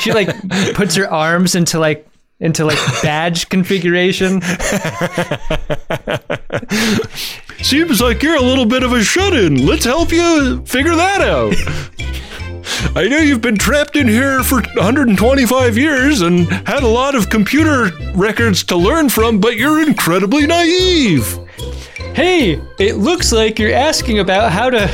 She 0.00 0.12
like 0.12 0.28
puts 0.74 0.96
her 0.96 1.08
arms 1.08 1.54
into 1.54 1.78
like 1.78 2.06
into 2.40 2.64
like 2.64 2.78
badge 3.02 3.48
configuration. 3.48 4.40
Seems 7.62 8.00
like 8.00 8.22
you're 8.22 8.36
a 8.36 8.42
little 8.42 8.66
bit 8.66 8.82
of 8.82 8.92
a 8.92 9.04
shut 9.04 9.34
in. 9.34 9.66
Let's 9.66 9.84
help 9.84 10.10
you 10.10 10.64
figure 10.66 10.96
that 10.96 11.20
out. 11.20 11.54
I 12.96 13.06
know 13.08 13.18
you've 13.18 13.42
been 13.42 13.58
trapped 13.58 13.94
in 13.94 14.08
here 14.08 14.42
for 14.42 14.62
125 14.62 15.78
years 15.78 16.22
and 16.22 16.48
had 16.66 16.82
a 16.82 16.88
lot 16.88 17.14
of 17.14 17.30
computer 17.30 17.90
records 18.14 18.64
to 18.64 18.76
learn 18.76 19.10
from, 19.10 19.38
but 19.38 19.56
you're 19.56 19.80
incredibly 19.82 20.46
naive. 20.46 21.38
Hey, 22.14 22.60
it 22.78 22.96
looks 22.96 23.30
like 23.32 23.58
you're 23.58 23.72
asking 23.72 24.18
about 24.18 24.50
how 24.50 24.68
to 24.68 24.90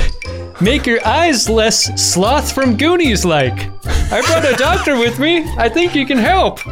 make 0.61 0.87
your 0.87 1.05
eyes 1.07 1.49
less 1.49 1.85
sloth 2.01 2.53
from 2.53 2.77
Goonies 2.77 3.25
like. 3.25 3.71
I 4.13 4.23
brought 4.27 4.45
a 4.45 4.55
doctor 4.57 4.99
with 4.99 5.19
me. 5.19 5.45
I 5.57 5.69
think 5.69 5.95
you 5.95 6.05
can 6.07 6.19
help. 6.19 6.61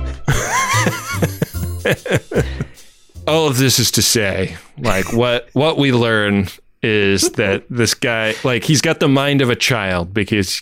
All 3.27 3.49
of 3.49 3.57
this 3.57 3.79
is 3.79 3.91
to 3.93 4.03
say, 4.03 4.57
like 4.79 5.15
what 5.15 5.49
what 5.55 5.79
we 5.79 5.93
learn 5.93 6.49
is 6.83 7.31
that 7.33 7.65
this 7.71 7.95
guy 7.95 8.35
like 8.45 8.65
he's 8.65 8.83
got 8.83 9.01
the 9.01 9.09
mind 9.09 9.41
of 9.41 9.49
a 9.49 9.57
child 9.57 10.13
because 10.13 10.61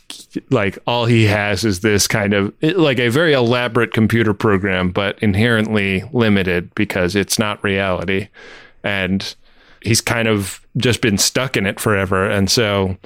like 0.50 0.78
all 0.86 1.06
he 1.06 1.24
has 1.24 1.64
is 1.64 1.80
this 1.80 2.06
kind 2.06 2.32
of 2.32 2.54
like 2.62 3.00
a 3.00 3.08
very 3.08 3.32
elaborate 3.32 3.92
computer 3.92 4.32
program 4.32 4.92
but 4.92 5.20
inherently 5.20 6.04
limited 6.12 6.72
because 6.76 7.16
it's 7.16 7.40
not 7.40 7.62
reality 7.64 8.28
and 8.84 9.34
he's 9.84 10.00
kind 10.00 10.28
of 10.28 10.66
just 10.76 11.00
been 11.00 11.18
stuck 11.18 11.56
in 11.56 11.66
it 11.66 11.78
forever 11.80 12.28
and 12.28 12.50
so 12.50 12.96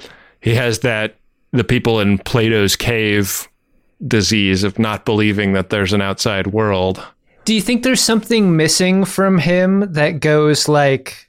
he 0.41 0.53
has 0.55 0.79
that 0.79 1.15
the 1.51 1.63
people 1.63 1.99
in 1.99 2.17
Plato's 2.19 2.75
cave 2.75 3.47
disease 4.07 4.63
of 4.63 4.77
not 4.77 5.05
believing 5.05 5.53
that 5.53 5.69
there's 5.69 5.93
an 5.93 6.01
outside 6.01 6.47
world 6.47 7.03
Do 7.45 7.53
you 7.53 7.61
think 7.61 7.83
there's 7.83 8.01
something 8.01 8.55
missing 8.55 9.05
from 9.05 9.37
him 9.39 9.91
that 9.93 10.19
goes 10.19 10.67
like 10.67 11.27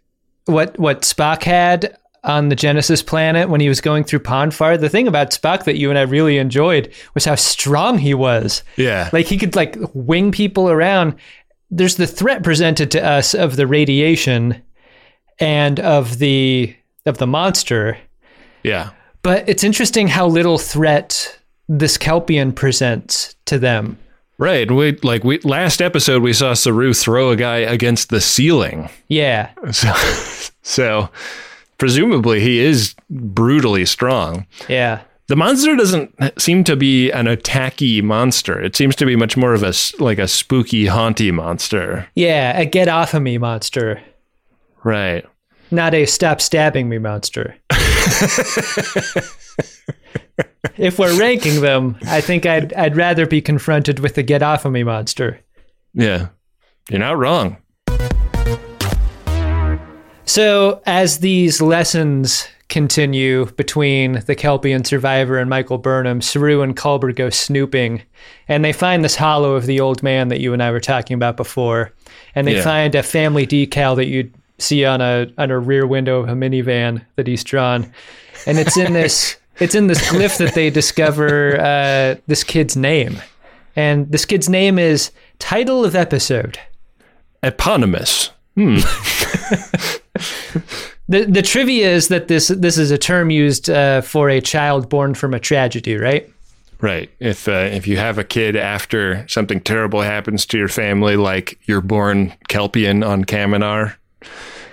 what 0.49 0.78
what 0.78 1.03
Spock 1.03 1.42
had 1.44 1.96
on 2.24 2.49
the 2.49 2.57
Genesis 2.57 3.03
planet 3.03 3.49
when 3.49 3.61
he 3.61 3.68
was 3.68 3.80
going 3.80 4.05
through 4.05 4.18
Pon 4.20 4.51
farr? 4.51 4.76
The 4.76 4.88
thing 4.88 5.07
about 5.07 5.30
Spock 5.30 5.64
that 5.64 5.76
you 5.76 5.90
and 5.90 5.99
I 5.99 6.03
really 6.03 6.38
enjoyed 6.38 6.92
was 7.14 7.24
how 7.24 7.36
strong 7.36 7.99
he 7.99 8.14
was. 8.14 8.62
Yeah. 8.76 9.11
Like 9.12 9.26
he 9.26 9.38
could 9.38 9.55
like 9.55 9.76
wing 9.94 10.32
people 10.32 10.68
around. 10.70 11.14
There's 11.70 11.96
the 11.96 12.07
threat 12.07 12.42
presented 12.42 12.90
to 12.92 13.05
us 13.05 13.34
of 13.34 13.57
the 13.57 13.66
radiation 13.66 14.61
and 15.39 15.80
of 15.80 16.18
the 16.18 16.74
of 17.07 17.18
the 17.18 17.26
monster. 17.26 17.99
Yeah. 18.62 18.91
But 19.22 19.49
it's 19.49 19.64
interesting 19.64 20.09
how 20.09 20.26
little 20.26 20.59
threat 20.59 21.39
this 21.68 21.99
Kelpian 21.99 22.55
presents 22.55 23.34
to 23.47 23.59
them. 23.59 23.99
Right. 24.39 24.70
We 24.70 24.93
like 25.03 25.24
we 25.24 25.41
last 25.41 25.82
episode 25.82 26.22
we 26.22 26.32
saw 26.32 26.55
Saru 26.55 26.95
throw 26.95 27.30
a 27.30 27.36
guy 27.36 27.57
against 27.59 28.11
the 28.11 28.20
ceiling. 28.20 28.89
Yeah. 29.09 29.51
So 29.72 29.93
so 30.62 31.09
presumably 31.78 32.41
he 32.41 32.59
is 32.59 32.95
brutally 33.11 33.84
strong. 33.86 34.47
Yeah. 34.68 35.03
The 35.28 35.36
monster 35.36 35.76
doesn't 35.76 36.41
seem 36.41 36.64
to 36.64 36.74
be 36.74 37.11
an 37.11 37.26
attacky 37.26 38.03
monster. 38.03 38.59
It 38.61 38.74
seems 38.76 38.97
to 38.97 39.05
be 39.05 39.14
much 39.14 39.36
more 39.36 39.53
of 39.53 39.62
a 39.62 39.74
like 39.99 40.18
a 40.18 40.26
spooky, 40.26 40.86
haunty 40.86 41.30
monster. 41.30 42.09
Yeah, 42.14 42.59
a 42.59 42.64
get 42.64 42.89
off 42.89 43.12
of 43.12 43.22
me 43.22 43.36
monster, 43.36 44.01
Right. 44.89 45.24
not 45.70 45.93
a 45.95 46.07
stop 46.07 46.41
stabbing 46.41 46.89
me 46.89 46.97
monster. 46.99 47.55
if 50.78 50.99
we're 50.99 51.18
ranking 51.18 51.61
them, 51.61 51.97
I 52.07 52.20
think 52.22 52.47
I'd 52.47 52.72
I'd 52.74 52.97
rather 52.97 53.26
be 53.26 53.41
confronted 53.43 53.99
with 54.01 54.14
the 54.14 54.22
get 54.22 54.43
off 54.43 54.64
of 54.64 54.72
me 54.72 54.82
monster. 54.84 55.41
Yeah. 55.95 56.28
You're 56.89 57.01
not 57.01 57.18
wrong. 57.18 57.59
So, 60.24 60.82
as 60.86 61.18
these 61.18 61.61
lessons 61.62 62.47
continue 62.68 63.47
between 63.53 64.12
the 64.26 64.36
Kelpian 64.36 64.86
survivor 64.86 65.39
and 65.39 65.49
Michael 65.49 65.78
Burnham, 65.78 66.20
Saru 66.20 66.61
and 66.61 66.76
Culber 66.76 67.14
go 67.16 67.30
snooping, 67.30 68.03
and 68.47 68.62
they 68.64 68.74
find 68.74 69.03
this 69.03 69.16
holo 69.16 69.55
of 69.55 69.64
the 69.66 69.80
old 69.80 70.03
man 70.03 70.28
that 70.28 70.41
you 70.41 70.53
and 70.53 70.62
I 70.62 70.70
were 70.70 70.80
talking 70.80 71.14
about 71.14 71.36
before, 71.39 71.93
and 72.34 72.47
they 72.47 72.57
Yeah. 72.57 72.62
find 72.62 72.95
a 72.95 73.03
family 73.03 73.47
decal 73.47 73.97
that 73.97 74.07
you'd 74.07 74.34
see 74.59 74.84
on 74.84 75.00
a 75.00 75.30
on 75.38 75.50
a 75.50 75.59
rear 75.59 75.86
window 75.86 76.20
of 76.20 76.28
a 76.28 76.32
minivan 76.32 77.04
that 77.16 77.26
he's 77.26 77.44
drawn, 77.44 77.92
and 78.46 78.59
it's 78.59 78.76
in 78.76 78.92
this 78.92 79.36
it's 79.59 79.74
in 79.74 79.86
this 79.86 80.06
glyph 80.09 80.38
that 80.38 80.54
they 80.54 80.70
discover 80.70 81.61
uh, 81.61 82.16
this 82.26 82.44
kid's 82.44 82.76
name, 82.76 83.18
and 83.76 84.11
this 84.11 84.24
kid's 84.24 84.48
name 84.48 84.78
is 84.78 85.11
title 85.38 85.84
of 85.84 85.94
episode. 85.94 86.59
Eponymous. 87.42 88.30
The 91.09 91.24
the 91.24 91.42
trivia 91.42 91.90
is 91.90 92.09
that 92.09 92.28
this 92.28 92.48
this 92.48 92.76
is 92.76 92.90
a 92.90 92.98
term 92.98 93.30
used 93.30 93.70
uh, 93.70 94.02
for 94.02 94.28
a 94.28 94.40
child 94.40 94.90
born 94.90 95.14
from 95.14 95.32
a 95.32 95.40
tragedy, 95.40 95.96
right? 95.96 96.30
Right. 96.80 97.11
If 97.18 97.48
uh, 97.48 97.70
if 97.72 97.86
you 97.86 97.96
have 97.96 98.18
a 98.18 98.24
kid 98.24 98.56
after 98.56 99.26
something 99.26 99.61
terrible 99.61 100.02
happens 100.02 100.44
to 100.46 100.59
your 100.59 100.68
family, 100.68 101.16
like 101.16 101.59
you're 101.64 101.80
born 101.80 102.34
Kelpian 102.48 103.06
on 103.06 103.24
Kaminar, 103.24 103.96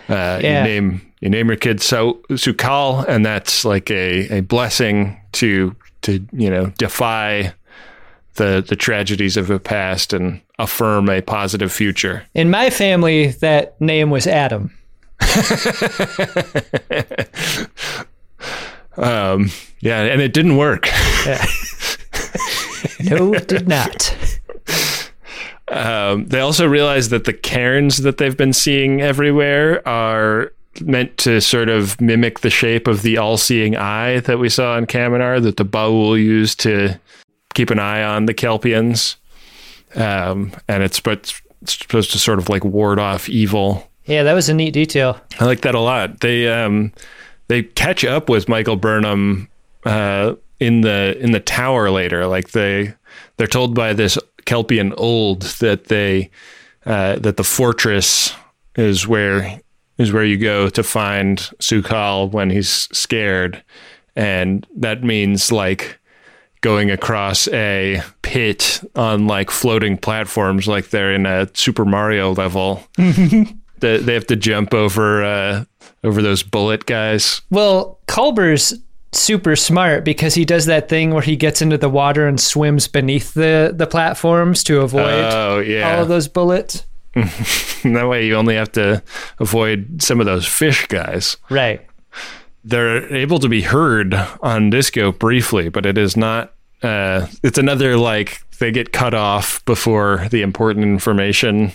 uh, 0.09 0.39
Yeah. 0.41 0.59
you 0.59 0.63
name 0.63 1.01
you 1.21 1.29
name 1.29 1.47
your 1.47 1.57
kid 1.57 1.81
so 1.81 2.19
Su'Kal, 2.31 3.05
and 3.07 3.25
that's 3.25 3.65
like 3.65 3.89
a, 3.91 4.37
a 4.37 4.41
blessing 4.41 5.19
to 5.33 5.75
to 6.03 6.25
you 6.33 6.49
know 6.49 6.67
defy 6.77 7.53
the 8.35 8.63
the 8.67 8.75
tragedies 8.75 9.37
of 9.37 9.47
the 9.47 9.59
past 9.59 10.13
and 10.13 10.41
affirm 10.59 11.09
a 11.09 11.21
positive 11.21 11.71
future. 11.71 12.23
In 12.33 12.49
my 12.49 12.69
family, 12.69 13.27
that 13.39 13.79
name 13.81 14.09
was 14.09 14.27
Adam. 14.27 14.71
Um, 18.97 19.49
yeah, 19.81 20.03
and 20.03 20.21
it 20.21 20.33
didn't 20.33 20.55
work. 20.57 20.87
No, 23.03 23.33
it 23.33 23.47
did 23.47 23.67
not. 23.67 24.15
Um, 25.67 26.27
they 26.27 26.39
also 26.39 26.67
realize 26.67 27.09
that 27.09 27.23
the 27.23 27.33
cairns 27.33 27.97
that 27.97 28.17
they've 28.17 28.37
been 28.37 28.53
seeing 28.53 29.01
everywhere 29.01 29.85
are 29.87 30.51
meant 30.81 31.17
to 31.17 31.41
sort 31.41 31.69
of 31.69 31.99
mimic 31.99 32.41
the 32.41 32.49
shape 32.49 32.87
of 32.87 33.01
the 33.01 33.17
all-seeing 33.17 33.75
eye 33.75 34.19
that 34.21 34.39
we 34.39 34.49
saw 34.49 34.77
in 34.77 34.85
Kaminar 34.85 35.41
that 35.41 35.57
the 35.57 35.65
Ba'ul 35.65 36.21
used 36.21 36.59
to 36.61 36.99
keep 37.53 37.69
an 37.69 37.79
eye 37.79 38.03
on 38.03 38.25
the 38.25 38.33
Kelpians. 38.33 39.15
Um, 39.95 40.51
and 40.67 40.83
it's, 40.83 40.99
but 40.99 41.33
it's 41.61 41.79
supposed 41.79 42.11
to 42.11 42.19
sort 42.19 42.37
of 42.37 42.49
like 42.49 42.63
ward 42.63 42.99
off 42.99 43.27
evil. 43.29 43.89
Yeah, 44.05 44.23
that 44.23 44.33
was 44.33 44.49
a 44.49 44.53
neat 44.53 44.71
detail. 44.71 45.19
I 45.39 45.45
like 45.45 45.61
that 45.61 45.73
a 45.73 45.79
lot. 45.79 46.19
They 46.19 46.47
um, 46.47 46.93
they 47.47 47.63
catch 47.63 48.05
up 48.05 48.29
with 48.29 48.47
Michael 48.47 48.75
Burnham 48.75 49.49
uh, 49.83 50.35
in 50.59 50.81
the 50.81 51.17
in 51.19 51.31
the 51.31 51.39
tower 51.39 51.89
later. 51.89 52.27
Like 52.27 52.51
they 52.51 52.93
they're 53.37 53.47
told 53.47 53.73
by 53.73 53.93
this 53.93 54.19
Kelpian 54.45 54.93
old 54.97 55.43
that 55.59 55.85
they 55.85 56.29
uh, 56.85 57.17
that 57.17 57.37
the 57.37 57.43
fortress 57.43 58.33
is 58.75 59.07
where 59.07 59.59
is 59.97 60.11
where 60.11 60.25
you 60.25 60.37
go 60.37 60.69
to 60.69 60.83
find 60.83 61.37
Su'Kal 61.59 62.31
when 62.31 62.49
he's 62.49 62.69
scared, 62.91 63.63
and 64.15 64.65
that 64.75 65.03
means 65.03 65.51
like 65.51 65.99
going 66.61 66.89
across 66.89 67.47
a 67.49 68.01
pit 68.23 68.81
on 68.95 69.27
like 69.27 69.51
floating 69.51 69.97
platforms, 69.97 70.67
like 70.67 70.89
they're 70.89 71.13
in 71.13 71.25
a 71.25 71.47
Super 71.53 71.85
Mario 71.85 72.33
level. 72.33 72.83
they, 72.97 73.97
they 73.97 74.13
have 74.13 74.27
to 74.27 74.35
jump 74.35 74.73
over 74.73 75.23
uh, 75.23 75.65
over 76.03 76.21
those 76.21 76.43
bullet 76.43 76.85
guys. 76.85 77.41
Well, 77.49 77.99
Culber's 78.07 78.73
super 79.15 79.55
smart 79.55 80.03
because 80.03 80.33
he 80.35 80.45
does 80.45 80.65
that 80.65 80.89
thing 80.89 81.11
where 81.11 81.21
he 81.21 81.35
gets 81.35 81.61
into 81.61 81.77
the 81.77 81.89
water 81.89 82.27
and 82.27 82.39
swims 82.39 82.87
beneath 82.87 83.33
the, 83.33 83.73
the 83.75 83.87
platforms 83.87 84.63
to 84.65 84.81
avoid 84.81 85.03
Oh 85.23 85.59
yeah, 85.59 85.95
all 85.95 86.03
of 86.03 86.07
those 86.07 86.27
bullets. 86.27 86.85
that 87.15 88.07
way 88.09 88.25
you 88.25 88.35
only 88.35 88.55
have 88.55 88.71
to 88.73 89.01
avoid 89.39 90.01
some 90.01 90.19
of 90.19 90.25
those 90.25 90.45
fish 90.45 90.85
guys. 90.87 91.37
Right. 91.49 91.85
They're 92.63 93.13
able 93.13 93.39
to 93.39 93.47
be 93.47 93.61
heard 93.61 94.13
on 94.41 94.69
Disco 94.69 95.11
briefly, 95.11 95.69
but 95.69 95.85
it 95.85 95.97
is 95.97 96.17
not. 96.17 96.53
Uh, 96.81 97.27
it's 97.43 97.57
another 97.57 97.95
like 97.95 98.41
they 98.59 98.71
get 98.71 98.91
cut 98.91 99.13
off 99.13 99.63
before 99.65 100.27
the 100.31 100.41
important 100.41 100.83
information 100.85 101.71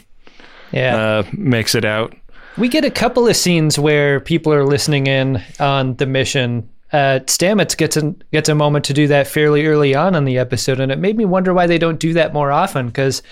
Yeah. 0.73 0.97
uh, 0.97 1.23
makes 1.33 1.75
it 1.75 1.85
out. 1.85 2.15
We 2.59 2.69
get 2.69 2.85
a 2.85 2.91
couple 2.91 3.27
of 3.29 3.37
scenes 3.37 3.79
where 3.79 4.21
people 4.21 4.53
are 4.53 4.65
listening 4.65 5.07
in 5.07 5.43
on 5.59 5.95
the 5.97 6.07
mission. 6.07 6.69
Uh, 6.93 7.21
Stamets 7.27 7.77
gets 7.77 7.97
a, 7.97 8.15
gets 8.33 8.49
a 8.49 8.55
moment 8.55 8.85
to 8.87 8.93
do 8.93 9.07
that 9.07 9.29
fairly 9.29 9.67
early 9.67 9.95
on 9.95 10.15
in 10.15 10.25
the 10.25 10.39
episode, 10.39 10.81
and 10.81 10.91
it 10.91 10.99
made 10.99 11.17
me 11.17 11.25
wonder 11.25 11.55
why 11.55 11.67
they 11.67 11.79
don't 11.79 12.01
do 12.01 12.13
that 12.15 12.33
more 12.33 12.51
often 12.51 12.87
because 12.87 13.23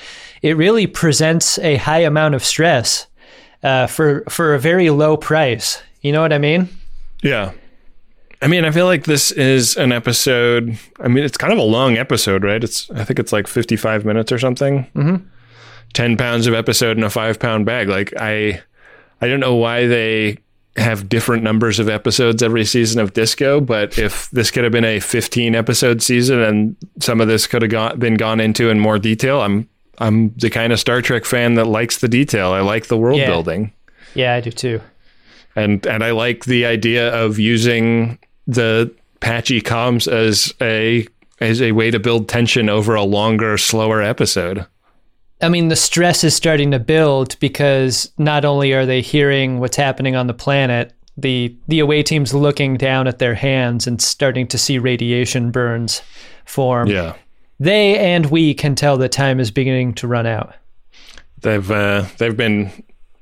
it 0.43 0.57
really 0.57 0.87
presents 0.87 1.59
a 1.59 1.77
high 1.77 2.01
amount 2.01 2.35
of 2.35 2.45
stress 2.45 3.09
uh, 3.63 3.87
for 3.89 4.23
for 4.29 4.55
a 4.55 4.61
very 4.61 4.91
low 4.91 5.17
price. 5.17 5.83
You 6.03 6.13
know 6.13 6.21
what 6.21 6.33
I 6.33 6.39
mean? 6.39 6.69
Yeah. 7.23 7.53
I 8.41 8.47
mean, 8.47 8.65
I 8.65 8.71
feel 8.71 8.87
like 8.87 9.03
this 9.03 9.33
is 9.33 9.77
an 9.77 9.91
episode. 9.91 10.79
I 11.01 11.09
mean, 11.09 11.25
it's 11.25 11.37
kind 11.37 11.53
of 11.53 11.59
a 11.59 11.63
long 11.63 11.97
episode, 11.97 12.45
right? 12.45 12.63
It's 12.63 12.89
I 12.93 13.03
think 13.03 13.19
it's 13.19 13.33
like 13.33 13.49
fifty-five 13.49 14.05
minutes 14.05 14.31
or 14.31 14.39
something. 14.39 14.87
Mm-hmm. 14.95 15.27
Ten 15.93 16.17
pounds 16.17 16.47
of 16.47 16.55
episode 16.55 16.97
in 16.97 17.03
a 17.03 17.11
five-pound 17.11 17.67
bag. 17.67 17.89
Like 17.89 18.15
I, 18.17 18.63
I 19.21 19.27
don't 19.27 19.41
know 19.41 19.57
why 19.57 19.89
they 19.89 20.39
have 20.79 21.09
different 21.09 21.43
numbers 21.43 21.79
of 21.79 21.89
episodes 21.89 22.43
every 22.43 22.65
season 22.65 23.01
of 23.01 23.13
Disco, 23.13 23.61
but 23.61 23.99
if 23.99 24.31
this 24.31 24.51
could 24.51 24.65
have 24.65 24.73
been 24.73 24.85
a 24.85 25.01
fifteen-episode 25.01 26.01
season 26.03 26.41
and 26.41 26.77
some 27.01 27.21
of 27.21 27.29
this 27.29 27.47
could 27.47 27.63
have 27.63 27.71
gone, 27.71 27.99
been 27.99 28.15
gone 28.15 28.41
into 28.41 28.71
in 28.71 28.79
more 28.81 28.99
detail, 28.99 29.41
I'm 29.41 29.69
I'm 29.99 30.31
the 30.37 30.49
kind 30.51 30.73
of 30.73 30.79
Star 30.81 31.03
Trek 31.03 31.25
fan 31.25 31.55
that 31.55 31.67
likes 31.67 31.99
the 31.99 32.09
detail. 32.09 32.53
I 32.53 32.61
like 32.61 32.87
the 32.87 32.97
world 32.97 33.19
Yeah. 33.19 33.27
building 33.27 33.73
Yeah, 34.15 34.35
I 34.35 34.41
do 34.41 34.51
too. 34.51 34.81
and 35.57 35.85
and 35.87 36.03
I 36.05 36.13
like 36.13 36.45
the 36.45 36.65
idea 36.67 37.09
of 37.15 37.39
using 37.39 38.19
the 38.47 38.91
patchy 39.21 39.61
comms 39.61 40.07
as 40.11 40.55
a 40.61 41.07
as 41.41 41.61
a 41.63 41.73
way 41.73 41.91
to 41.91 41.99
build 41.99 42.29
tension 42.29 42.69
over 42.69 42.95
a 42.95 43.03
longer, 43.05 43.59
slower 43.59 44.01
episode. 44.03 44.67
I 45.41 45.49
mean, 45.49 45.69
the 45.69 45.77
stress 45.77 46.25
is 46.25 46.35
starting 46.35 46.73
to 46.73 46.79
build 46.79 47.39
because 47.39 48.11
not 48.19 48.45
only 48.45 48.73
are 48.73 48.85
they 48.87 49.01
hearing 49.01 49.61
what's 49.61 49.77
happening 49.77 50.17
on 50.17 50.27
the 50.27 50.35
planet, 50.35 50.93
the 51.17 51.55
the 51.69 51.79
away 51.81 52.03
team's 52.03 52.35
looking 52.35 52.77
down 52.77 53.07
at 53.07 53.19
their 53.19 53.35
hands 53.35 53.87
and 53.87 54.01
starting 54.01 54.47
to 54.49 54.59
see 54.59 54.79
radiation 54.79 55.51
burns 55.51 56.03
form. 56.45 56.89
Yeah, 56.89 57.15
They 57.61 57.99
and 57.99 58.27
we 58.27 58.55
can 58.55 58.75
tell 58.75 58.97
that 58.99 59.13
time 59.13 59.39
is 59.41 59.51
beginning 59.51 59.95
to 59.95 60.07
run 60.09 60.27
out. 60.27 60.55
they've 61.43 61.71
uh, 61.71 62.07
they've 62.19 62.37
been 62.37 62.71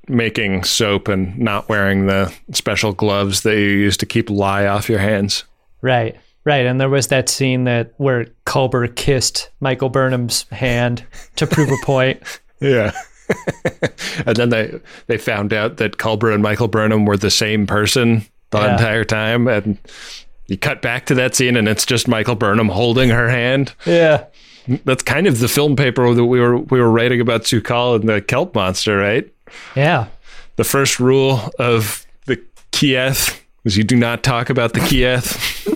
making 0.08 0.62
soap 0.64 1.08
and 1.08 1.36
not 1.38 1.68
wearing 1.68 2.06
the 2.06 2.32
special 2.52 2.92
gloves 2.92 3.42
that 3.42 3.56
you 3.56 3.66
use 3.66 3.96
to 3.96 4.06
keep 4.06 4.30
lye 4.30 4.66
off 4.66 4.88
your 4.88 5.00
hands. 5.00 5.44
Right. 5.82 6.16
Right. 6.46 6.64
And 6.64 6.80
there 6.80 6.88
was 6.88 7.08
that 7.08 7.28
scene 7.28 7.64
that 7.64 7.92
where 7.98 8.26
Culber 8.46 8.94
kissed 8.94 9.50
Michael 9.60 9.90
Burnham's 9.90 10.44
hand 10.52 11.04
to 11.36 11.46
prove 11.46 11.68
a 11.70 11.84
point. 11.84 12.22
Yeah. 12.58 12.92
and 14.24 14.34
then 14.36 14.48
they 14.48 14.80
they 15.08 15.18
found 15.18 15.52
out 15.52 15.76
that 15.76 15.98
Culber 15.98 16.32
and 16.32 16.42
Michael 16.42 16.68
Burnham 16.68 17.04
were 17.04 17.18
the 17.18 17.30
same 17.30 17.66
person 17.66 18.24
the 18.50 18.60
Yeah. 18.60 18.72
entire 18.72 19.04
time, 19.04 19.46
and 19.46 19.76
you 20.46 20.56
cut 20.56 20.80
back 20.80 21.04
to 21.06 21.14
that 21.16 21.34
scene, 21.34 21.54
and 21.56 21.68
it's 21.68 21.84
just 21.84 22.08
Michael 22.08 22.34
Burnham 22.34 22.68
holding 22.70 23.10
her 23.10 23.28
hand. 23.28 23.74
Yeah. 23.84 24.24
That's 24.86 25.02
kind 25.02 25.26
of 25.26 25.40
the 25.40 25.48
film 25.48 25.76
paper 25.76 26.14
that 26.14 26.24
we 26.24 26.40
were 26.40 26.56
we 26.56 26.80
were 26.80 26.90
writing 26.90 27.20
about 27.20 27.42
Su'Kal 27.42 27.96
and 28.00 28.08
the 28.08 28.22
kelp 28.22 28.54
monster, 28.54 28.96
right? 28.96 29.30
Yeah. 29.74 30.06
The 30.56 30.64
first 30.64 30.98
rule 30.98 31.40
of 31.58 32.06
the 32.24 32.40
Kieth 32.72 33.38
is 33.64 33.76
you 33.76 33.84
do 33.84 33.96
not 33.96 34.22
talk 34.22 34.48
about 34.48 34.72
the 34.72 34.80
Kieth. 34.80 35.74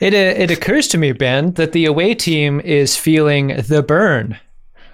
It 0.00 0.14
uh, 0.14 0.42
it 0.42 0.50
occurs 0.50 0.88
to 0.88 0.98
me, 0.98 1.12
Ben, 1.12 1.52
that 1.52 1.72
the 1.72 1.84
away 1.84 2.14
team 2.14 2.60
is 2.60 2.96
feeling 2.96 3.48
the 3.68 3.82
burn. 3.82 4.38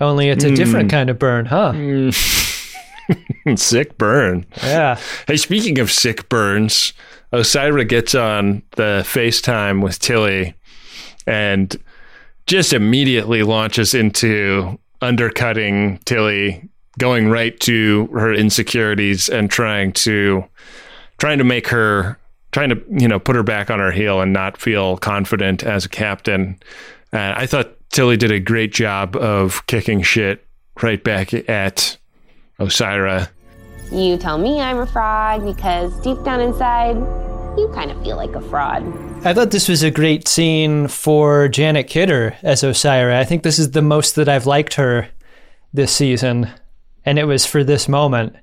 Only 0.01 0.29
it's 0.29 0.45
a 0.45 0.55
different 0.55 0.91
kind 0.91 1.09
of 1.09 1.19
burn, 1.19 1.47
huh? 1.47 1.73
Sick 3.57 3.97
burn. 3.97 4.45
Yeah. 4.63 4.99
Hey, 5.27 5.37
speaking 5.37 5.79
of 5.79 5.91
sick 5.91 6.29
burns, 6.29 6.93
Osyraa 7.33 7.89
gets 7.89 8.15
on 8.15 8.63
the 8.73 9.05
FaceTime 9.07 9.83
with 9.83 9.99
Tilly 9.99 10.55
and 11.27 11.77
just 12.47 12.73
immediately 12.73 13.43
launches 13.43 13.95
into 13.95 14.79
undercutting 15.01 15.99
Tilly, 16.05 16.69
going 16.99 17.29
right 17.29 17.59
to 17.61 18.09
her 18.13 18.33
insecurities 18.33 19.29
and 19.29 19.51
trying 19.51 19.93
to 19.93 20.45
trying 21.19 21.39
to 21.39 21.45
make 21.45 21.69
her 21.69 22.19
trying 22.53 22.71
to, 22.71 22.83
you 22.91 23.09
know, 23.09 23.19
put 23.19 23.37
her 23.37 23.43
back 23.43 23.71
on 23.71 23.79
her 23.79 23.93
heel 23.93 24.21
and 24.21 24.33
not 24.33 24.61
feel 24.61 24.97
confident 24.97 25.63
as 25.63 25.85
a 25.85 25.89
captain. 25.89 26.59
Uh, 27.13 27.35
I 27.37 27.47
thought 27.47 27.77
Tilly 27.91 28.17
did 28.17 28.33
a 28.33 28.41
great 28.41 28.73
job 28.73 29.17
of 29.17 29.67
kicking 29.67 30.03
shit 30.03 30.47
right 30.83 31.03
back 31.03 31.33
at 31.49 31.97
Osyraa. 32.59 33.29
You 33.93 34.17
tell 34.17 34.39
me 34.39 34.61
I'm 34.61 34.79
a 34.79 34.87
fraud 34.87 35.45
because 35.45 35.99
deep 36.01 36.23
down 36.25 36.41
inside, 36.41 36.97
you 37.57 37.71
kind 37.75 37.91
of 37.91 38.03
feel 38.03 38.17
like 38.17 38.35
a 38.35 38.41
fraud. 38.41 38.85
I 39.25 39.33
thought 39.33 39.51
this 39.51 39.69
was 39.69 39.83
a 39.83 39.91
great 39.91 40.29
scene 40.29 40.89
for 40.89 41.49
Janet 41.49 41.89
Kidder 41.89 42.37
as 42.43 42.63
Osyraa. 42.63 43.15
I 43.15 43.25
think 43.25 43.43
this 43.43 43.59
is 43.59 43.71
the 43.71 43.83
most 43.83 44.17
that 44.17 44.29
I've 44.29 44.47
liked 44.47 44.75
her 44.75 45.09
this 45.73 45.93
season, 45.93 46.51
and 47.05 47.19
it 47.19 47.25
was 47.25 47.47
for 47.47 47.65
this 47.65 47.89
moment. 47.89 48.37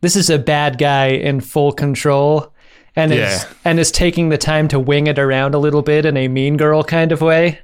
This 0.00 0.16
is 0.16 0.30
a 0.30 0.38
bad 0.38 0.78
guy 0.78 1.08
in 1.08 1.40
full 1.40 1.72
control, 1.72 2.52
and 2.96 3.12
is 3.12 3.46
and 3.64 3.78
is 3.78 3.92
taking 3.92 4.30
the 4.30 4.38
time 4.38 4.68
to 4.68 4.80
wing 4.80 5.06
it 5.06 5.18
around 5.18 5.54
a 5.54 5.58
little 5.58 5.82
bit 5.82 6.04
in 6.06 6.16
a 6.16 6.28
mean 6.28 6.56
girl 6.56 6.82
kind 6.82 7.12
of 7.12 7.20
way. 7.20 7.60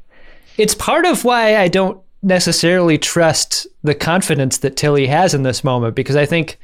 It's 0.59 0.75
part 0.75 1.07
of 1.07 1.25
why 1.25 1.57
I 1.57 1.69
don't 1.69 1.99
necessarily 2.23 2.99
trust 2.99 3.67
the 3.83 3.95
confidence 3.95 4.59
that 4.59 4.77
Tilly 4.77 5.07
has 5.09 5.35
in 5.35 5.43
this 5.43 5.65
moment 5.65 5.97
because 5.97 6.15
I 6.15 6.27
think 6.27 6.59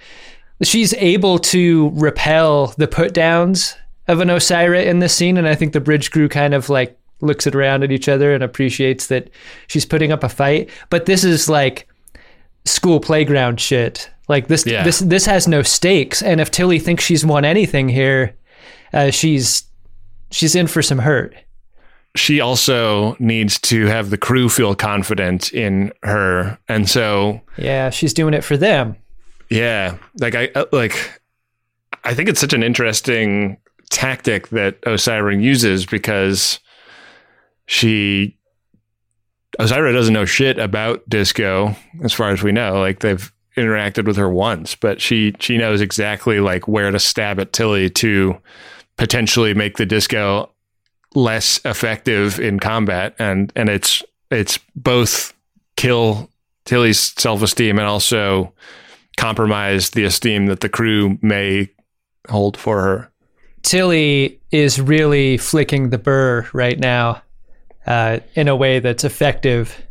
she's 0.63 0.93
able 0.95 1.39
to 1.39 1.91
repel 1.95 2.69
the 2.77 2.87
put 2.87 3.13
downs 3.15 3.75
of 4.07 4.21
an 4.21 4.29
Osyraa 4.29 4.85
in 4.87 4.99
this 5.01 5.15
scene. 5.15 5.37
And 5.37 5.49
I 5.49 5.55
think 5.55 5.73
the 5.73 5.81
bridge 5.81 6.11
crew 6.11 6.29
kind 6.29 6.55
of 6.55 6.69
like 6.69 6.97
looks 7.21 7.47
it 7.47 7.55
around 7.57 7.83
at 7.83 7.91
each 7.91 8.09
other 8.09 8.33
and 8.35 8.45
appreciates 8.45 9.09
that 9.09 9.31
she's 9.67 9.85
putting 9.87 10.13
up 10.13 10.23
a 10.23 10.29
fight. 10.29 10.71
But 10.91 11.07
this 11.07 11.25
is 11.25 11.49
like 11.49 11.89
school 12.65 13.01
playground 13.01 13.61
shit. 13.61 14.11
Like 14.29 14.49
this, 14.49 14.67
Yeah. 14.67 14.85
this, 14.85 14.99
this 15.01 15.25
has 15.27 15.49
no 15.49 15.63
stakes. 15.63 16.23
And 16.23 16.41
if 16.41 16.51
Tilly 16.51 16.79
thinks 16.79 17.03
she's 17.05 17.25
won 17.25 17.45
anything 17.45 17.89
here, 17.89 18.35
uh, 18.93 19.11
she's 19.11 19.65
she's 20.31 20.55
in 20.55 20.67
for 20.67 20.83
some 20.83 20.99
hurt. 20.99 21.35
she 22.17 22.41
also 22.41 23.17
needs 23.19 23.59
to 23.61 23.87
have 23.87 24.11
the 24.11 24.19
crew 24.19 24.49
feel 24.49 24.75
confident 24.75 25.53
in 25.53 25.93
her 26.03 26.59
and 26.69 26.89
so 26.89 27.41
Yeah, 27.57 27.91
she's 27.91 28.13
doing 28.15 28.35
it 28.35 28.45
for 28.45 28.57
them. 28.57 28.97
yeah 29.51 29.97
like 30.21 30.35
i 30.35 30.49
uh, 30.55 30.65
like 30.73 31.21
i 32.05 32.13
think 32.15 32.29
it's 32.29 32.41
such 32.41 32.53
an 32.53 32.63
interesting 32.63 33.57
tactic 33.91 34.49
that 34.49 34.81
osyraa 34.83 35.41
uses 35.43 35.87
because 35.87 36.61
she 37.67 38.37
osyraa 39.59 39.93
doesn't 39.93 40.13
know 40.15 40.25
shit 40.27 40.59
about 40.59 41.07
disco 41.09 41.75
as 42.03 42.13
far 42.13 42.31
as 42.31 42.43
we 42.43 42.53
know 42.53 42.79
like 42.81 43.01
they've 43.01 43.33
interacted 43.57 44.05
with 44.07 44.17
her 44.17 44.29
once 44.31 44.75
but 44.75 45.01
she 45.01 45.35
she 45.41 45.57
knows 45.59 45.81
exactly 45.81 46.39
like 46.41 46.69
where 46.69 46.91
to 46.91 46.99
stab 46.99 47.41
at 47.41 47.53
tilly 47.53 47.89
to 47.91 48.37
potentially 48.99 49.55
make 49.55 49.79
the 49.79 49.87
disco 49.87 50.51
less 51.15 51.59
effective 51.65 52.39
in 52.39 52.61
combat 52.61 53.15
and 53.19 53.51
and 53.57 53.71
it's 53.71 54.05
it's 54.31 54.59
both 54.77 55.33
kill 55.77 56.29
Tilly's 56.67 57.01
self-esteem 57.19 57.79
and 57.79 57.89
also 57.89 58.53
compromise 59.17 59.91
the 59.91 60.05
esteem 60.05 60.47
that 60.47 60.61
the 60.61 60.69
crew 60.69 61.19
may 61.23 61.71
hold 62.29 62.59
for 62.59 62.83
her. 62.83 63.11
Tilly 63.63 64.39
is 64.51 64.79
really 64.79 65.39
flicking 65.39 65.91
the 65.91 65.99
burr 65.99 66.47
right 66.53 66.79
now 66.79 67.23
uh, 67.87 68.19
in 68.35 68.49
a 68.49 68.57
way 68.57 68.81
that's 68.81 69.05
effective 69.05 69.83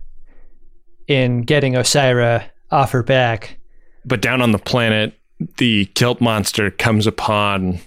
in 1.08 1.42
getting 1.42 1.74
Osyraa 1.74 2.44
off 2.70 2.92
her 2.92 3.02
back. 3.02 3.58
But 4.06 4.22
down 4.22 4.42
on 4.42 4.52
the 4.52 4.60
planet, 4.60 5.14
the 5.58 5.86
kelp 5.88 6.22
monster 6.22 6.70
comes 6.70 7.08
upon 7.08 7.80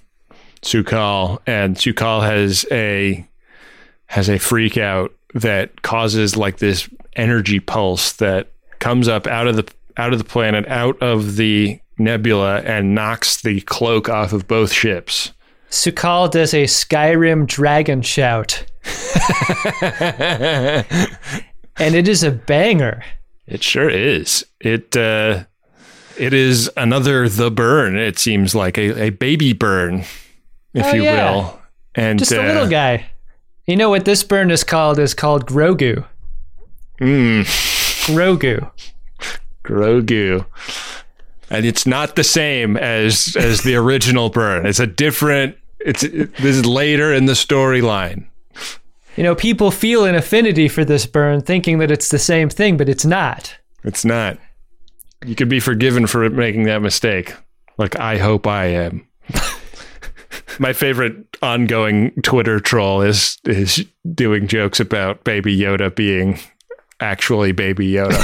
Su'Kal 0.62 1.38
and 1.46 1.76
Su'Kal 1.76 2.22
has 2.22 2.66
a 2.70 3.26
has 4.06 4.28
a 4.28 4.38
freak 4.38 4.76
out 4.76 5.14
that 5.34 5.82
causes 5.82 6.36
like 6.36 6.58
this 6.58 6.88
energy 7.14 7.60
pulse 7.60 8.12
that 8.14 8.48
comes 8.78 9.08
up 9.08 9.26
out 9.26 9.46
of 9.46 9.56
the 9.56 9.68
out 9.96 10.12
of 10.12 10.18
the 10.18 10.24
planet, 10.24 10.66
out 10.68 11.00
of 11.02 11.36
the 11.36 11.80
nebula, 11.98 12.60
and 12.60 12.94
knocks 12.94 13.40
the 13.42 13.60
cloak 13.62 14.08
off 14.08 14.32
of 14.32 14.48
both 14.48 14.72
ships. 14.72 15.32
Su'Kal 15.70 16.30
does 16.30 16.52
a 16.52 16.64
Skyrim 16.64 17.46
dragon 17.46 18.02
shout, 18.02 18.64
and 21.76 21.94
it 21.94 22.08
is 22.08 22.24
a 22.24 22.32
banger. 22.32 23.04
It 23.46 23.62
sure 23.62 23.88
is. 23.88 24.44
It 24.60 24.96
uh, 24.96 25.44
it 26.18 26.34
is 26.34 26.70
another 26.76 27.28
the 27.28 27.50
burn. 27.50 27.96
It 27.96 28.18
seems 28.18 28.54
like 28.54 28.78
a, 28.78 29.04
a 29.04 29.10
baby 29.10 29.52
burn, 29.52 30.04
if 30.74 30.86
Oh, 30.86 30.92
you 30.94 31.04
yeah. 31.04 31.30
will. 31.34 31.60
And 31.94 32.18
Just 32.18 32.32
a 32.32 32.42
uh, 32.42 32.46
little 32.46 32.68
guy. 32.68 33.06
You 33.66 33.76
know 33.76 33.90
what 33.90 34.04
this 34.04 34.22
burn 34.22 34.50
is 34.50 34.64
called? 34.64 34.98
Is 34.98 35.14
called 35.14 35.46
Grogu. 35.46 36.04
Mm, 37.00 37.42
Grogu. 38.06 38.70
Grogu. 39.64 40.46
And 41.50 41.66
it's 41.66 41.86
not 41.86 42.16
the 42.16 42.24
same 42.24 42.76
as 42.76 43.36
as 43.38 43.62
the 43.62 43.74
original 43.76 44.30
burn. 44.30 44.66
It's 44.66 44.78
a 44.80 44.86
different. 44.86 45.56
It's 45.80 46.02
it, 46.02 46.34
this 46.36 46.56
is 46.56 46.66
later 46.66 47.12
in 47.12 47.26
the 47.26 47.32
storyline. 47.32 48.26
You 49.16 49.24
know, 49.24 49.34
people 49.34 49.70
feel 49.70 50.04
an 50.04 50.14
affinity 50.14 50.68
for 50.68 50.84
this 50.84 51.06
burn, 51.06 51.40
thinking 51.40 51.78
that 51.78 51.90
it's 51.90 52.08
the 52.10 52.18
same 52.18 52.48
thing, 52.48 52.76
but 52.76 52.88
it's 52.88 53.04
not. 53.04 53.56
It's 53.82 54.04
not. 54.04 54.38
You 55.26 55.34
could 55.34 55.48
be 55.48 55.60
forgiven 55.60 56.06
for 56.06 56.28
making 56.30 56.64
that 56.64 56.82
mistake. 56.82 57.34
Like 57.78 57.98
I 57.98 58.18
hope 58.18 58.46
I 58.46 58.66
am. 58.66 59.06
My 60.60 60.74
favorite 60.74 61.16
ongoing 61.42 62.12
Twitter 62.22 62.60
troll 62.60 63.00
is 63.00 63.38
is 63.46 63.86
doing 64.14 64.46
jokes 64.46 64.78
about 64.78 65.24
Baby 65.24 65.56
Yoda 65.58 65.92
being 65.94 66.38
actually 67.00 67.52
Baby 67.52 67.90
Yoda. 67.92 68.20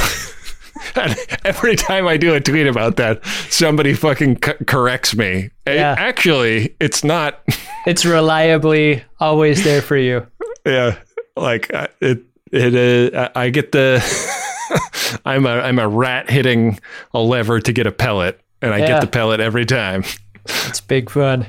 and 0.96 1.16
every 1.46 1.76
time 1.76 2.06
I 2.06 2.18
do 2.18 2.34
a 2.34 2.40
tweet 2.40 2.66
about 2.66 2.96
that, 2.96 3.24
somebody 3.48 3.94
fucking 3.94 4.36
c- 4.44 4.52
corrects 4.66 5.16
me. 5.16 5.48
Yeah. 5.66 5.94
Actually, 5.96 6.76
it's 6.78 7.02
not. 7.02 7.42
It's 7.86 8.04
reliably 8.04 9.04
always 9.20 9.62
there 9.62 9.80
for 9.80 9.96
you. 9.96 10.26
Yeah, 10.66 10.98
like 11.36 11.72
uh, 11.72 11.86
it. 12.00 12.24
It. 12.50 13.14
Uh, 13.14 13.30
I 13.36 13.44
I 13.44 13.50
get 13.50 13.70
the. 13.70 14.02
I'm 15.24 15.46
a 15.46 15.50
I'm 15.60 15.78
a 15.78 15.86
rat 15.86 16.28
hitting 16.28 16.80
a 17.14 17.20
lever 17.20 17.60
to 17.60 17.72
get 17.72 17.86
a 17.86 17.92
pellet, 17.92 18.40
and 18.60 18.74
I 18.74 18.78
Yeah. 18.78 18.86
get 18.88 19.00
the 19.02 19.06
pellet 19.06 19.38
every 19.38 19.64
time. 19.66 20.02
It's 20.66 20.80
big 20.80 21.10
fun. 21.10 21.46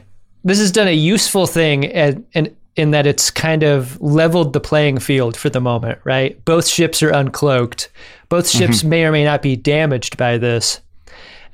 This 0.47 0.59
has 0.59 0.71
done 0.71 0.87
a 0.87 0.95
useful 0.95 1.45
thing 1.45 1.83
in, 1.83 2.25
in, 2.33 2.55
in 2.77 2.91
that 2.91 3.05
it's 3.05 3.29
kind 3.29 3.63
of 3.63 3.99
leveled 3.99 4.53
the 4.53 4.61
playing 4.61 4.99
field 4.99 5.35
for 5.35 5.49
the 5.49 5.59
moment, 5.59 5.99
right? 6.05 6.43
Both 6.45 6.67
ships 6.67 7.03
are 7.03 7.11
uncloaked. 7.11 7.89
Both 8.29 8.49
ships 8.49 8.83
may 8.83 9.03
or 9.03 9.11
may 9.11 9.25
not 9.25 9.41
be 9.41 9.57
damaged 9.57 10.15
by 10.15 10.37
this, 10.37 10.79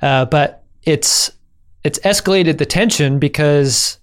uh, 0.00 0.26
but 0.26 0.62
it's 0.84 1.32
it's 1.82 1.98
escalated 2.00 2.58
the 2.58 2.66
tension 2.66 3.18
because 3.18 3.98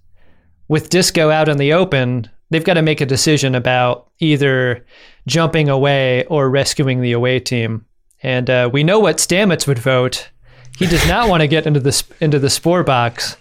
with 0.67 0.89
Disco 0.89 1.29
out 1.29 1.49
in 1.49 1.57
the 1.57 1.73
open, 1.73 2.29
they've 2.49 2.63
got 2.63 2.75
to 2.75 2.81
make 2.81 3.01
a 3.01 3.05
decision 3.05 3.55
about 3.55 4.09
either 4.19 4.85
jumping 5.25 5.69
away 5.69 6.25
or 6.25 6.49
rescuing 6.49 7.01
the 7.01 7.13
away 7.13 7.39
team. 7.39 7.85
And 8.23 8.49
uh, 8.49 8.69
we 8.71 8.83
know 8.83 8.99
what 8.99 9.17
Stamets 9.17 9.67
would 9.67 9.79
vote. 9.79 10.29
He 10.77 10.85
does 10.85 11.07
not 11.07 11.29
want 11.29 11.41
to 11.41 11.47
get 11.47 11.65
into 11.65 11.79
the 11.79 11.91
sp- 11.95 12.13
into 12.21 12.39
the 12.39 12.49
spore 12.49 12.83
box. 12.83 13.37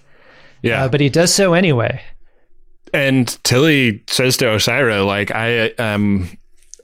Yeah, 0.63 0.85
Uh, 0.85 0.89
but 0.89 1.01
he 1.01 1.09
does 1.09 1.33
so 1.35 1.55
anyway. 1.55 2.03
and 2.93 3.39
Tilly 3.45 4.03
says 4.09 4.37
to 4.39 4.47
Osyraa, 4.47 5.07
like, 5.07 5.31
I 5.31 5.73
am 5.79 6.29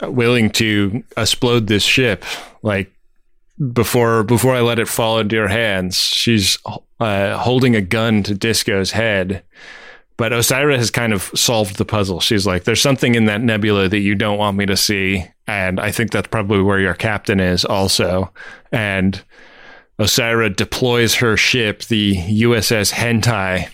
willing 0.03 0.51
to 0.51 1.03
explode 1.17 1.67
this 1.67 1.83
ship. 1.83 2.25
Like, 2.63 2.93
before 3.73 4.23
before 4.23 4.55
I 4.55 4.61
let 4.61 4.79
it 4.79 4.87
fall 4.89 5.19
into 5.19 5.35
your 5.37 5.49
hands. 5.49 5.97
She's 5.97 6.59
uh, 7.01 7.39
holding 7.39 7.75
a 7.75 7.81
gun 7.81 8.23
to 8.25 8.35
Disco's 8.35 8.91
head. 8.91 9.43
But 10.19 10.33
Osyraa 10.33 10.77
has 10.77 10.91
kind 10.91 11.13
of 11.15 11.31
solved 11.35 11.77
the 11.77 11.85
puzzle. 11.87 12.21
She's 12.21 12.47
like, 12.47 12.65
there's 12.65 12.81
something 12.83 13.15
in 13.15 13.25
that 13.27 13.41
nebula 13.43 13.89
that 13.89 14.01
you 14.01 14.15
don't 14.15 14.39
want 14.39 14.57
me 14.59 14.67
to 14.67 14.77
see. 14.77 15.25
And 15.47 15.79
I 15.81 15.91
think 15.91 16.11
that's 16.11 16.29
probably 16.29 16.61
where 16.63 16.79
your 16.81 16.95
captain 16.95 17.41
is 17.41 17.65
also. 17.65 18.31
And 18.73 19.23
Osyraa 19.99 20.55
deploys 20.55 21.17
her 21.17 21.37
ship, 21.37 21.83
the 21.85 22.17
USS 22.17 22.93
Hentai, 22.93 23.69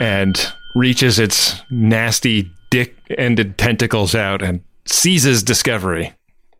and 0.00 0.52
reaches 0.74 1.18
its 1.18 1.60
nasty 1.70 2.50
dick 2.70 2.96
ended 3.18 3.58
tentacles 3.58 4.14
out 4.14 4.42
and 4.42 4.62
seizes 4.86 5.42
Discovery. 5.42 6.14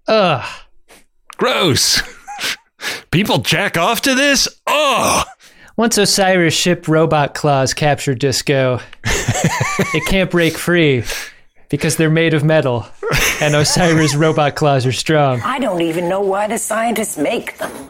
Ugh. 0.07 0.47
Gross. 1.37 2.03
People 3.11 3.39
jack 3.39 3.79
off 3.79 4.03
to 4.03 4.15
this? 4.15 4.49
Oh! 4.67 5.25
Once 5.77 5.97
Osyraa' 5.97 6.53
ship 6.53 6.87
robot 6.89 7.35
claws 7.35 7.73
capture 7.73 8.15
Disco, 8.15 8.81
it 9.05 10.07
can't 10.07 10.31
break 10.31 10.59
free 10.59 11.05
because 11.71 11.97
they're 11.97 12.11
made 12.11 12.35
of 12.35 12.45
metal, 12.45 12.87
and 13.41 13.55
Osyraa's 13.55 14.15
robot 14.15 14.57
claws 14.57 14.85
are 14.85 14.93
strong. 14.93 15.41
I 15.43 15.59
don't 15.59 15.81
even 15.81 16.09
know 16.09 16.21
why 16.21 16.49
the 16.49 16.59
scientists 16.59 17.17
make 17.17 17.57
them. 17.57 17.90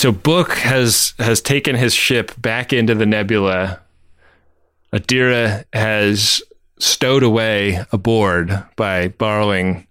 So 0.00 0.12
Book 0.12 0.52
has 0.52 1.12
has 1.18 1.42
taken 1.42 1.76
his 1.76 1.92
ship 1.92 2.32
back 2.40 2.72
into 2.72 2.94
the 2.94 3.04
nebula. 3.04 3.80
Adira 4.94 5.66
has 5.74 6.40
stowed 6.78 7.22
away 7.22 7.84
aboard 7.92 8.64
by 8.76 9.08
borrowing 9.08 9.86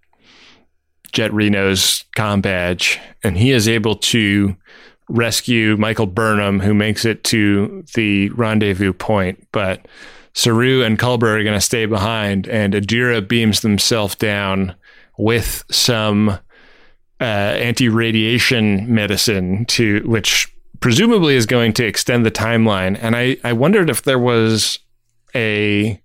Jet 1.12 1.32
Reno's 1.32 2.06
com 2.16 2.42
badge, 2.42 3.00
and 3.24 3.38
he 3.38 3.52
is 3.52 3.68
able 3.68 3.98
to 3.98 4.56
rescue 5.10 5.78
Michael 5.78 6.08
Burnham, 6.08 6.60
who 6.60 6.74
makes 6.74 7.06
it 7.06 7.24
to 7.26 7.86
the 7.94 8.30
rendezvous 8.30 8.94
point. 8.94 9.48
But 9.52 9.88
Saru 10.34 10.82
and 10.82 10.98
Culber 10.98 11.40
are 11.40 11.44
going 11.44 11.54
to 11.54 11.62
stay 11.62 11.86
behind, 11.86 12.48
and 12.48 12.74
Adira 12.74 13.28
beams 13.28 13.60
themselves 13.60 14.16
down 14.16 14.74
with 15.20 15.66
some 15.70 16.40
uh, 17.22 17.24
anti-radiation 17.24 18.94
medicine 18.94 19.66
to 19.66 20.02
which 20.06 20.54
presumably 20.80 21.36
is 21.36 21.46
going 21.46 21.74
to 21.74 21.86
extend 21.86 22.26
the 22.26 22.32
timeline. 22.32 22.98
And 23.02 23.16
I, 23.16 23.38
I 23.44 23.54
wondered 23.54 23.90
if 23.90 24.04
there 24.04 24.20
was 24.20 24.80
a 25.36 26.02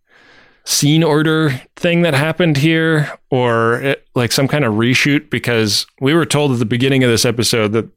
scene 0.65 1.05
order 1.05 1.51
thing 1.77 2.03
that 2.03 2.15
happened 2.15 2.57
here 2.57 3.19
or 3.31 3.81
it, 3.81 4.07
like 4.15 4.33
some 4.33 4.49
kind 4.49 4.65
of 4.65 4.75
reshoot 4.75 5.31
because 5.31 5.87
we 6.01 6.15
were 6.15 6.27
told 6.27 6.53
at 6.53 6.59
the 6.59 6.65
beginning 6.65 7.05
of 7.05 7.11
this 7.11 7.25
episode 7.25 7.73
that 7.73 7.89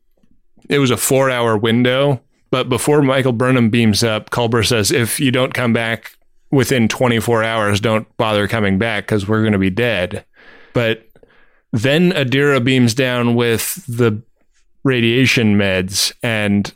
it 0.70 0.80
was 0.80 0.92
a 0.92 0.98
four 0.98 1.30
hour 1.30 1.58
window. 1.58 2.22
But 2.50 2.70
before 2.70 3.02
Michael 3.02 3.34
Burnham 3.34 3.70
beams 3.70 4.04
up, 4.04 4.30
Culber 4.30 4.66
says, 4.66 4.92
if 4.92 5.20
you 5.20 5.32
don't 5.32 5.54
come 5.54 5.74
back 5.74 6.12
within 6.52 6.88
24 6.88 7.44
hours, 7.44 7.82
don't 7.82 8.08
bother 8.18 8.48
coming 8.48 8.78
back 8.78 9.06
because 9.06 9.28
we're 9.28 9.42
going 9.42 9.54
to 9.54 9.60
be 9.60 9.70
dead. 9.70 10.26
But 10.74 11.07
then 11.72 12.12
Adira 12.12 12.64
beams 12.64 12.94
down 12.94 13.36
with 13.36 13.86
the 13.88 14.22
radiation 14.84 15.58
meds 15.58 16.14
and 16.24 16.74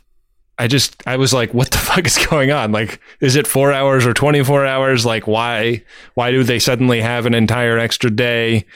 I 0.58 0.68
just 0.68 1.02
I 1.06 1.16
was 1.16 1.32
like, 1.32 1.52
what 1.54 1.70
the 1.70 1.78
fuck 1.78 2.06
is 2.06 2.24
going 2.26 2.52
on? 2.52 2.72
Like, 2.72 3.00
is 3.20 3.36
it 3.36 3.46
four 3.46 3.72
hours 3.72 4.06
or 4.06 4.14
twenty 4.14 4.44
four 4.44 4.64
hours? 4.64 5.04
Like, 5.04 5.26
why 5.26 5.82
why 6.14 6.30
do 6.30 6.44
they 6.44 6.58
suddenly 6.58 7.00
have 7.00 7.26
an 7.26 7.34
entire 7.34 7.78
extra 7.78 8.10
day? 8.10 8.66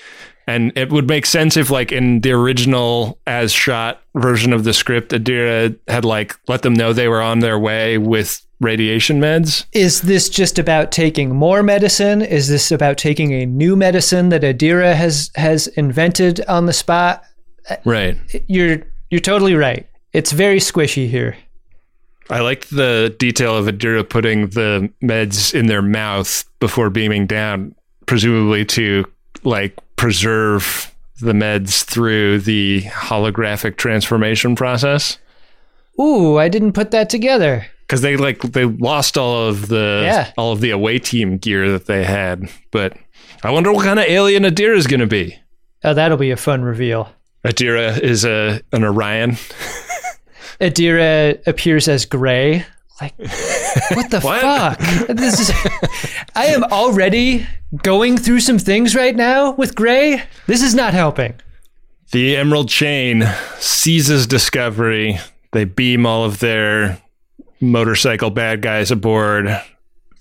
And 0.48 0.72
it 0.76 0.92
would 0.92 1.08
make 1.08 1.26
sense 1.26 1.56
if, 1.56 1.70
like, 1.70 1.90
in 1.90 2.20
the 2.20 2.30
original 2.30 3.18
as 3.26 3.52
shot 3.52 4.00
version 4.14 4.52
of 4.52 4.62
the 4.62 4.72
script, 4.72 5.10
Adira 5.10 5.76
had 5.88 6.04
like 6.04 6.36
let 6.48 6.62
them 6.62 6.74
know 6.74 6.92
they 6.92 7.08
were 7.08 7.22
on 7.22 7.40
their 7.40 7.58
way 7.58 7.98
with 7.98 8.45
radiation 8.60 9.20
meds. 9.20 9.66
Is 9.72 10.02
this 10.02 10.28
just 10.28 10.58
about 10.58 10.92
taking 10.92 11.34
more 11.34 11.62
medicine? 11.62 12.22
Is 12.22 12.48
this 12.48 12.72
about 12.72 12.98
taking 12.98 13.32
a 13.32 13.46
new 13.46 13.76
medicine 13.76 14.28
that 14.30 14.42
Adira 14.42 14.94
has 14.94 15.30
has 15.34 15.66
invented 15.68 16.44
on 16.46 16.66
the 16.66 16.72
spot? 16.72 17.24
Right. 17.84 18.16
You're 18.46 18.82
you're 19.10 19.20
totally 19.20 19.54
right. 19.54 19.88
It's 20.12 20.32
very 20.32 20.58
squishy 20.58 21.08
here. 21.08 21.36
I 22.28 22.40
like 22.40 22.66
the 22.66 23.14
detail 23.18 23.56
of 23.56 23.66
Adira 23.66 24.08
putting 24.08 24.48
the 24.48 24.90
meds 25.02 25.54
in 25.54 25.66
their 25.66 25.82
mouth 25.82 26.44
before 26.58 26.90
beaming 26.90 27.26
down, 27.26 27.74
presumably 28.06 28.64
to 28.66 29.04
like 29.44 29.76
preserve 29.96 30.92
the 31.20 31.32
meds 31.32 31.84
through 31.84 32.40
the 32.40 32.82
holographic 32.82 33.76
transformation 33.76 34.56
process. 34.56 35.18
Ooh, 36.00 36.36
I 36.36 36.48
didn't 36.48 36.72
put 36.72 36.90
that 36.90 37.08
together. 37.08 37.66
Because 37.86 38.00
they 38.00 38.16
like 38.16 38.40
they 38.40 38.64
lost 38.64 39.16
all 39.16 39.48
of 39.48 39.68
the 39.68 40.02
Yeah. 40.04 40.32
all 40.36 40.52
of 40.52 40.60
the 40.60 40.70
away 40.70 40.98
team 40.98 41.38
gear 41.38 41.70
that 41.70 41.86
they 41.86 42.04
had. 42.04 42.48
But 42.72 42.96
I 43.44 43.50
wonder 43.50 43.72
what 43.72 43.84
kind 43.84 43.98
of 44.00 44.06
alien 44.06 44.42
Adira 44.42 44.76
is 44.76 44.86
going 44.86 45.00
to 45.00 45.06
be. 45.06 45.38
Oh, 45.84 45.94
that'll 45.94 46.16
be 46.16 46.30
a 46.32 46.36
fun 46.36 46.62
reveal. 46.62 47.08
Adira 47.44 47.98
is 48.00 48.24
a 48.24 48.60
an 48.72 48.82
Orion. 48.82 49.32
Adira 50.60 51.46
appears 51.46 51.88
as 51.88 52.04
gray. 52.06 52.64
Like, 53.00 53.14
what 53.18 54.10
the 54.10 54.20
What? 54.22 54.40
fuck? 54.40 54.78
This 55.08 55.38
is. 55.40 55.50
I 56.34 56.46
am 56.46 56.64
already 56.64 57.46
going 57.82 58.16
through 58.16 58.40
some 58.40 58.58
things 58.58 58.94
right 58.94 59.14
now 59.14 59.52
with 59.52 59.74
gray. 59.74 60.22
This 60.46 60.62
is 60.62 60.74
not 60.74 60.94
helping. 60.94 61.34
The 62.12 62.36
Emerald 62.36 62.68
Chain 62.68 63.24
seizes 63.58 64.26
Discovery. 64.26 65.18
They 65.52 65.64
beam 65.64 66.06
all 66.06 66.24
of 66.24 66.38
their 66.38 67.00
motorcycle 67.60 68.30
bad 68.30 68.62
guys 68.62 68.90
aboard. 68.90 69.46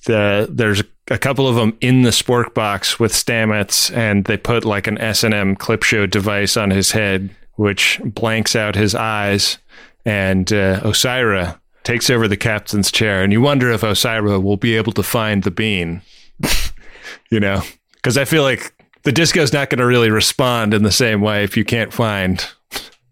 The, 0.05 0.47
there's 0.49 0.83
a 1.09 1.17
couple 1.17 1.47
of 1.47 1.55
them 1.55 1.77
in 1.81 2.03
the 2.03 2.11
spore 2.11 2.49
box 2.49 2.99
with 2.99 3.11
Stamets, 3.11 3.95
and 3.95 4.25
they 4.25 4.37
put 4.37 4.65
like 4.65 4.87
an 4.87 4.97
S 4.97 5.23
and 5.23 5.33
M 5.33 5.55
clip 5.55 5.83
show 5.83 6.05
device 6.05 6.57
on 6.57 6.71
his 6.71 6.91
head, 6.91 7.29
which 7.55 7.99
blanks 8.03 8.55
out 8.55 8.75
his 8.75 8.95
eyes. 8.95 9.57
And 10.05 10.51
uh, 10.53 10.81
Osyraa 10.81 11.59
takes 11.83 12.09
over 12.09 12.27
the 12.27 12.37
captain's 12.37 12.91
chair, 12.91 13.23
and 13.23 13.31
you 13.31 13.41
wonder 13.41 13.71
if 13.71 13.81
Osyraa 13.81 14.41
will 14.41 14.57
be 14.57 14.75
able 14.75 14.91
to 14.93 15.03
find 15.03 15.43
the 15.43 15.51
bean. 15.51 16.01
you 17.31 17.39
know, 17.39 17.61
because 17.93 18.17
I 18.17 18.25
feel 18.25 18.43
like 18.43 18.73
the 19.03 19.11
disco's 19.11 19.53
not 19.53 19.69
going 19.69 19.79
to 19.79 19.85
really 19.85 20.09
respond 20.09 20.73
in 20.73 20.83
the 20.83 20.91
same 20.91 21.21
way 21.21 21.43
if 21.43 21.55
you 21.55 21.63
can't 21.63 21.93
find 21.93 22.45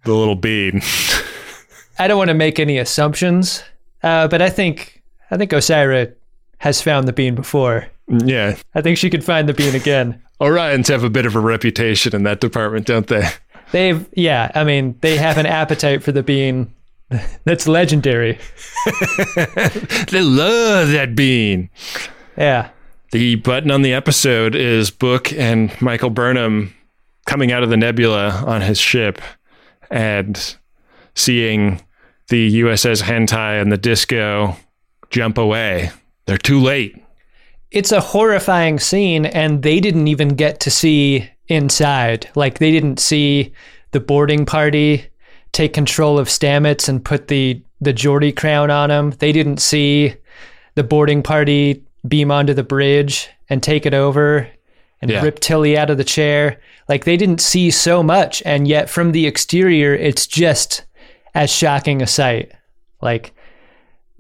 the 0.04 0.14
little 0.14 0.36
bean. 0.36 0.82
I 2.00 2.08
don't 2.08 2.18
want 2.18 2.30
to 2.30 2.34
make 2.34 2.60
any 2.60 2.80
assumptions, 2.80 3.64
uh, 4.04 4.28
but 4.28 4.42
I 4.42 4.50
think 4.50 5.02
I 5.32 5.38
think 5.38 5.52
Osyraa 5.52 6.14
has 6.60 6.82
found 6.82 7.08
the 7.08 7.14
bean 7.14 7.36
before. 7.36 7.88
yeah. 8.08 8.56
I 8.76 8.82
think 8.82 8.98
she 8.98 9.10
could 9.10 9.24
find 9.24 9.50
the 9.50 9.54
bean 9.54 9.76
again. 9.76 10.22
Orions 10.42 10.88
have 10.90 11.04
a 11.04 11.10
bit 11.10 11.26
of 11.26 11.36
a 11.36 11.40
reputation 11.40 12.14
in 12.16 12.24
that 12.24 12.40
department, 12.42 12.86
don't 12.86 13.08
they? 13.08 13.30
They've 13.72 14.08
yeah, 14.14 14.52
I 14.56 14.64
mean 14.64 14.98
they 15.02 15.18
have 15.18 15.38
an 15.38 15.46
appetite 15.46 16.04
for 16.04 16.12
the 16.12 16.22
bean 16.24 16.74
that's 17.46 17.68
legendary. 17.68 18.38
They 20.10 20.22
love 20.22 20.90
that 20.90 21.16
bean. 21.16 21.70
Yeah. 22.38 22.70
The 23.12 23.36
button 23.36 23.72
on 23.72 23.82
the 23.84 23.94
episode 23.94 24.56
is 24.56 24.92
Book 24.92 25.32
and 25.34 25.72
Michael 25.82 26.10
Burnham 26.10 26.74
coming 27.26 27.52
out 27.52 27.64
of 27.64 27.70
the 27.70 27.78
nebula 27.78 28.44
on 28.46 28.62
his 28.62 28.80
ship 28.80 29.22
and 29.90 30.56
seeing 31.16 31.82
the 32.34 32.62
USS 32.62 33.04
Hentai 33.04 33.62
and 33.62 33.72
the 33.72 33.78
disco 33.78 34.56
jump 35.12 35.38
away. 35.38 35.92
They're 36.26 36.36
too 36.40 36.60
late. 36.60 37.00
It's 37.70 37.92
a 37.92 38.02
horrifying 38.02 38.80
scene 38.80 39.28
and 39.28 39.62
they 39.62 39.80
didn't 39.80 40.08
even 40.08 40.30
get 40.30 40.60
to 40.62 40.72
see 40.72 41.30
inside. 41.48 42.28
Like 42.34 42.58
they 42.58 42.72
didn't 42.72 43.00
see 43.00 43.54
the 43.92 44.00
boarding 44.00 44.48
party 44.48 45.06
take 45.52 45.74
control 45.74 46.18
of 46.18 46.28
Stamets 46.28 46.90
and 46.90 47.06
put 47.06 47.28
the 47.28 47.62
the 47.82 47.94
Geordie 47.94 48.32
crown 48.32 48.72
on 48.72 48.90
him. 48.90 49.12
They 49.20 49.32
didn't 49.32 49.60
see 49.60 50.16
the 50.74 50.84
boarding 50.84 51.22
party 51.22 51.84
beam 52.08 52.32
onto 52.32 52.56
the 52.56 52.64
bridge 52.64 53.30
and 53.48 53.62
take 53.62 53.86
it 53.86 53.94
over 53.94 54.48
and 55.04 55.12
Yeah. 55.12 55.22
rip 55.22 55.40
Tilly 55.40 55.78
out 55.78 55.92
of 55.92 55.98
the 56.00 56.04
chair. 56.04 56.60
Like 56.90 57.06
they 57.06 57.16
didn't 57.16 57.42
see 57.42 57.70
so 57.70 58.02
much 58.02 58.42
and 58.44 58.68
yet 58.68 58.90
from 58.90 59.12
the 59.12 59.28
exterior 59.28 59.94
it's 59.94 60.26
just 60.26 60.84
as 61.34 61.52
shocking 61.52 62.02
a 62.02 62.08
sight. 62.08 62.52
Like 63.02 63.34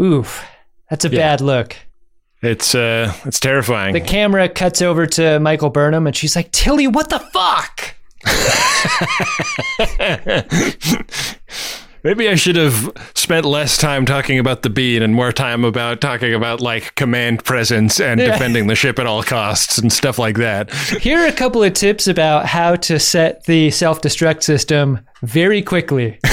oof, 0.01 0.45
that's 0.89 1.05
a 1.05 1.09
bad 1.09 1.41
look. 1.41 1.75
It's 2.41 2.75
uh 2.75 3.13
it's 3.25 3.39
terrifying. 3.39 3.93
The 3.93 4.01
camera 4.01 4.49
cuts 4.49 4.81
over 4.81 5.05
to 5.07 5.39
Michael 5.39 5.69
Burnham 5.69 6.07
and 6.07 6.15
she's 6.15 6.35
like, 6.35 6.51
Tilly, 6.51 6.87
what 6.87 7.09
the 7.09 7.19
fuck? 7.19 7.95
Maybe 12.03 12.27
I 12.27 12.35
should 12.35 12.57
have 12.57 12.91
spent 13.15 13.45
less 13.45 13.77
time 13.77 14.05
talking 14.05 14.37
about 14.37 14.61
the 14.63 14.69
bean 14.69 15.01
and 15.01 15.15
more 15.15 15.31
time 15.31 15.63
about 15.63 16.01
talking 16.01 16.33
about 16.33 16.59
like 16.59 16.95
command 16.95 17.45
presence 17.45 17.99
and 18.01 18.19
Yeah. 18.19 18.33
defending 18.33 18.67
the 18.67 18.75
ship 18.75 18.99
at 18.99 19.05
all 19.07 19.23
costs 19.23 19.77
and 19.77 19.91
stuff 19.91 20.19
like 20.19 20.35
that. 20.37 20.69
Here 20.73 21.19
are 21.19 21.27
a 21.27 21.31
couple 21.31 21.63
of 21.63 21.73
tips 21.73 22.07
about 22.07 22.45
how 22.45 22.75
to 22.75 22.99
set 22.99 23.45
the 23.45 23.71
self 23.71 24.01
destruct 24.01 24.43
system 24.43 24.99
very 25.21 25.61
quickly. 25.61 26.19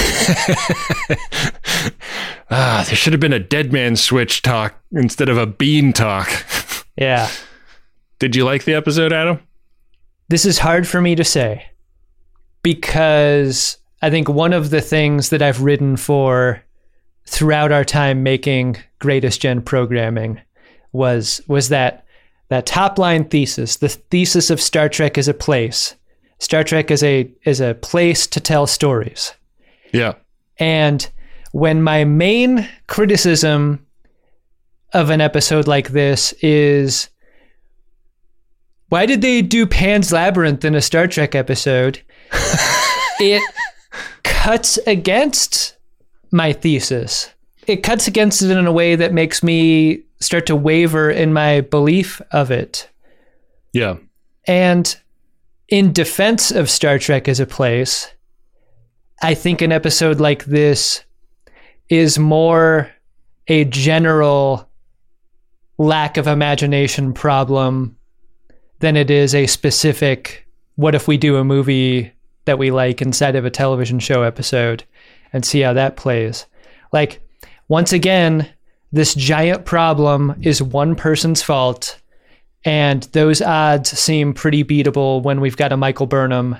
Ah, 2.53 2.83
there 2.85 2.97
should 2.97 3.13
have 3.13 3.19
been 3.21 3.31
a 3.31 3.39
dead 3.39 3.71
man 3.71 3.95
switch 3.95 4.41
talk 4.41 4.75
instead 4.91 5.29
of 5.29 5.37
a 5.37 5.45
bean 5.47 5.93
talk. 5.93 6.29
Yeah. 6.97 7.29
Did 8.19 8.35
you 8.35 8.43
like 8.43 8.65
the 8.65 8.73
episode, 8.73 9.13
Adam? 9.13 9.39
This 10.27 10.45
is 10.45 10.59
hard 10.59 10.85
for 10.87 11.01
me 11.01 11.15
to 11.15 11.23
say 11.23 11.65
because 12.61 13.77
I 14.01 14.09
think 14.09 14.27
one 14.27 14.53
of 14.53 14.69
the 14.69 14.81
things 14.81 15.29
that 15.29 15.41
I've 15.41 15.61
written 15.61 15.95
for 15.95 16.63
throughout 17.25 17.71
our 17.71 17.85
time 17.85 18.23
making 18.23 18.77
greatest 18.99 19.41
gen 19.41 19.61
programming 19.61 20.41
was 20.91 21.41
was 21.47 21.69
that 21.69 22.05
that 22.49 22.65
top 22.65 22.99
line 22.99 23.25
thesis, 23.25 23.77
the 23.77 23.89
thesis 23.89 24.49
of 24.49 24.59
Star 24.59 24.89
Trek 24.89 25.17
as 25.17 25.27
a 25.27 25.33
place. 25.33 25.95
Star 26.39 26.63
Trek 26.63 26.91
is 26.91 27.03
a 27.03 27.31
is 27.45 27.61
a 27.61 27.75
place 27.75 28.27
to 28.27 28.39
tell 28.39 28.67
stories. 28.67 29.33
Yeah. 29.93 30.15
And 30.57 31.07
when 31.51 31.81
my 31.81 32.03
main 32.03 32.67
criticism 32.87 33.85
of 34.93 35.09
an 35.09 35.21
episode 35.21 35.67
like 35.67 35.89
this 35.89 36.33
is 36.41 37.09
why 38.89 39.05
did 39.05 39.21
they 39.21 39.41
do 39.41 39.65
Pan's 39.65 40.11
Labyrinth 40.11 40.65
in 40.65 40.75
a 40.75 40.81
Star 40.81 41.07
Trek 41.07 41.35
episode? 41.35 42.01
it 43.19 43.41
cuts 44.41 44.79
against 44.87 45.75
my 46.31 46.51
thesis. 46.51 47.29
It 47.67 47.83
cuts 47.83 48.07
against 48.07 48.41
it 48.41 48.49
in 48.49 48.65
a 48.65 48.71
way 48.71 48.95
that 48.95 49.13
makes 49.13 49.43
me 49.43 50.01
start 50.19 50.47
to 50.47 50.55
waver 50.55 51.11
in 51.11 51.31
my 51.31 51.61
belief 51.61 52.19
of 52.31 52.49
it. 52.49 52.89
Yeah. 53.71 53.97
And 54.47 54.95
in 55.67 55.93
defense 55.93 56.49
of 56.49 56.71
Star 56.71 56.97
Trek 56.97 57.27
as 57.27 57.39
a 57.39 57.45
place, 57.45 58.09
I 59.21 59.35
think 59.35 59.61
an 59.61 59.71
episode 59.71 60.19
like 60.19 60.45
this 60.45 61.03
is 61.89 62.17
more 62.17 62.89
a 63.47 63.65
general 63.65 64.67
lack 65.77 66.17
of 66.17 66.25
imagination 66.25 67.13
problem 67.13 67.95
than 68.79 68.97
it 68.97 69.11
is 69.11 69.35
a 69.35 69.45
specific 69.45 70.47
what 70.77 70.95
if 70.95 71.07
we 71.07 71.17
do 71.17 71.37
a 71.37 71.43
movie 71.43 72.11
that 72.45 72.57
we 72.57 72.71
like 72.71 73.01
inside 73.01 73.35
of 73.35 73.45
a 73.45 73.49
television 73.49 73.99
show 73.99 74.23
episode 74.23 74.83
and 75.33 75.45
see 75.45 75.61
how 75.61 75.73
that 75.73 75.97
plays. 75.97 76.45
Like, 76.91 77.21
once 77.67 77.93
again, 77.93 78.49
this 78.91 79.15
giant 79.15 79.65
problem 79.65 80.35
is 80.41 80.61
one 80.61 80.95
person's 80.95 81.41
fault, 81.41 81.99
and 82.65 83.03
those 83.13 83.41
odds 83.41 83.89
seem 83.97 84.33
pretty 84.33 84.63
beatable 84.63 85.23
when 85.23 85.39
we've 85.39 85.57
got 85.57 85.71
a 85.71 85.77
Michael 85.77 86.07
Burnham 86.07 86.57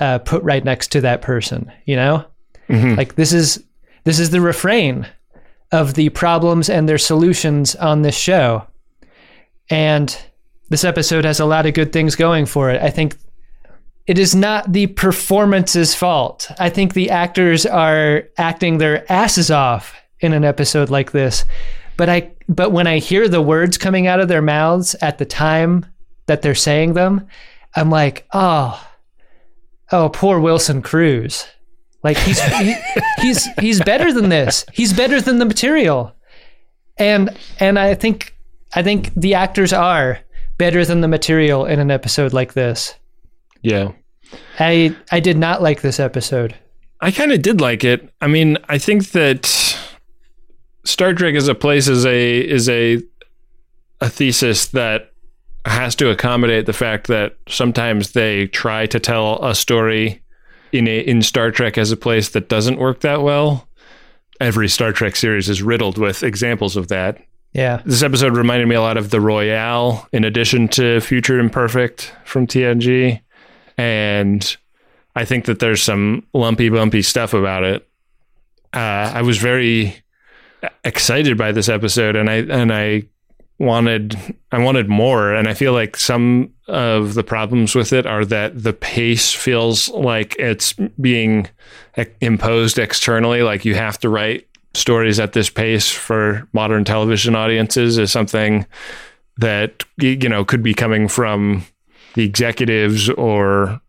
uh, 0.00 0.18
put 0.18 0.42
right 0.42 0.64
next 0.64 0.92
to 0.92 1.00
that 1.00 1.22
person. 1.22 1.72
You 1.86 1.96
know, 1.96 2.24
like 2.96 3.16
this 3.16 3.32
is 3.32 3.62
this 4.04 4.18
is 4.20 4.30
the 4.30 4.40
refrain 4.40 5.08
of 5.72 5.94
the 5.94 6.10
problems 6.10 6.70
and 6.70 6.88
their 6.88 6.98
solutions 6.98 7.74
on 7.74 8.02
this 8.02 8.16
show, 8.16 8.66
and 9.68 10.16
this 10.68 10.84
episode 10.84 11.24
has 11.24 11.40
a 11.40 11.44
lot 11.44 11.66
of 11.66 11.74
good 11.74 11.92
things 11.92 12.14
going 12.14 12.46
for 12.46 12.70
it. 12.70 12.80
I 12.80 12.90
think 12.90 13.16
it 14.06 14.18
is 14.18 14.34
not 14.34 14.72
the 14.72 14.88
performance's 14.88 15.94
fault. 15.94 16.50
I 16.58 16.68
think 16.68 16.92
the 16.92 17.10
actors 17.10 17.64
are 17.64 18.24
acting 18.36 18.78
their 18.78 19.10
asses 19.10 19.50
off 19.50 19.96
in 20.20 20.32
an 20.32 20.44
episode 20.44 20.90
like 20.90 21.12
this. 21.12 21.44
But 21.96 22.08
I 22.08 22.32
but 22.48 22.72
when 22.72 22.86
I 22.86 22.98
hear 22.98 23.28
the 23.28 23.40
words 23.40 23.78
coming 23.78 24.06
out 24.06 24.20
of 24.20 24.28
their 24.28 24.42
mouths 24.42 24.94
at 25.00 25.18
the 25.18 25.24
time 25.24 25.86
that 26.26 26.42
they're 26.42 26.54
saying 26.54 26.94
them, 26.94 27.28
I'm 27.74 27.90
like, 27.90 28.26
"Oh, 28.32 28.86
oh, 29.90 30.08
poor 30.10 30.38
Wilson 30.38 30.82
Cruz." 30.82 31.46
Like 32.02 32.18
he's 32.18 32.42
he, 32.42 32.74
he's 33.20 33.46
he's 33.58 33.80
better 33.80 34.12
than 34.12 34.28
this. 34.28 34.66
He's 34.72 34.92
better 34.92 35.20
than 35.20 35.38
the 35.38 35.46
material. 35.46 36.14
And 36.98 37.30
and 37.58 37.78
I 37.78 37.94
think 37.94 38.36
I 38.74 38.82
think 38.82 39.14
the 39.14 39.34
actors 39.34 39.72
are 39.72 40.20
better 40.58 40.84
than 40.84 41.00
the 41.00 41.08
material 41.08 41.64
in 41.64 41.80
an 41.80 41.90
episode 41.90 42.32
like 42.32 42.52
this. 42.52 42.94
Yeah. 43.64 43.92
I 44.60 44.94
I 45.10 45.20
did 45.20 45.38
not 45.38 45.62
like 45.62 45.80
this 45.80 45.98
episode. 45.98 46.54
I 47.00 47.10
kind 47.10 47.32
of 47.32 47.42
did 47.42 47.60
like 47.60 47.82
it. 47.82 48.08
I 48.20 48.28
mean, 48.28 48.58
I 48.68 48.78
think 48.78 49.10
that 49.10 49.46
Star 50.84 51.12
Trek 51.14 51.34
as 51.34 51.48
a 51.48 51.54
place 51.54 51.88
is 51.88 52.06
a 52.06 52.38
is 52.38 52.68
a 52.68 53.02
a 54.00 54.08
thesis 54.08 54.66
that 54.68 55.12
has 55.66 55.94
to 55.96 56.10
accommodate 56.10 56.66
the 56.66 56.72
fact 56.72 57.06
that 57.06 57.36
sometimes 57.48 58.12
they 58.12 58.46
try 58.48 58.86
to 58.86 59.00
tell 59.00 59.42
a 59.42 59.54
story 59.54 60.22
in 60.72 60.86
a 60.86 61.00
in 61.00 61.22
Star 61.22 61.50
Trek 61.50 61.78
as 61.78 61.90
a 61.90 61.96
place 61.96 62.28
that 62.30 62.48
doesn't 62.48 62.78
work 62.78 63.00
that 63.00 63.22
well. 63.22 63.66
Every 64.40 64.68
Star 64.68 64.92
Trek 64.92 65.16
series 65.16 65.48
is 65.48 65.62
riddled 65.62 65.96
with 65.96 66.22
examples 66.22 66.76
of 66.76 66.88
that. 66.88 67.18
Yeah. 67.54 67.80
This 67.86 68.02
episode 68.02 68.36
reminded 68.36 68.68
me 68.68 68.74
a 68.74 68.80
lot 68.80 68.96
of 68.96 69.10
The 69.10 69.20
Royale, 69.20 70.08
in 70.12 70.24
addition 70.24 70.66
to 70.68 71.00
Future 71.00 71.38
Imperfect 71.38 72.12
from 72.24 72.48
TNG. 72.48 73.20
And 73.76 74.56
I 75.16 75.24
think 75.24 75.46
that 75.46 75.58
there's 75.58 75.82
some 75.82 76.26
lumpy, 76.32 76.68
bumpy 76.68 77.02
stuff 77.02 77.34
about 77.34 77.64
it. 77.64 77.88
Uh, 78.72 79.12
I 79.14 79.22
was 79.22 79.38
very 79.38 80.02
excited 80.84 81.38
by 81.38 81.52
this 81.52 81.68
episode, 81.68 82.16
and 82.16 82.28
I 82.28 82.36
and 82.36 82.72
I 82.72 83.04
wanted 83.58 84.16
I 84.50 84.58
wanted 84.58 84.88
more, 84.88 85.32
and 85.32 85.48
I 85.48 85.54
feel 85.54 85.72
like 85.72 85.96
some 85.96 86.52
of 86.66 87.14
the 87.14 87.22
problems 87.22 87.74
with 87.74 87.92
it 87.92 88.06
are 88.06 88.24
that 88.24 88.62
the 88.62 88.72
pace 88.72 89.32
feels 89.32 89.88
like 89.90 90.34
it's 90.38 90.72
being 91.00 91.48
imposed 92.20 92.78
externally. 92.78 93.42
Like 93.42 93.64
you 93.64 93.74
have 93.74 93.98
to 94.00 94.08
write 94.08 94.48
stories 94.74 95.20
at 95.20 95.32
this 95.32 95.50
pace 95.50 95.90
for 95.90 96.48
modern 96.52 96.84
television 96.84 97.36
audiences 97.36 97.96
is 97.96 98.10
something 98.10 98.66
that 99.36 99.84
you 99.98 100.16
know 100.28 100.44
could 100.44 100.62
be 100.62 100.74
coming 100.74 101.08
from 101.08 101.64
the 102.14 102.24
executives 102.24 103.10
or 103.10 103.80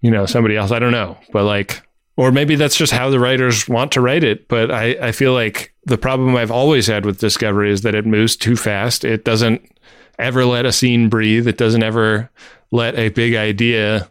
you 0.00 0.10
know 0.10 0.26
somebody 0.26 0.56
else. 0.56 0.70
I 0.70 0.78
don't 0.78 0.92
know, 0.92 1.18
but 1.32 1.44
like. 1.44 1.82
Or 2.16 2.30
maybe 2.30 2.54
that's 2.54 2.76
just 2.76 2.92
how 2.92 3.10
the 3.10 3.18
writers 3.18 3.68
want 3.68 3.90
to 3.90 4.00
write 4.00 4.22
it. 4.22 4.46
But 4.46 4.70
I, 4.70 4.96
I 5.02 5.10
feel 5.10 5.32
like 5.32 5.74
the 5.84 5.98
problem 5.98 6.36
I've 6.36 6.52
always 6.52 6.86
had 6.86 7.04
with 7.04 7.18
Discovery 7.18 7.72
is 7.72 7.82
that 7.82 7.96
it 7.96 8.06
moves 8.06 8.36
too 8.36 8.54
fast. 8.54 9.04
It 9.04 9.24
doesn't 9.24 9.68
ever 10.16 10.44
let 10.44 10.64
a 10.64 10.70
scene 10.70 11.08
breathe. 11.08 11.48
It 11.48 11.58
doesn't 11.58 11.82
ever 11.82 12.30
let 12.70 12.94
a 12.94 13.08
big 13.08 13.34
idea 13.34 14.08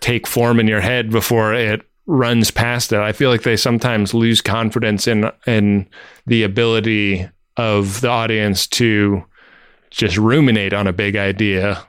take 0.00 0.26
form 0.26 0.60
in 0.60 0.68
your 0.68 0.82
head 0.82 1.10
before 1.10 1.54
it 1.54 1.82
runs 2.06 2.50
past 2.50 2.92
it. 2.92 3.00
I 3.00 3.12
feel 3.12 3.30
like 3.30 3.42
they 3.42 3.56
sometimes 3.56 4.14
lose 4.14 4.40
confidence 4.40 5.06
in 5.06 5.30
in 5.46 5.86
the 6.26 6.42
ability 6.42 7.28
of 7.56 8.00
the 8.00 8.08
audience 8.08 8.66
to 8.66 9.24
just 9.90 10.16
ruminate 10.16 10.72
on 10.72 10.86
a 10.86 10.92
big 10.92 11.16
idea. 11.16 11.84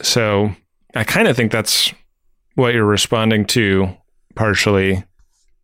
So 0.00 0.54
I 0.94 1.04
kind 1.04 1.28
of 1.28 1.36
think 1.36 1.52
that's 1.52 1.92
what 2.54 2.74
you're 2.74 2.84
responding 2.84 3.44
to 3.46 3.96
partially. 4.34 5.04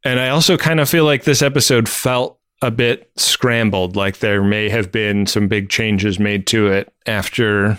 And 0.05 0.21
I 0.21 0.29
also 0.29 0.57
kind 0.57 0.81
of 0.81 0.89
feel 0.89 1.05
like 1.05 1.25
this 1.25 1.43
episode 1.43 1.89
felt 1.89 2.39
a 2.63 2.71
bit 2.71 3.11
scrambled, 3.17 3.97
like 3.97 4.19
there 4.19 4.43
may 4.43 4.69
have 4.69 4.91
been 4.91 5.27
some 5.27 5.49
big 5.49 5.69
changes 5.69 6.19
made 6.19 6.47
to 6.49 6.69
it 6.69 6.93
after 7.07 7.79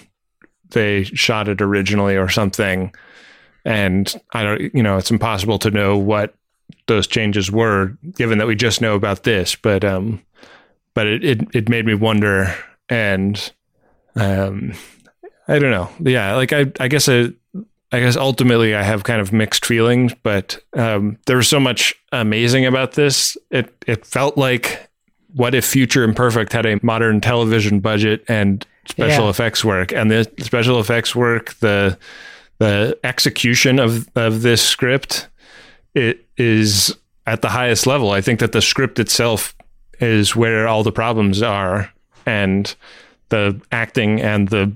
they 0.69 1.03
shot 1.03 1.47
it 1.47 1.61
originally 1.61 2.15
or 2.15 2.29
something. 2.29 2.93
And 3.65 4.13
I 4.33 4.43
don't, 4.43 4.61
you 4.73 4.83
know, 4.83 4.97
it's 4.97 5.11
impossible 5.11 5.59
to 5.59 5.71
know 5.71 5.97
what 5.97 6.33
those 6.87 7.07
changes 7.07 7.51
were, 7.51 7.97
given 8.15 8.37
that 8.37 8.47
we 8.47 8.55
just 8.55 8.79
know 8.79 8.95
about 8.95 9.23
this. 9.23 9.55
But, 9.55 9.83
um, 9.83 10.21
but 10.93 11.07
it, 11.07 11.23
it, 11.23 11.47
it 11.53 11.69
made 11.69 11.85
me 11.85 11.93
wonder. 11.93 12.55
And, 12.87 13.51
um, 14.15 14.73
I 15.49 15.59
don't 15.59 15.71
know. 15.71 15.89
Yeah. 15.99 16.35
Like 16.35 16.53
I, 16.53 16.71
I 16.79 16.87
guess 16.87 17.09
I, 17.09 17.29
I 17.91 17.99
guess 17.99 18.15
ultimately 18.15 18.75
I 18.75 18.83
have 18.83 19.03
kind 19.03 19.19
of 19.19 19.33
mixed 19.33 19.65
feelings, 19.65 20.13
but 20.21 20.61
um, 20.73 21.17
there 21.25 21.37
was 21.37 21.47
so 21.49 21.59
much 21.59 21.93
amazing 22.11 22.65
about 22.67 22.93
this. 22.93 23.35
It 23.49 23.73
it 23.87 24.05
felt 24.05 24.37
like 24.37 24.87
what 25.33 25.55
if 25.55 25.65
Future 25.65 26.03
Imperfect 26.03 26.53
had 26.53 26.65
a 26.65 26.79
modern 26.83 27.19
television 27.19 27.79
budget 27.79 28.23
and 28.27 28.65
special 28.87 29.25
Yeah. 29.25 29.29
effects 29.31 29.65
work, 29.65 29.91
and 29.91 30.11
the 30.11 30.29
special 30.39 30.79
effects 30.79 31.15
work, 31.15 31.53
the 31.61 31.97
the 32.59 32.97
execution 33.03 33.79
of 33.79 34.07
of 34.15 34.43
this 34.43 34.61
script, 34.61 35.27
it 35.95 36.27
is 36.37 36.95
at 37.25 37.41
the 37.41 37.49
highest 37.49 37.87
level. 37.87 38.11
I 38.11 38.21
think 38.21 38.39
that 38.39 38.51
the 38.51 38.61
script 38.61 38.99
itself 38.99 39.55
is 39.99 40.35
where 40.35 40.67
all 40.67 40.83
the 40.83 40.91
problems 40.91 41.41
are, 41.41 41.91
and 42.27 42.75
the 43.29 43.59
acting 43.71 44.21
and 44.21 44.47
the 44.49 44.71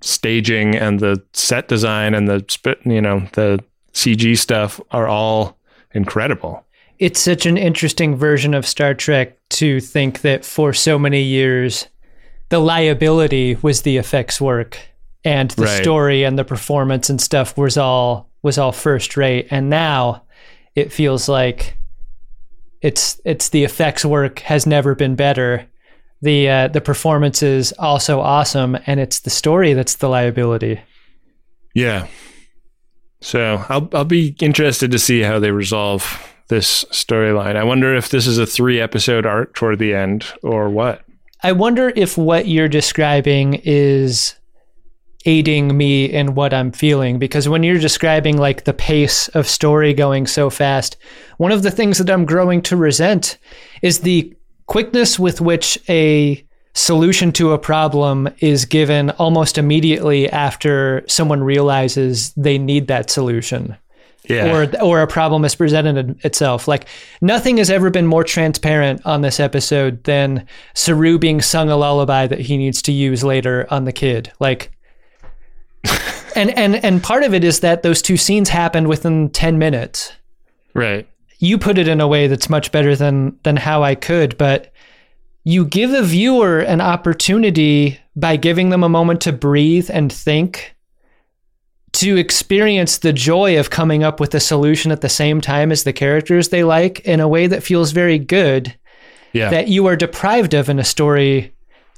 staging 0.00 0.74
and 0.76 1.00
the 1.00 1.22
set 1.32 1.68
design 1.68 2.14
and 2.14 2.28
the 2.28 2.44
you 2.84 3.00
know 3.00 3.20
the 3.32 3.62
CG 3.92 4.36
stuff 4.38 4.80
are 4.90 5.06
all 5.08 5.56
incredible. 5.92 6.64
it's 6.98 7.20
such 7.20 7.46
an 7.46 7.56
interesting 7.56 8.16
version 8.16 8.54
of 8.54 8.66
Star 8.66 8.94
Trek 8.94 9.36
to 9.50 9.80
think 9.80 10.20
that 10.22 10.44
for 10.44 10.72
so 10.72 10.98
many 10.98 11.22
years, 11.22 11.86
the 12.48 12.58
liability 12.58 13.56
was 13.62 13.82
the 13.82 13.96
effects 13.96 14.40
work 14.40 14.78
and 15.24 15.50
the 15.52 15.62
Right. 15.64 15.82
story 15.82 16.24
and 16.24 16.38
the 16.38 16.44
performance 16.44 17.10
and 17.10 17.20
stuff 17.20 17.56
was 17.58 17.76
all 17.76 18.30
was 18.42 18.58
all 18.58 18.72
first 18.72 19.16
rate. 19.16 19.48
And 19.50 19.68
now 19.70 20.22
it 20.74 20.92
feels 20.92 21.28
like 21.28 21.76
it's 22.82 23.20
it's 23.24 23.48
the 23.48 23.64
effects 23.64 24.04
work 24.04 24.40
has 24.40 24.66
never 24.66 24.94
been 24.94 25.16
better. 25.16 25.66
The 26.26 26.50
uh, 26.50 26.66
the 26.66 26.80
performance 26.80 27.40
is 27.40 27.72
also 27.78 28.18
awesome, 28.18 28.76
and 28.88 28.98
it's 28.98 29.20
the 29.20 29.30
story 29.30 29.74
that's 29.74 29.94
the 29.94 30.08
liability. 30.08 30.80
Yeah. 31.72 32.08
So 33.20 33.64
I'll 33.68 33.88
I'll 33.92 34.04
be 34.04 34.34
interested 34.40 34.90
to 34.90 34.98
see 34.98 35.20
how 35.20 35.38
they 35.38 35.52
resolve 35.52 36.20
this 36.48 36.84
storyline. 36.86 37.54
I 37.54 37.62
wonder 37.62 37.94
if 37.94 38.08
this 38.08 38.26
is 38.26 38.38
a 38.38 38.46
three 38.46 38.80
episode 38.80 39.24
arc 39.24 39.54
toward 39.54 39.78
the 39.78 39.94
end 39.94 40.26
or 40.42 40.68
what. 40.68 41.04
I 41.44 41.52
wonder 41.52 41.92
if 41.94 42.18
what 42.18 42.48
you're 42.48 42.66
describing 42.66 43.60
is 43.62 44.34
aiding 45.26 45.76
me 45.76 46.06
in 46.06 46.34
what 46.34 46.52
I'm 46.52 46.72
feeling 46.72 47.20
because 47.20 47.48
when 47.48 47.62
you're 47.62 47.78
describing 47.78 48.36
like 48.36 48.64
the 48.64 48.74
pace 48.74 49.28
of 49.28 49.46
story 49.46 49.94
going 49.94 50.26
so 50.26 50.50
fast, 50.50 50.96
one 51.36 51.52
of 51.52 51.62
the 51.62 51.70
things 51.70 51.98
that 51.98 52.10
I'm 52.10 52.26
growing 52.26 52.62
to 52.62 52.76
resent 52.76 53.38
is 53.80 54.00
the 54.00 54.36
quickness 54.66 55.18
with 55.18 55.40
which 55.40 55.78
a 55.88 56.44
solution 56.74 57.32
to 57.32 57.52
a 57.52 57.58
problem 57.58 58.28
is 58.40 58.64
given 58.66 59.10
almost 59.10 59.56
immediately 59.58 60.28
after 60.30 61.02
someone 61.08 61.42
realizes 61.42 62.32
they 62.34 62.58
need 62.58 62.86
that 62.88 63.08
solution 63.10 63.74
Yeah. 64.28 64.52
or 64.54 64.82
or 64.82 65.00
a 65.00 65.06
problem 65.06 65.44
is 65.46 65.54
presented 65.54 66.18
itself. 66.24 66.68
Like 66.68 66.86
nothing 67.22 67.56
has 67.56 67.70
ever 67.70 67.88
been 67.90 68.06
more 68.06 68.24
transparent 68.24 69.00
on 69.06 69.22
this 69.22 69.40
episode 69.40 70.04
than 70.04 70.46
Saru 70.74 71.18
being 71.18 71.40
sung 71.40 71.70
a 71.70 71.76
lullaby 71.76 72.26
that 72.26 72.40
he 72.40 72.56
needs 72.58 72.82
to 72.82 72.92
use 72.92 73.24
later 73.24 73.66
on 73.70 73.84
the 73.84 73.92
kid. 73.92 74.30
Like 74.38 74.70
and 76.36 76.50
and 76.58 76.84
and 76.84 77.02
part 77.02 77.22
of 77.22 77.32
it 77.32 77.44
is 77.44 77.60
that 77.60 77.82
those 77.82 78.02
two 78.02 78.16
scenes 78.16 78.48
happened 78.50 78.88
within 78.88 79.30
10 79.30 79.58
minutes. 79.58 80.12
right. 80.74 81.08
You 81.38 81.58
put 81.58 81.78
it 81.78 81.88
in 81.88 82.00
a 82.00 82.08
way 82.08 82.26
that's 82.28 82.48
much 82.50 82.72
better 82.72 82.96
than 82.96 83.38
than 83.42 83.56
how 83.56 83.82
I 83.82 83.94
could, 83.94 84.38
but 84.38 84.72
you 85.44 85.64
give 85.64 85.92
a 85.92 86.02
viewer 86.02 86.60
an 86.60 86.80
opportunity 86.80 87.98
by 88.16 88.36
giving 88.36 88.70
them 88.70 88.82
a 88.82 88.88
moment 88.88 89.20
to 89.22 89.32
breathe 89.32 89.90
and 89.92 90.12
think 90.12 90.74
to 91.92 92.16
experience 92.16 92.98
the 92.98 93.12
joy 93.12 93.58
of 93.58 93.70
coming 93.70 94.02
up 94.02 94.20
with 94.20 94.34
a 94.34 94.40
solution 94.40 94.90
at 94.92 95.00
the 95.00 95.08
same 95.08 95.40
time 95.40 95.72
as 95.72 95.84
the 95.84 95.92
characters 95.92 96.48
they 96.48 96.64
like 96.64 97.00
in 97.00 97.20
a 97.20 97.28
way 97.28 97.46
that 97.46 97.62
feels 97.62 97.92
very 97.92 98.18
good 98.18 98.74
Yeah. 99.32 99.50
that 99.50 99.68
you 99.68 99.86
are 99.86 99.96
deprived 99.96 100.52
of 100.52 100.68
in 100.68 100.78
a 100.78 100.84
story 100.84 101.52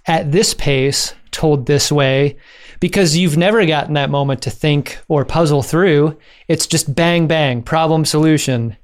at 0.07 0.31
this 0.31 0.55
pace 0.55 1.15
told 1.31 1.67
this 1.67 1.91
way 1.91 2.37
because 2.81 3.17
you've 3.17 3.37
never 3.37 3.65
gotten 3.67 3.95
that 3.95 4.11
moment 4.11 4.43
to 4.43 4.51
think 4.51 4.99
or 5.09 5.25
puzzle 5.25 5.63
through 5.63 6.17
it's 6.49 6.67
just 6.67 6.95
bang 6.95 7.27
bang 7.27 7.63
problem 7.63 8.05
solution 8.05 8.77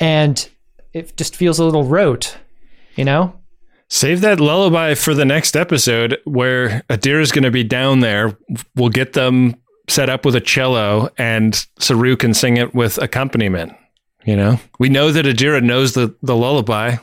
and 0.00 0.48
it 0.92 1.16
just 1.16 1.36
feels 1.36 1.58
a 1.58 1.64
little 1.64 1.84
rote 1.84 2.36
you 2.96 3.04
know 3.04 3.34
Save 3.92 4.20
that 4.20 4.38
lullaby 4.38 4.94
for 4.94 5.14
the 5.14 5.24
next 5.24 5.56
episode 5.56 6.16
where 6.24 6.84
Adira's 6.88 7.32
going 7.32 7.42
to 7.42 7.50
be 7.50 7.64
down 7.64 7.98
there. 7.98 8.38
We'll 8.76 8.88
get 8.88 9.14
them 9.14 9.56
set 9.88 10.08
up 10.08 10.24
with 10.24 10.36
a 10.36 10.40
cello 10.40 11.08
and 11.18 11.66
Saru 11.80 12.14
can 12.16 12.32
sing 12.32 12.56
it 12.56 12.72
with 12.72 12.98
accompaniment. 12.98 13.72
You 14.24 14.36
know, 14.36 14.60
we 14.78 14.90
know 14.90 15.10
that 15.10 15.24
Adira 15.24 15.60
knows 15.60 15.94
the, 15.94 16.14
the 16.22 16.36
lullaby. 16.36 16.98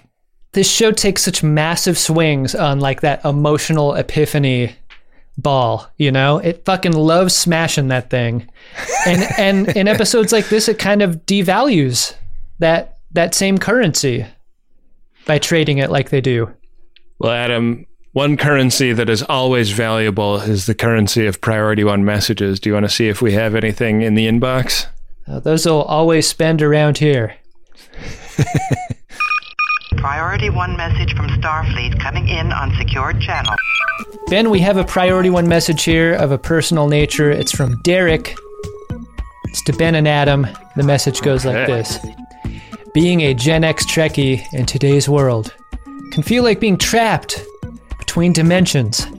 this 0.53 0.71
show 0.71 0.93
takes 0.93 1.23
such 1.23 1.43
massive 1.43 1.97
swings 1.97 2.55
on 2.55 2.79
like 2.79 3.01
that 3.01 3.25
emotional 3.25 3.93
epiphany 3.93 4.73
ball 5.37 5.85
you 5.97 6.11
know 6.11 6.37
it 6.37 6.63
fucking 6.65 6.93
loves 6.93 7.35
smashing 7.35 7.89
that 7.89 8.09
thing 8.09 8.47
and 9.05 9.21
and 9.37 9.67
in 9.75 9.87
episodes 9.87 10.31
like 10.31 10.47
this 10.49 10.67
it 10.67 10.79
kind 10.79 11.01
of 11.03 11.25
devalues 11.27 12.15
that 12.59 12.97
that 13.11 13.33
same 13.33 13.57
currency 13.57 14.25
by 15.25 15.37
trading 15.39 15.77
it 15.77 15.89
like 15.89 16.09
they 16.09 16.21
do 16.21 16.51
Well, 17.19 17.31
Adam, 17.31 17.85
one 18.13 18.37
currency 18.37 18.93
that 18.93 19.09
is 19.09 19.23
always 19.23 19.71
valuable 19.71 20.37
is 20.37 20.65
the 20.65 20.75
currency 20.75 21.25
of 21.27 21.39
priority 21.41 21.83
one 21.83 22.03
messages. 22.05 22.59
Do 22.59 22.69
you 22.69 22.73
want 22.73 22.85
to 22.85 22.89
see 22.89 23.07
if 23.09 23.21
we 23.21 23.33
have 23.33 23.53
anything 23.55 24.01
in 24.01 24.15
the 24.15 24.27
inbox? 24.27 24.87
Uh, 25.27 25.39
those 25.39 25.65
will 25.65 25.83
always 25.83 26.27
spend 26.27 26.61
around 26.61 26.97
here 26.99 27.35
Priority 29.97 30.49
1 30.51 30.77
message 30.77 31.15
from 31.15 31.27
Starfleet 31.29 31.99
coming 31.99 32.27
in 32.29 32.51
on 32.51 32.73
secured 32.77 33.19
channel. 33.19 33.55
Ben, 34.27 34.49
we 34.51 34.59
have 34.59 34.77
a 34.77 34.83
priority 34.83 35.29
one 35.31 35.47
message 35.47 35.83
here 35.83 36.13
of 36.13 36.31
a 36.31 36.37
personal 36.37 36.87
nature. 36.87 37.31
It's 37.31 37.51
from 37.51 37.81
Derek. 37.81 38.35
It's 39.45 39.63
to 39.63 39.73
Ben 39.73 39.95
and 39.95 40.07
Adam. 40.07 40.45
The 40.75 40.83
message 40.83 41.21
goes 41.21 41.45
like 41.45 41.55
Okay. 41.55 41.73
this 41.73 41.97
Being 42.97 43.21
a 43.21 43.35
Gen 43.35 43.63
X 43.63 43.85
Trekkie 43.85 44.43
in 44.53 44.65
today's 44.65 45.07
world 45.07 45.53
can 46.09 46.23
feel 46.23 46.41
like 46.41 46.59
being 46.59 46.79
trapped 46.79 47.45
between 47.99 48.33
dimensions. 48.33 49.05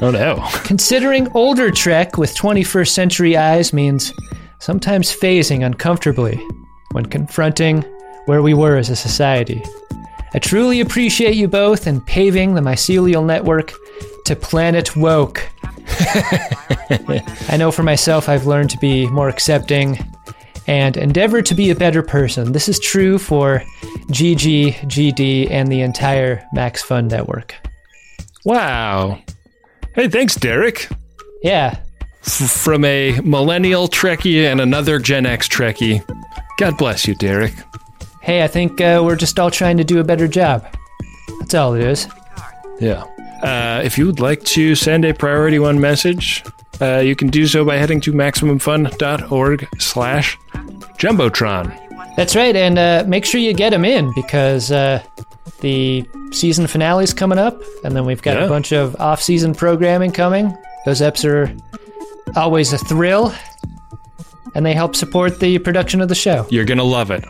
Oh 0.00 0.10
no. 0.10 0.42
Considering 0.64 1.30
older 1.32 1.70
Trek 1.70 2.16
with 2.16 2.34
21st 2.34 2.88
century 2.88 3.36
eyes 3.36 3.74
means 3.74 4.14
sometimes 4.60 5.14
phasing 5.14 5.64
uncomfortably 5.64 6.42
when 6.92 7.04
confronting 7.04 7.82
where 8.24 8.40
we 8.40 8.54
were 8.54 8.76
as 8.76 8.88
a 8.88 8.96
society. 8.96 9.62
I 10.32 10.38
truly 10.38 10.80
appreciate 10.80 11.34
you 11.34 11.48
both 11.48 11.86
in 11.86 12.00
paving 12.00 12.54
the 12.54 12.62
mycelial 12.62 13.26
network 13.26 13.74
to 14.24 14.34
planet 14.34 14.96
woke. 14.96 15.46
I 17.50 17.56
know 17.58 17.70
for 17.70 17.82
myself, 17.82 18.30
I've 18.30 18.46
learned 18.46 18.70
to 18.70 18.78
be 18.78 19.06
more 19.08 19.28
accepting 19.28 19.98
and 20.66 20.96
endeavor 20.96 21.42
to 21.42 21.54
be 21.54 21.70
a 21.70 21.74
better 21.74 22.02
person. 22.02 22.52
This 22.52 22.68
is 22.68 22.78
true 22.80 23.18
for 23.18 23.62
GG, 24.10 24.74
GD, 24.80 25.50
and 25.50 25.70
the 25.70 25.80
entire 25.80 26.44
Max 26.52 26.82
Fun 26.82 27.08
network. 27.08 27.54
Wow. 28.44 29.18
Hey, 29.94 30.08
thanks, 30.08 30.34
Derek. 30.36 30.88
Yeah, 31.42 31.78
F- 32.24 32.50
from 32.50 32.84
a 32.84 33.20
millennial 33.20 33.88
Trekkie 33.88 34.44
and 34.44 34.60
another 34.60 34.98
Gen 34.98 35.26
X 35.26 35.48
Trekkie. 35.48 36.02
God 36.58 36.76
bless 36.78 37.06
you, 37.06 37.14
Derek. 37.16 37.54
hey, 38.22 38.42
I 38.42 38.48
think 38.48 38.80
uh, 38.80 39.02
we're 39.04 39.16
just 39.16 39.38
all 39.38 39.50
trying 39.50 39.76
to 39.76 39.84
do 39.84 40.00
a 40.00 40.04
better 40.04 40.26
job. 40.28 40.66
That's 41.40 41.54
all 41.54 41.74
it 41.74 41.82
is. 41.82 42.08
Yeah. 42.80 43.04
Uh, 43.42 43.82
if 43.84 43.98
you 43.98 44.06
would 44.06 44.18
like 44.20 44.42
to 44.44 44.74
send 44.74 45.04
a 45.04 45.12
priority 45.12 45.58
one 45.58 45.78
message, 45.80 46.42
uh, 46.80 46.98
you 46.98 47.14
can 47.16 47.28
do 47.28 47.46
so 47.46 47.64
by 47.64 47.76
heading 47.76 48.00
to 48.02 48.12
maximumfun.org 48.12 49.68
slash 49.78 50.38
jumbotron. 50.98 52.16
That's 52.16 52.34
right, 52.34 52.56
and 52.56 52.78
uh, 52.78 53.04
make 53.06 53.24
sure 53.24 53.40
you 53.40 53.52
get 53.52 53.70
them 53.70 53.84
in 53.84 54.12
because 54.14 54.70
uh, 54.72 55.02
the 55.60 56.04
season 56.32 56.66
finale 56.66 57.04
is 57.04 57.12
coming 57.12 57.38
up, 57.38 57.60
and 57.84 57.94
then 57.94 58.04
we've 58.06 58.22
got 58.22 58.36
Yeah. 58.36 58.44
a 58.44 58.48
bunch 58.48 58.72
of 58.72 58.96
off-season 59.00 59.54
programming 59.54 60.12
coming. 60.12 60.56
Those 60.86 61.00
eps 61.00 61.24
are 61.24 61.54
always 62.38 62.72
a 62.72 62.78
thrill, 62.78 63.34
and 64.54 64.64
they 64.64 64.72
help 64.72 64.96
support 64.96 65.40
the 65.40 65.58
production 65.58 66.00
of 66.00 66.08
the 66.08 66.14
show. 66.14 66.46
You're 66.50 66.64
going 66.64 66.78
to 66.78 66.84
love 66.84 67.10
it. 67.10 67.24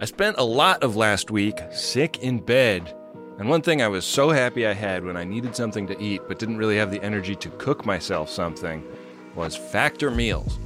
I 0.00 0.04
spent 0.04 0.36
a 0.38 0.44
lot 0.44 0.82
of 0.82 0.96
last 0.96 1.30
week 1.30 1.58
sick 1.72 2.18
in 2.18 2.38
bed. 2.40 2.94
And 3.38 3.50
one 3.50 3.60
thing 3.60 3.82
I 3.82 3.88
was 3.88 4.06
so 4.06 4.30
happy 4.30 4.66
I 4.66 4.72
had 4.72 5.04
when 5.04 5.16
I 5.16 5.24
needed 5.24 5.54
something 5.54 5.86
to 5.88 6.00
eat 6.00 6.22
but 6.26 6.38
didn't 6.38 6.56
really 6.56 6.78
have 6.78 6.90
the 6.90 7.02
energy 7.02 7.34
to 7.36 7.50
cook 7.50 7.84
myself 7.84 8.30
something 8.30 8.82
was 9.34 9.54
Factor 9.54 10.10
Meals. 10.10 10.58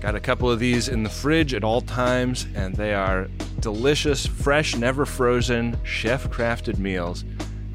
Got 0.00 0.14
a 0.14 0.20
couple 0.20 0.50
of 0.50 0.58
these 0.58 0.88
in 0.88 1.02
the 1.02 1.08
fridge 1.08 1.54
at 1.54 1.64
all 1.64 1.80
times, 1.80 2.46
and 2.54 2.74
they 2.74 2.92
are 2.92 3.28
delicious, 3.60 4.26
fresh, 4.26 4.76
never 4.76 5.06
frozen, 5.06 5.74
chef 5.84 6.28
crafted 6.30 6.78
meals. 6.78 7.24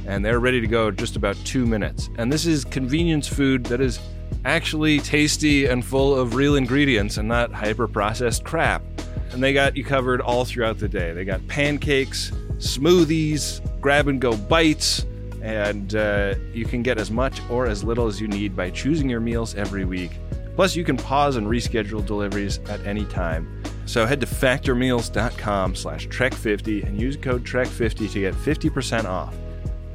And 0.05 0.23
they're 0.23 0.39
ready 0.39 0.61
to 0.61 0.67
go 0.67 0.89
in 0.89 0.95
just 0.97 1.15
about 1.15 1.35
two 1.37 1.65
minutes. 1.65 2.11
And 2.19 2.31
this 2.31 2.45
is 2.45 2.63
convenience 2.63 3.27
food 3.27 3.65
that 3.65 3.81
is 3.81 3.99
actually 4.45 4.99
tasty 4.99 5.65
and 5.65 5.83
full 5.83 6.15
of 6.15 6.35
real 6.35 6.55
ingredients 6.55 7.17
and 7.17 7.27
not 7.27 7.51
hyper 7.51 7.87
processed 7.87 8.43
crap. 8.43 8.83
And 9.31 9.41
they 9.41 9.51
got 9.51 9.75
you 9.75 9.83
covered 9.83 10.21
all 10.21 10.45
throughout 10.45 10.77
the 10.77 10.87
day. 10.87 11.11
They 11.11 11.25
got 11.25 11.45
pancakes, 11.47 12.31
smoothies, 12.57 13.61
grab 13.81 14.07
and 14.07 14.21
go 14.21 14.37
bites, 14.37 15.05
and 15.41 15.95
uh, 15.95 16.35
you 16.53 16.65
can 16.65 16.83
get 16.83 16.97
as 16.99 17.11
much 17.11 17.41
or 17.49 17.65
as 17.65 17.83
little 17.83 18.07
as 18.07 18.21
you 18.21 18.27
need 18.27 18.55
by 18.55 18.69
choosing 18.69 19.09
your 19.09 19.19
meals 19.19 19.55
every 19.55 19.85
week. 19.85 20.11
Plus, 20.55 20.75
you 20.75 20.83
can 20.83 20.97
pause 20.97 21.35
and 21.35 21.47
reschedule 21.47 22.05
deliveries 22.05 22.59
at 22.69 22.85
any 22.85 23.05
time. 23.05 23.63
So 23.85 24.05
head 24.05 24.21
to 24.21 24.27
factormeals.com 24.27 25.75
slash 25.75 26.07
trek50 26.07 26.85
and 26.85 26.99
use 26.99 27.17
code 27.17 27.43
trek50 27.43 28.11
to 28.11 28.19
get 28.19 28.33
50% 28.33 29.05
off. 29.05 29.35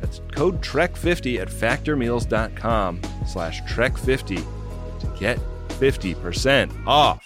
That's 0.00 0.20
code 0.32 0.60
trek50 0.60 1.40
at 1.40 1.48
factormeals.com 1.48 3.00
slash 3.26 3.62
trek50 3.62 4.44
to 5.00 5.18
get 5.18 5.38
50% 5.68 6.86
off. 6.86 7.25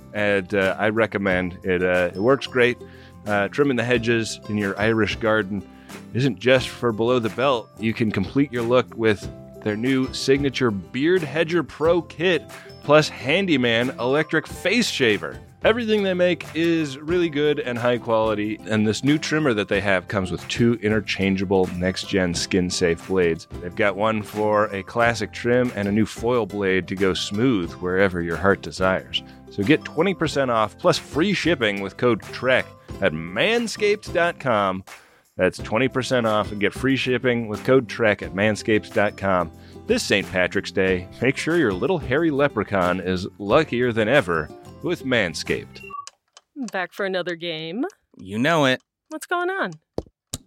and 0.13 0.53
uh, 0.53 0.75
I 0.77 0.89
recommend 0.89 1.59
it. 1.63 1.83
Uh, 1.83 2.11
it 2.13 2.19
works 2.19 2.47
great. 2.47 2.77
Uh, 3.25 3.47
trimming 3.49 3.77
the 3.77 3.83
hedges 3.83 4.39
in 4.49 4.57
your 4.57 4.79
Irish 4.79 5.15
garden 5.17 5.67
isn't 6.13 6.39
just 6.39 6.69
for 6.69 6.91
below 6.91 7.19
the 7.19 7.29
belt. 7.29 7.69
You 7.79 7.93
can 7.93 8.11
complete 8.11 8.51
your 8.51 8.63
look 8.63 8.95
with 8.95 9.29
their 9.63 9.77
new 9.77 10.11
signature 10.13 10.71
Beard 10.71 11.21
Hedger 11.21 11.63
Pro 11.63 12.01
kit 12.01 12.43
plus 12.83 13.09
Handyman 13.09 13.89
electric 13.99 14.47
face 14.47 14.89
shaver. 14.89 15.39
Everything 15.63 16.01
they 16.01 16.15
make 16.15 16.47
is 16.55 16.97
really 16.97 17.29
good 17.29 17.59
and 17.59 17.77
high 17.77 17.99
quality, 17.99 18.59
and 18.67 18.87
this 18.87 19.03
new 19.03 19.19
trimmer 19.19 19.53
that 19.53 19.67
they 19.67 19.79
have 19.79 20.07
comes 20.07 20.31
with 20.31 20.47
two 20.47 20.73
interchangeable 20.81 21.67
next 21.77 22.09
gen 22.09 22.33
skin 22.33 22.67
safe 22.67 23.07
blades. 23.07 23.47
They've 23.61 23.75
got 23.75 23.95
one 23.95 24.23
for 24.23 24.65
a 24.73 24.81
classic 24.81 25.31
trim 25.31 25.71
and 25.75 25.87
a 25.87 25.91
new 25.91 26.07
foil 26.07 26.47
blade 26.47 26.87
to 26.87 26.95
go 26.95 27.13
smooth 27.13 27.71
wherever 27.73 28.21
your 28.21 28.37
heart 28.37 28.63
desires. 28.63 29.21
So 29.51 29.61
get 29.61 29.81
20% 29.81 30.49
off 30.49 30.75
plus 30.79 30.97
free 30.97 31.33
shipping 31.33 31.81
with 31.81 31.95
code 31.97 32.21
TREK 32.21 32.65
at 33.01 33.13
manscaped.com. 33.13 34.83
That's 35.37 35.59
20% 35.59 36.25
off 36.25 36.51
and 36.51 36.59
get 36.59 36.73
free 36.73 36.95
shipping 36.95 37.47
with 37.47 37.63
code 37.63 37.87
TREK 37.87 38.23
at 38.23 38.33
manscaped.com. 38.33 39.51
This 39.91 40.03
St. 40.03 40.25
Patrick's 40.31 40.71
Day, 40.71 41.05
make 41.21 41.35
sure 41.35 41.57
your 41.57 41.73
little 41.73 41.97
hairy 41.97 42.31
leprechaun 42.31 43.01
is 43.01 43.27
luckier 43.39 43.91
than 43.91 44.07
ever 44.07 44.47
with 44.83 45.03
Manscaped. 45.03 45.81
Back 46.71 46.93
for 46.93 47.05
another 47.05 47.35
game. 47.35 47.83
You 48.15 48.39
know 48.39 48.63
it. 48.63 48.81
What's 49.09 49.25
going 49.25 49.49
on? 49.49 49.73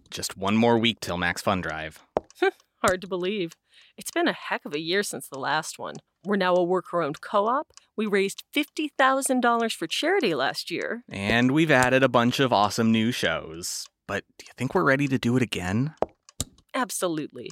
Just 0.09 0.35
one 0.35 0.57
more 0.57 0.79
week 0.79 0.99
till 0.99 1.17
Max 1.17 1.43
Fun 1.43 1.61
Drive. 1.61 1.99
Hard 2.81 3.01
to 3.01 3.07
believe. 3.07 3.51
It's 3.95 4.09
been 4.09 4.27
a 4.27 4.33
heck 4.33 4.65
of 4.65 4.73
a 4.73 4.79
year 4.79 5.03
since 5.03 5.27
the 5.27 5.37
last 5.37 5.77
one. 5.77 5.97
We're 6.23 6.37
now 6.37 6.55
a 6.55 6.63
worker 6.63 7.03
owned 7.03 7.21
co 7.21 7.45
op. 7.45 7.67
We 7.95 8.07
raised 8.07 8.45
$50,000 8.51 9.75
for 9.75 9.85
charity 9.85 10.33
last 10.33 10.71
year. 10.71 11.03
And 11.07 11.51
we've 11.51 11.69
added 11.69 12.01
a 12.01 12.09
bunch 12.09 12.39
of 12.39 12.51
awesome 12.51 12.91
new 12.91 13.11
shows. 13.11 13.85
But 14.07 14.23
do 14.39 14.45
you 14.47 14.53
think 14.57 14.73
we're 14.73 14.83
ready 14.83 15.07
to 15.07 15.19
do 15.19 15.37
it 15.37 15.43
again? 15.43 15.93
Absolutely. 16.73 17.51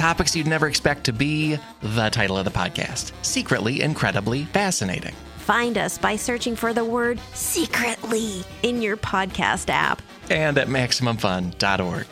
Topics 0.00 0.34
you'd 0.34 0.46
never 0.46 0.66
expect 0.66 1.04
to 1.04 1.12
be 1.12 1.58
the 1.82 2.08
title 2.08 2.38
of 2.38 2.46
the 2.46 2.50
podcast 2.50 3.12
Secretly 3.20 3.82
Incredibly 3.82 4.44
Fascinating. 4.46 5.14
Find 5.36 5.76
us 5.76 5.98
by 5.98 6.16
searching 6.16 6.56
for 6.56 6.72
the 6.72 6.86
word 6.86 7.20
secretly 7.34 8.42
in 8.62 8.80
your 8.80 8.96
podcast 8.96 9.68
app 9.68 10.00
and 10.30 10.56
at 10.56 10.68
MaximumFun.org. 10.68 12.06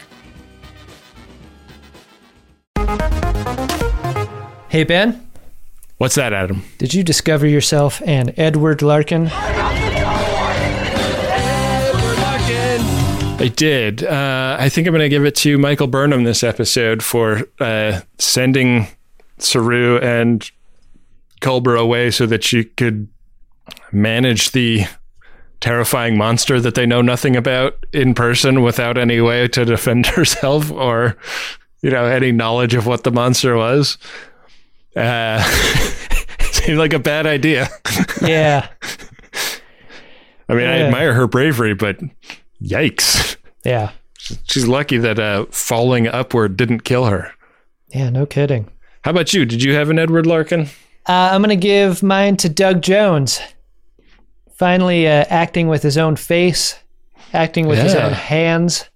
Hey, 4.69 4.85
Ben. 4.85 5.27
What's 5.97 6.17
that, 6.17 6.35
Adam? 6.35 6.65
Did 6.77 6.93
you 6.93 7.03
discover 7.03 7.47
yourself 7.47 8.03
an 8.05 8.35
Edward 8.37 8.83
Larkin? 8.83 9.31
I 13.41 13.47
did. 13.47 14.03
Uh, 14.03 14.57
I 14.59 14.69
think 14.69 14.89
I'm 14.89 14.93
going 14.93 15.03
to 15.03 15.09
give 15.09 15.25
it 15.25 15.37
to 15.37 15.59
Michael 15.59 15.87
Burnham 15.87 16.25
this 16.25 16.43
episode 16.43 17.05
for 17.05 17.43
uh, 17.61 18.01
sending 18.19 18.89
Saru 19.39 19.99
and 19.99 20.51
Culber 21.41 21.79
away 21.79 22.11
so 22.11 22.27
that 22.27 22.43
she 22.43 22.65
could 22.65 23.07
manage 23.93 24.51
the 24.51 24.87
terrifying 25.61 26.17
monster 26.17 26.61
that 26.61 26.75
they 26.75 26.85
know 26.85 27.01
nothing 27.01 27.37
about 27.37 27.87
in 27.93 28.13
person 28.13 28.63
without 28.63 28.99
any 28.99 29.21
way 29.21 29.47
to 29.49 29.65
defend 29.65 30.07
herself 30.19 30.73
or, 30.73 31.17
you 31.81 31.91
know, 31.91 32.07
any 32.07 32.33
knowledge 32.33 32.75
of 32.75 32.87
what 32.87 33.05
the 33.05 33.13
monster 33.13 33.57
was. 33.57 33.99
Uh, 34.97 35.41
seemed 36.41 36.79
like 36.79 36.93
a 36.93 36.99
bad 36.99 37.25
idea. 37.25 37.69
Yeah. 38.21 38.69
I 40.49 40.55
mean, 40.55 40.67
I 40.67 40.79
admire 40.81 41.13
her 41.13 41.29
bravery, 41.29 41.75
but 41.75 42.01
yikes. 42.63 43.37
Yeah. 43.65 43.91
She's 44.45 44.67
lucky 44.67 44.99
that 44.99 45.19
uh, 45.19 45.47
falling 45.51 46.07
upward 46.07 46.57
didn't 46.57 46.81
kill 46.81 47.07
her. 47.07 47.33
Yeah, 47.89 48.11
no 48.11 48.27
kidding. 48.27 48.69
How 49.03 49.13
about 49.13 49.33
you? 49.33 49.45
Did 49.47 49.63
you 49.63 49.75
have 49.75 49.91
an 49.91 49.99
Edward 49.99 50.27
Larkin? 50.27 50.63
Uh, 51.09 51.31
I'm 51.33 51.43
going 51.43 51.49
to 51.51 51.57
give 51.57 52.03
mine 52.03 52.37
to 52.39 52.49
Doug 52.49 52.83
Jones. 52.83 53.41
Finally, 54.57 55.07
uh, 55.07 55.25
acting 55.29 55.69
with 55.69 55.83
his 55.83 55.97
own 55.97 56.17
face, 56.17 56.79
acting 57.33 57.67
with 57.67 57.79
his 57.79 57.95
own 57.95 58.13
hands. 58.13 58.91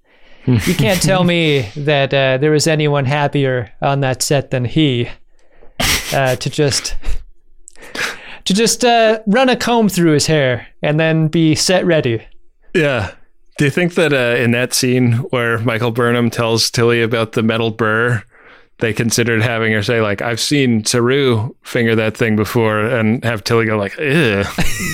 You 0.44 0.74
can't 0.74 1.00
tell 1.02 1.24
me 1.24 1.60
that 1.76 2.12
uh, 2.12 2.36
there 2.38 2.50
was 2.50 2.66
anyone 2.66 3.04
happier 3.04 3.72
on 3.80 4.00
that 4.00 4.22
set 4.22 4.50
than 4.50 4.64
he 4.64 5.08
uh, 6.12 6.36
to 6.36 6.50
just 6.50 6.96
to 8.44 8.52
just 8.54 8.84
uh, 8.84 9.20
run 9.26 9.48
a 9.48 9.56
comb 9.56 9.88
through 9.88 10.12
his 10.12 10.26
hair 10.26 10.66
and 10.82 10.98
then 10.98 11.28
be 11.28 11.54
set 11.54 11.86
ready. 11.86 12.22
Yeah. 12.74 13.12
Do 13.58 13.64
you 13.66 13.70
think 13.70 13.94
that 13.94 14.12
uh, 14.12 14.36
in 14.42 14.50
that 14.52 14.72
scene 14.74 15.12
where 15.30 15.58
Michael 15.58 15.90
Burnham 15.90 16.30
tells 16.30 16.70
Tilly 16.70 17.02
about 17.02 17.32
the 17.32 17.42
metal 17.42 17.70
burr, 17.70 18.22
they 18.78 18.92
considered 18.92 19.42
having 19.42 19.72
her 19.72 19.82
say 19.82 20.00
like, 20.00 20.22
"I've 20.22 20.40
seen 20.40 20.84
Saru 20.84 21.54
finger 21.62 21.94
that 21.94 22.16
thing 22.16 22.34
before," 22.34 22.80
and 22.80 23.22
have 23.24 23.44
Tilly 23.44 23.66
go 23.66 23.76
like, 23.76 23.96
"Ew, 23.98 24.42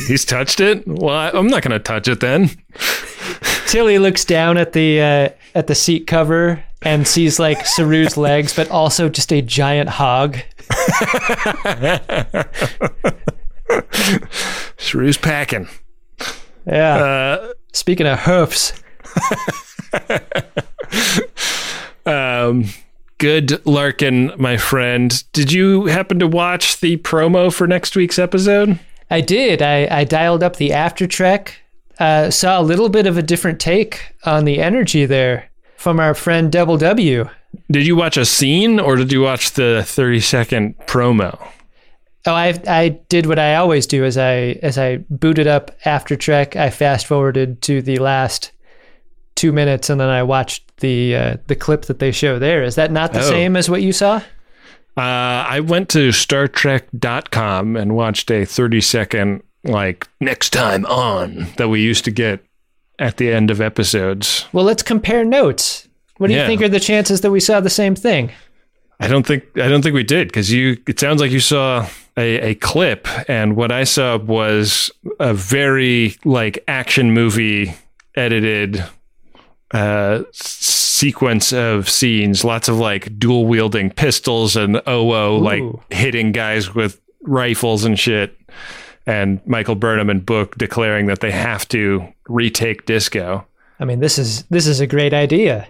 he's 0.07 0.25
touched 0.25 0.61
it. 0.61 0.87
Well, 0.87 1.15
I- 1.15 1.31
I'm 1.31 1.47
not 1.47 1.63
going 1.63 1.73
to 1.73 1.79
touch 1.79 2.09
it 2.09 2.21
then." 2.21 2.51
Tilly 3.69 3.99
looks 3.99 4.25
down 4.25 4.59
at 4.59 4.73
the 4.73 5.01
uh, 5.01 5.29
at 5.55 5.69
the 5.69 5.75
seat 5.75 6.07
cover 6.07 6.63
and 6.83 7.07
sees 7.07 7.39
like 7.39 7.65
Saru's 7.65 8.17
legs, 8.17 8.55
but 8.55 8.69
also 8.71 9.09
just 9.09 9.33
a 9.33 9.41
giant 9.41 9.89
hog. 9.89 10.37
Saru's 14.79 15.17
packing. 15.19 15.69
Yeah. 16.67 16.97
Uh, 16.97 17.53
Speaking 17.73 18.07
of 18.07 18.21
hoofs, 18.21 18.73
um, 22.07 22.65
good 23.19 23.65
Larkin, 23.67 24.33
my 24.39 24.57
friend. 24.57 25.23
Did 25.33 25.53
you 25.53 25.87
happen 25.87 26.19
to 26.19 26.27
watch 26.27 26.81
the 26.81 26.97
promo 26.99 27.53
for 27.53 27.67
next 27.67 27.97
week's 27.97 28.19
episode? 28.19 28.79
I 29.11 29.21
did. 29.21 29.63
I, 29.63 29.89
I 29.91 30.05
dialed 30.05 30.43
up 30.43 30.57
the 30.57 30.73
after 30.73 31.07
trek. 31.07 31.61
Uh, 31.99 32.31
saw 32.31 32.61
a 32.61 32.63
little 32.63 32.89
bit 32.89 33.07
of 33.07 33.17
a 33.17 33.23
different 33.23 33.61
take 33.61 34.15
on 34.25 34.45
the 34.45 34.61
energy 34.61 35.05
there 35.05 35.51
from 35.77 35.99
our 35.99 36.15
friend 36.15 36.53
Double 36.53 36.77
W. 36.77 37.29
Did 37.71 37.87
you 37.87 37.97
watch 37.97 38.17
a 38.17 38.25
scene 38.25 38.79
or 38.79 38.97
did 38.97 39.13
you 39.13 39.23
watch 39.23 39.53
the 39.53 39.83
30 39.85 40.21
second 40.21 40.79
promo? 40.87 41.51
Oh, 42.29 42.35
I 42.35 42.55
I 42.67 42.89
did 43.09 43.27
what 43.27 43.39
I 43.39 43.57
always 43.57 43.87
do 43.87 44.05
as 44.05 44.17
I 44.17 44.59
as 44.63 44.79
I 44.79 44.99
booted 45.11 45.47
up 45.47 45.71
after 45.85 46.15
trek. 46.17 46.55
I 46.57 46.71
fast 46.71 47.07
forwarded 47.07 47.61
to 47.63 47.83
the 47.83 47.97
last 47.99 48.53
two 49.35 49.51
minutes 49.53 49.89
and 49.91 50.01
then 50.01 50.09
I 50.09 50.23
watched 50.23 50.77
the 50.79 51.17
uh, 51.17 51.37
the 51.47 51.57
clip 51.57 51.83
that 51.87 51.99
they 51.99 52.13
show 52.13 52.39
there. 52.39 52.63
Is 52.63 52.75
that 52.77 52.93
not 52.93 53.13
the 53.13 53.21
Oh. 53.21 53.31
same 53.31 53.57
as 53.57 53.69
what 53.71 53.83
you 53.83 53.93
saw? 53.93 54.21
Uh, 54.97 55.47
I 55.49 55.61
went 55.61 55.89
to 55.91 56.11
Star 56.13 56.49
StarTrek.com 56.49 57.77
and 57.77 57.95
watched 57.95 58.33
a 58.33 58.45
30 58.45 58.81
second, 58.81 59.43
like, 59.63 60.09
next 60.21 60.51
time 60.51 60.85
on 60.87 61.47
that 61.57 61.69
we 61.69 61.81
used 61.81 62.05
to 62.07 62.11
get 62.11 62.41
at 62.99 63.17
the 63.17 63.31
end 63.33 63.53
of 63.53 63.61
episodes. 63.61 64.47
Well, 64.53 64.65
let's 64.65 64.83
compare 64.83 65.25
notes. 65.25 65.87
What 66.17 66.27
do 66.27 66.35
you 66.35 66.45
think 66.47 66.63
are 66.63 66.69
the 66.69 66.81
chances 66.81 67.21
that 67.21 67.31
we 67.31 67.39
saw 67.39 67.61
the 67.61 67.71
same 67.71 67.95
thing? 67.95 68.33
I 68.99 69.07
don't 69.07 69.25
think 69.25 69.45
I 69.57 69.69
don't 69.69 69.83
think 69.83 69.95
we 69.95 70.03
did 70.03 70.27
because 70.27 70.51
you. 70.51 70.77
It 70.89 70.99
sounds 70.99 71.21
like 71.21 71.31
you 71.31 71.39
saw 71.39 71.87
a, 72.19 72.51
a 72.51 72.55
clip, 72.57 73.07
and 73.31 73.55
what 73.55 73.71
I 73.71 73.85
saw 73.85 74.19
was 74.19 74.91
a 75.21 75.33
very 75.33 76.17
like 76.25 76.63
action 76.67 77.13
movie 77.13 77.75
edited 78.17 78.85
uh, 79.71 80.25
sequence 80.33 81.53
of 81.53 81.89
scenes. 81.89 82.45
Lots 82.45 82.69
of 82.69 82.77
like 82.77 83.19
dual 83.19 83.47
wielding 83.47 83.91
pistols 83.91 84.57
and 84.57 84.83
OO 84.89 85.39
like 85.39 85.63
hitting 85.91 86.33
guys 86.33 86.75
with 86.75 87.01
rifles 87.23 87.85
and 87.85 87.99
shit. 87.99 88.37
And 89.07 89.41
Michael 89.47 89.77
Burnham 89.77 90.11
and 90.11 90.27
Book 90.27 90.59
declaring 90.59 91.07
that 91.07 91.21
they 91.21 91.31
have 91.31 91.67
to 91.69 92.07
retake 92.29 92.85
Disco. 92.85 93.47
I 93.81 93.85
mean, 93.85 94.01
this 94.01 94.19
is 94.19 94.43
this 94.45 94.67
is 94.67 94.81
a 94.81 94.87
great 94.87 95.15
idea. 95.15 95.69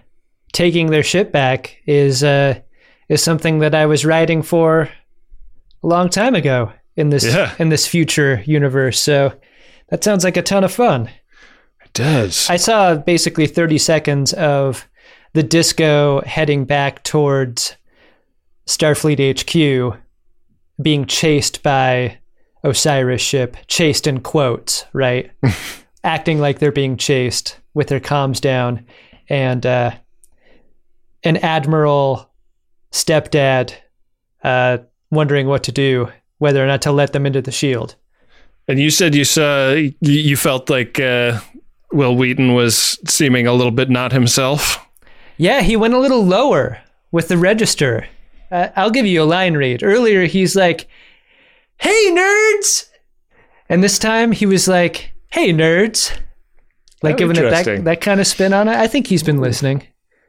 Taking 0.53 0.91
their 0.91 1.03
ship 1.03 1.31
back 1.31 1.77
is 1.87 2.25
uh, 2.25 2.59
is 3.11 3.23
something 3.23 3.59
that 3.59 3.75
I 3.75 3.85
was 3.85 4.07
writing 4.07 4.43
for 4.43 4.89
a 5.83 5.87
long 5.87 6.09
time 6.09 6.35
ago 6.35 6.73
in 6.97 7.11
this 7.11 7.25
Yeah. 7.25 7.55
in 7.59 7.69
this 7.69 7.87
future 7.87 8.43
universe. 8.47 9.01
So 9.01 9.33
that 9.89 10.03
sounds 10.05 10.25
like 10.25 10.37
a 10.37 10.43
ton 10.43 10.65
of 10.65 10.73
fun. 10.73 11.09
It 11.85 11.93
does. 11.95 12.49
I 12.51 12.57
saw 12.57 12.95
basically 12.97 13.47
30 13.47 13.79
seconds 13.79 14.33
of 14.35 14.87
the 15.33 15.43
disco 15.43 16.21
heading 16.27 16.65
back 16.65 17.03
towards 17.05 17.77
Starfleet 18.67 19.19
HQ 19.41 19.99
being 20.83 21.07
chased 21.07 21.63
by 21.63 22.19
Osyraa's 22.65 23.21
ship, 23.21 23.57
chased 23.67 24.07
in 24.07 24.21
quotes, 24.21 24.85
right? 24.93 25.31
Acting 26.05 26.39
like 26.39 26.59
they're 26.59 26.73
being 26.73 26.97
chased 26.97 27.59
with 27.75 27.89
their 27.89 28.01
comms 28.01 28.41
down 28.41 28.85
and 29.29 29.65
uh 29.67 29.93
an 31.25 31.37
admiral 31.39 32.31
stepdad 32.93 33.73
uh 34.43 34.79
wondering 35.11 35.47
what 35.47 35.63
to 35.65 35.73
do, 35.73 36.09
whether 36.39 36.63
or 36.63 36.67
not 36.67 36.83
to 36.83 36.93
let 36.93 37.13
them 37.13 37.27
into 37.27 37.43
the 37.43 37.53
shield. 37.53 37.95
And 38.67 38.79
you 38.79 38.91
said 38.91 39.15
you 39.15 39.25
saw 39.25 39.73
you- 40.01 40.37
felt 40.37 40.69
like 40.69 41.01
uh, 41.01 41.41
Wil 41.93 42.17
Wheaton 42.17 42.55
was 42.55 42.99
seeming 43.11 43.47
a 43.47 43.53
little 43.55 43.71
bit 43.73 43.89
not 43.89 44.13
himself. 44.13 44.85
Yeah, 45.39 45.63
he 45.63 45.77
went 45.77 45.95
a 45.95 45.99
little 45.99 46.25
lower 46.25 46.79
with 47.13 47.29
the 47.29 47.39
register. 47.39 48.07
Uh, 48.51 48.69
I'll 48.77 48.91
give 48.91 49.07
you 49.07 49.23
a 49.23 49.25
line 49.25 49.55
read. 49.55 49.83
Earlier, 49.83 50.25
he's 50.27 50.55
like, 50.57 50.87
"Hey, 51.79 52.11
nerds," 52.11 52.89
and 53.69 53.83
this 53.83 53.99
time 53.99 54.33
he 54.33 54.47
was 54.47 54.69
like, 54.69 55.13
"Hey, 55.31 55.53
nerds," 55.53 56.11
like 57.03 57.15
Oh, 57.15 57.19
giving 57.19 57.37
it 57.37 57.49
that 57.51 57.85
that 57.85 58.01
kind 58.01 58.21
of 58.21 58.27
spin 58.27 58.53
on 58.53 58.69
it. 58.69 58.77
I 58.77 58.87
think 58.87 59.07
he's 59.07 59.23
been 59.23 59.41
listening. 59.41 59.87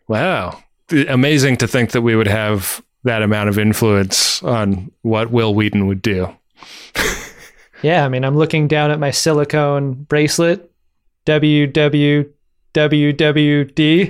Wow, 0.07 0.61
amazing 0.91 1.57
to 1.57 1.67
think 1.67 1.91
that 1.91 2.01
we 2.01 2.15
would 2.15 2.27
have 2.27 2.81
that 3.03 3.21
amount 3.21 3.49
of 3.49 3.59
influence 3.59 4.41
on 4.43 4.91
what 5.01 5.31
Wil 5.31 5.53
Wheaton 5.55 5.87
would 5.87 6.01
do. 6.01 6.33
Yeah, 7.81 8.03
I 8.03 8.09
mean, 8.09 8.25
I'm 8.25 8.35
looking 8.35 8.67
down 8.67 8.91
at 8.91 8.99
my 8.99 9.09
silicone 9.09 9.93
bracelet, 9.93 10.69
WWWWD. 11.25 12.25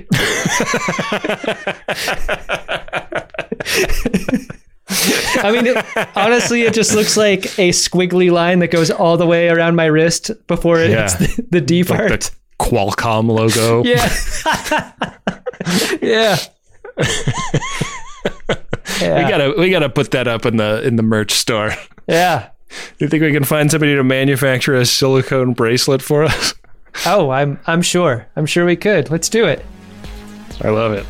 I 5.42 5.52
mean, 5.52 5.68
it, 5.68 5.86
honestly, 6.18 6.64
it 6.64 6.74
just 6.74 6.94
looks 6.96 7.16
like 7.16 7.46
a 7.60 7.70
squiggly 7.70 8.32
line 8.32 8.60
that 8.60 8.70
goes 8.72 8.90
all 8.90 9.18
the 9.18 9.26
way 9.26 9.50
around 9.50 9.76
my 9.76 9.86
wrist 9.86 10.32
before 10.48 10.80
it 10.80 10.92
Yeah. 10.92 11.10
hits 11.16 11.36
the, 11.36 11.46
the 11.52 11.62
D 11.62 11.84
Like 11.84 12.00
part. 12.00 12.22
the 12.22 12.32
Qualcomm 12.60 13.28
logo. 13.28 13.84
Yeah. 16.02 16.02
yeah. 16.02 16.38
We 19.02 19.30
gotta 19.30 19.54
we 19.58 19.70
gotta 19.70 19.90
put 19.90 20.12
that 20.12 20.28
up 20.28 20.46
in 20.46 20.58
the 20.58 20.82
in 20.86 20.96
the 20.96 21.04
merch 21.04 21.32
store. 21.32 21.72
Yeah. 22.08 22.50
Do 22.98 23.06
you 23.06 23.08
think 23.08 23.22
we 23.22 23.32
can 23.32 23.44
find 23.44 23.70
somebody 23.70 23.94
to 23.96 24.04
manufacture 24.04 24.74
a 24.74 24.84
silicone 24.84 25.54
bracelet 25.54 26.02
for 26.02 26.24
us? 26.24 26.56
Oh, 27.06 27.30
I'm 27.30 27.60
I'm 27.68 27.84
sure. 27.84 28.28
I'm 28.36 28.48
sure 28.48 28.66
we 28.66 28.76
could. 28.76 29.12
Let's 29.12 29.30
do 29.30 29.46
it. 29.46 29.64
I 30.64 30.70
love 30.70 30.94
it. 30.94 31.06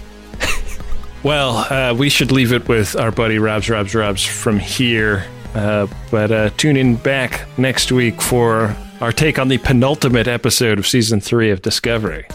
well, 1.24 1.58
uh, 1.72 1.94
we 1.94 2.10
should 2.10 2.34
leave 2.34 2.52
it 2.52 2.68
with 2.68 2.98
our 2.98 3.12
buddy 3.12 3.40
Robs 3.40 3.70
Robs 3.70 3.96
Robs 3.96 4.26
from 4.26 4.60
here. 4.60 5.26
Uh, 5.56 5.88
but 6.12 6.32
uh, 6.34 6.50
tune 6.58 6.76
in 6.76 6.98
back 6.98 7.48
next 7.58 7.94
week 7.94 8.22
for 8.22 8.76
our 9.00 9.14
take 9.14 9.40
on 9.40 9.48
the 9.48 9.58
penultimate 9.58 10.28
episode 10.28 10.78
of 10.80 10.86
season 10.86 11.22
three 11.22 11.50
of 11.50 11.62
Discovery. 11.62 12.28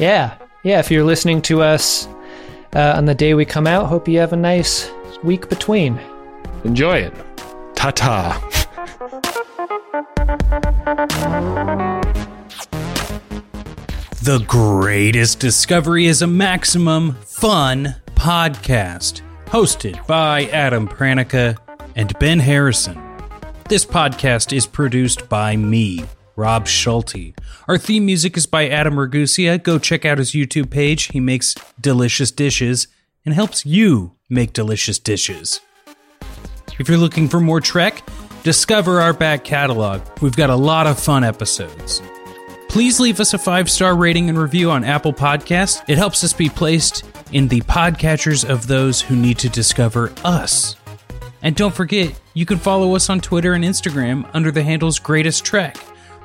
Yeah. 0.00 0.38
Yeah, 0.64 0.80
if 0.80 0.90
you're 0.90 1.04
listening 1.04 1.42
to 1.42 1.60
us 1.62 2.08
uh, 2.76 2.94
on 2.96 3.06
the 3.06 3.14
day 3.14 3.32
we 3.32 3.46
come 3.46 3.66
out, 3.66 3.86
hope 3.86 4.06
you 4.06 4.18
have 4.18 4.34
a 4.34 4.36
nice 4.36 4.90
week 5.24 5.48
between. 5.48 5.98
Enjoy 6.64 6.98
it. 6.98 7.14
Ta 7.74 7.90
ta. 7.90 8.42
The 14.22 14.44
Greatest 14.46 15.40
Discovery 15.40 16.06
is 16.06 16.20
a 16.20 16.26
maximum 16.26 17.14
fun 17.24 17.94
podcast 18.14 19.22
hosted 19.46 20.06
by 20.06 20.44
Adam 20.46 20.86
Pranica 20.86 21.56
and 21.94 22.12
Ben 22.18 22.40
Harrison. 22.40 23.00
This 23.68 23.86
podcast 23.86 24.54
is 24.54 24.66
produced 24.66 25.28
by 25.28 25.56
me, 25.56 26.04
Rob 26.36 26.68
Schulte. 26.68 27.34
Our 27.66 27.78
theme 27.78 28.06
music 28.06 28.36
is 28.36 28.46
by 28.46 28.68
Adam 28.68 28.94
Ragusea. 28.94 29.62
Go 29.62 29.78
check 29.78 30.04
out 30.04 30.18
his 30.18 30.32
YouTube 30.32 30.70
page. 30.70 31.04
He 31.04 31.20
makes 31.20 31.54
delicious 31.80 32.30
dishes 32.30 32.88
and 33.24 33.34
helps 33.34 33.66
you 33.66 34.12
make 34.28 34.52
delicious 34.52 34.98
dishes. 34.98 35.60
If 36.78 36.88
you're 36.88 36.98
looking 36.98 37.28
for 37.28 37.40
more 37.40 37.60
Trek, 37.60 38.02
discover 38.42 39.00
our 39.00 39.12
back 39.14 39.44
catalog. 39.44 40.02
We've 40.20 40.36
got 40.36 40.50
a 40.50 40.56
lot 40.56 40.86
of 40.86 40.98
fun 40.98 41.24
episodes. 41.24 42.02
Please 42.68 43.00
leave 43.00 43.20
us 43.20 43.32
a 43.32 43.38
five 43.38 43.70
star 43.70 43.96
rating 43.96 44.28
and 44.28 44.38
review 44.38 44.70
on 44.70 44.84
Apple 44.84 45.12
Podcasts. 45.12 45.82
It 45.88 45.96
helps 45.96 46.22
us 46.22 46.32
be 46.32 46.50
placed 46.50 47.04
in 47.32 47.48
the 47.48 47.62
podcatchers 47.62 48.48
of 48.48 48.66
those 48.66 49.00
who 49.00 49.16
need 49.16 49.38
to 49.38 49.48
discover 49.48 50.12
us. 50.24 50.76
And 51.42 51.56
don't 51.56 51.74
forget, 51.74 52.20
you 52.34 52.44
can 52.44 52.58
follow 52.58 52.94
us 52.94 53.08
on 53.08 53.20
Twitter 53.20 53.54
and 53.54 53.64
Instagram 53.64 54.28
under 54.34 54.50
the 54.50 54.62
handles 54.62 54.98
Greatest 54.98 55.44
Trek. 55.44 55.76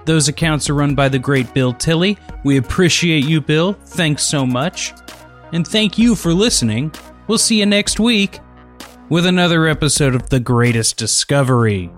Those 0.05 0.27
accounts 0.27 0.69
are 0.69 0.73
run 0.73 0.95
by 0.95 1.09
the 1.09 1.19
great 1.19 1.53
Bill 1.53 1.73
Tilley. 1.73 2.17
We 2.43 2.57
appreciate 2.57 3.25
you, 3.25 3.41
Bill. 3.41 3.73
Thanks 3.73 4.23
so 4.23 4.45
much. 4.45 4.93
And 5.53 5.67
thank 5.67 5.97
you 5.97 6.15
for 6.15 6.33
listening. 6.33 6.93
We'll 7.27 7.37
see 7.37 7.59
you 7.59 7.65
next 7.65 7.99
week 7.99 8.39
with 9.09 9.25
another 9.25 9.67
episode 9.67 10.15
of 10.15 10.29
The 10.29 10.39
Greatest 10.39 10.97
Discovery. 10.97 11.91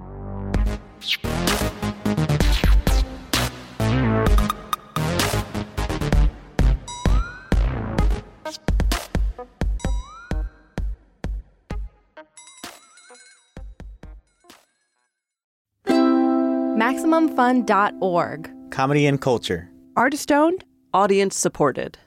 MaximumFun.org. 17.35 18.51
Comedy 18.69 19.05
and 19.07 19.19
culture. 19.19 19.69
Artist 19.95 20.31
owned, 20.31 20.63
audience 20.93 21.35
supported. 21.35 21.97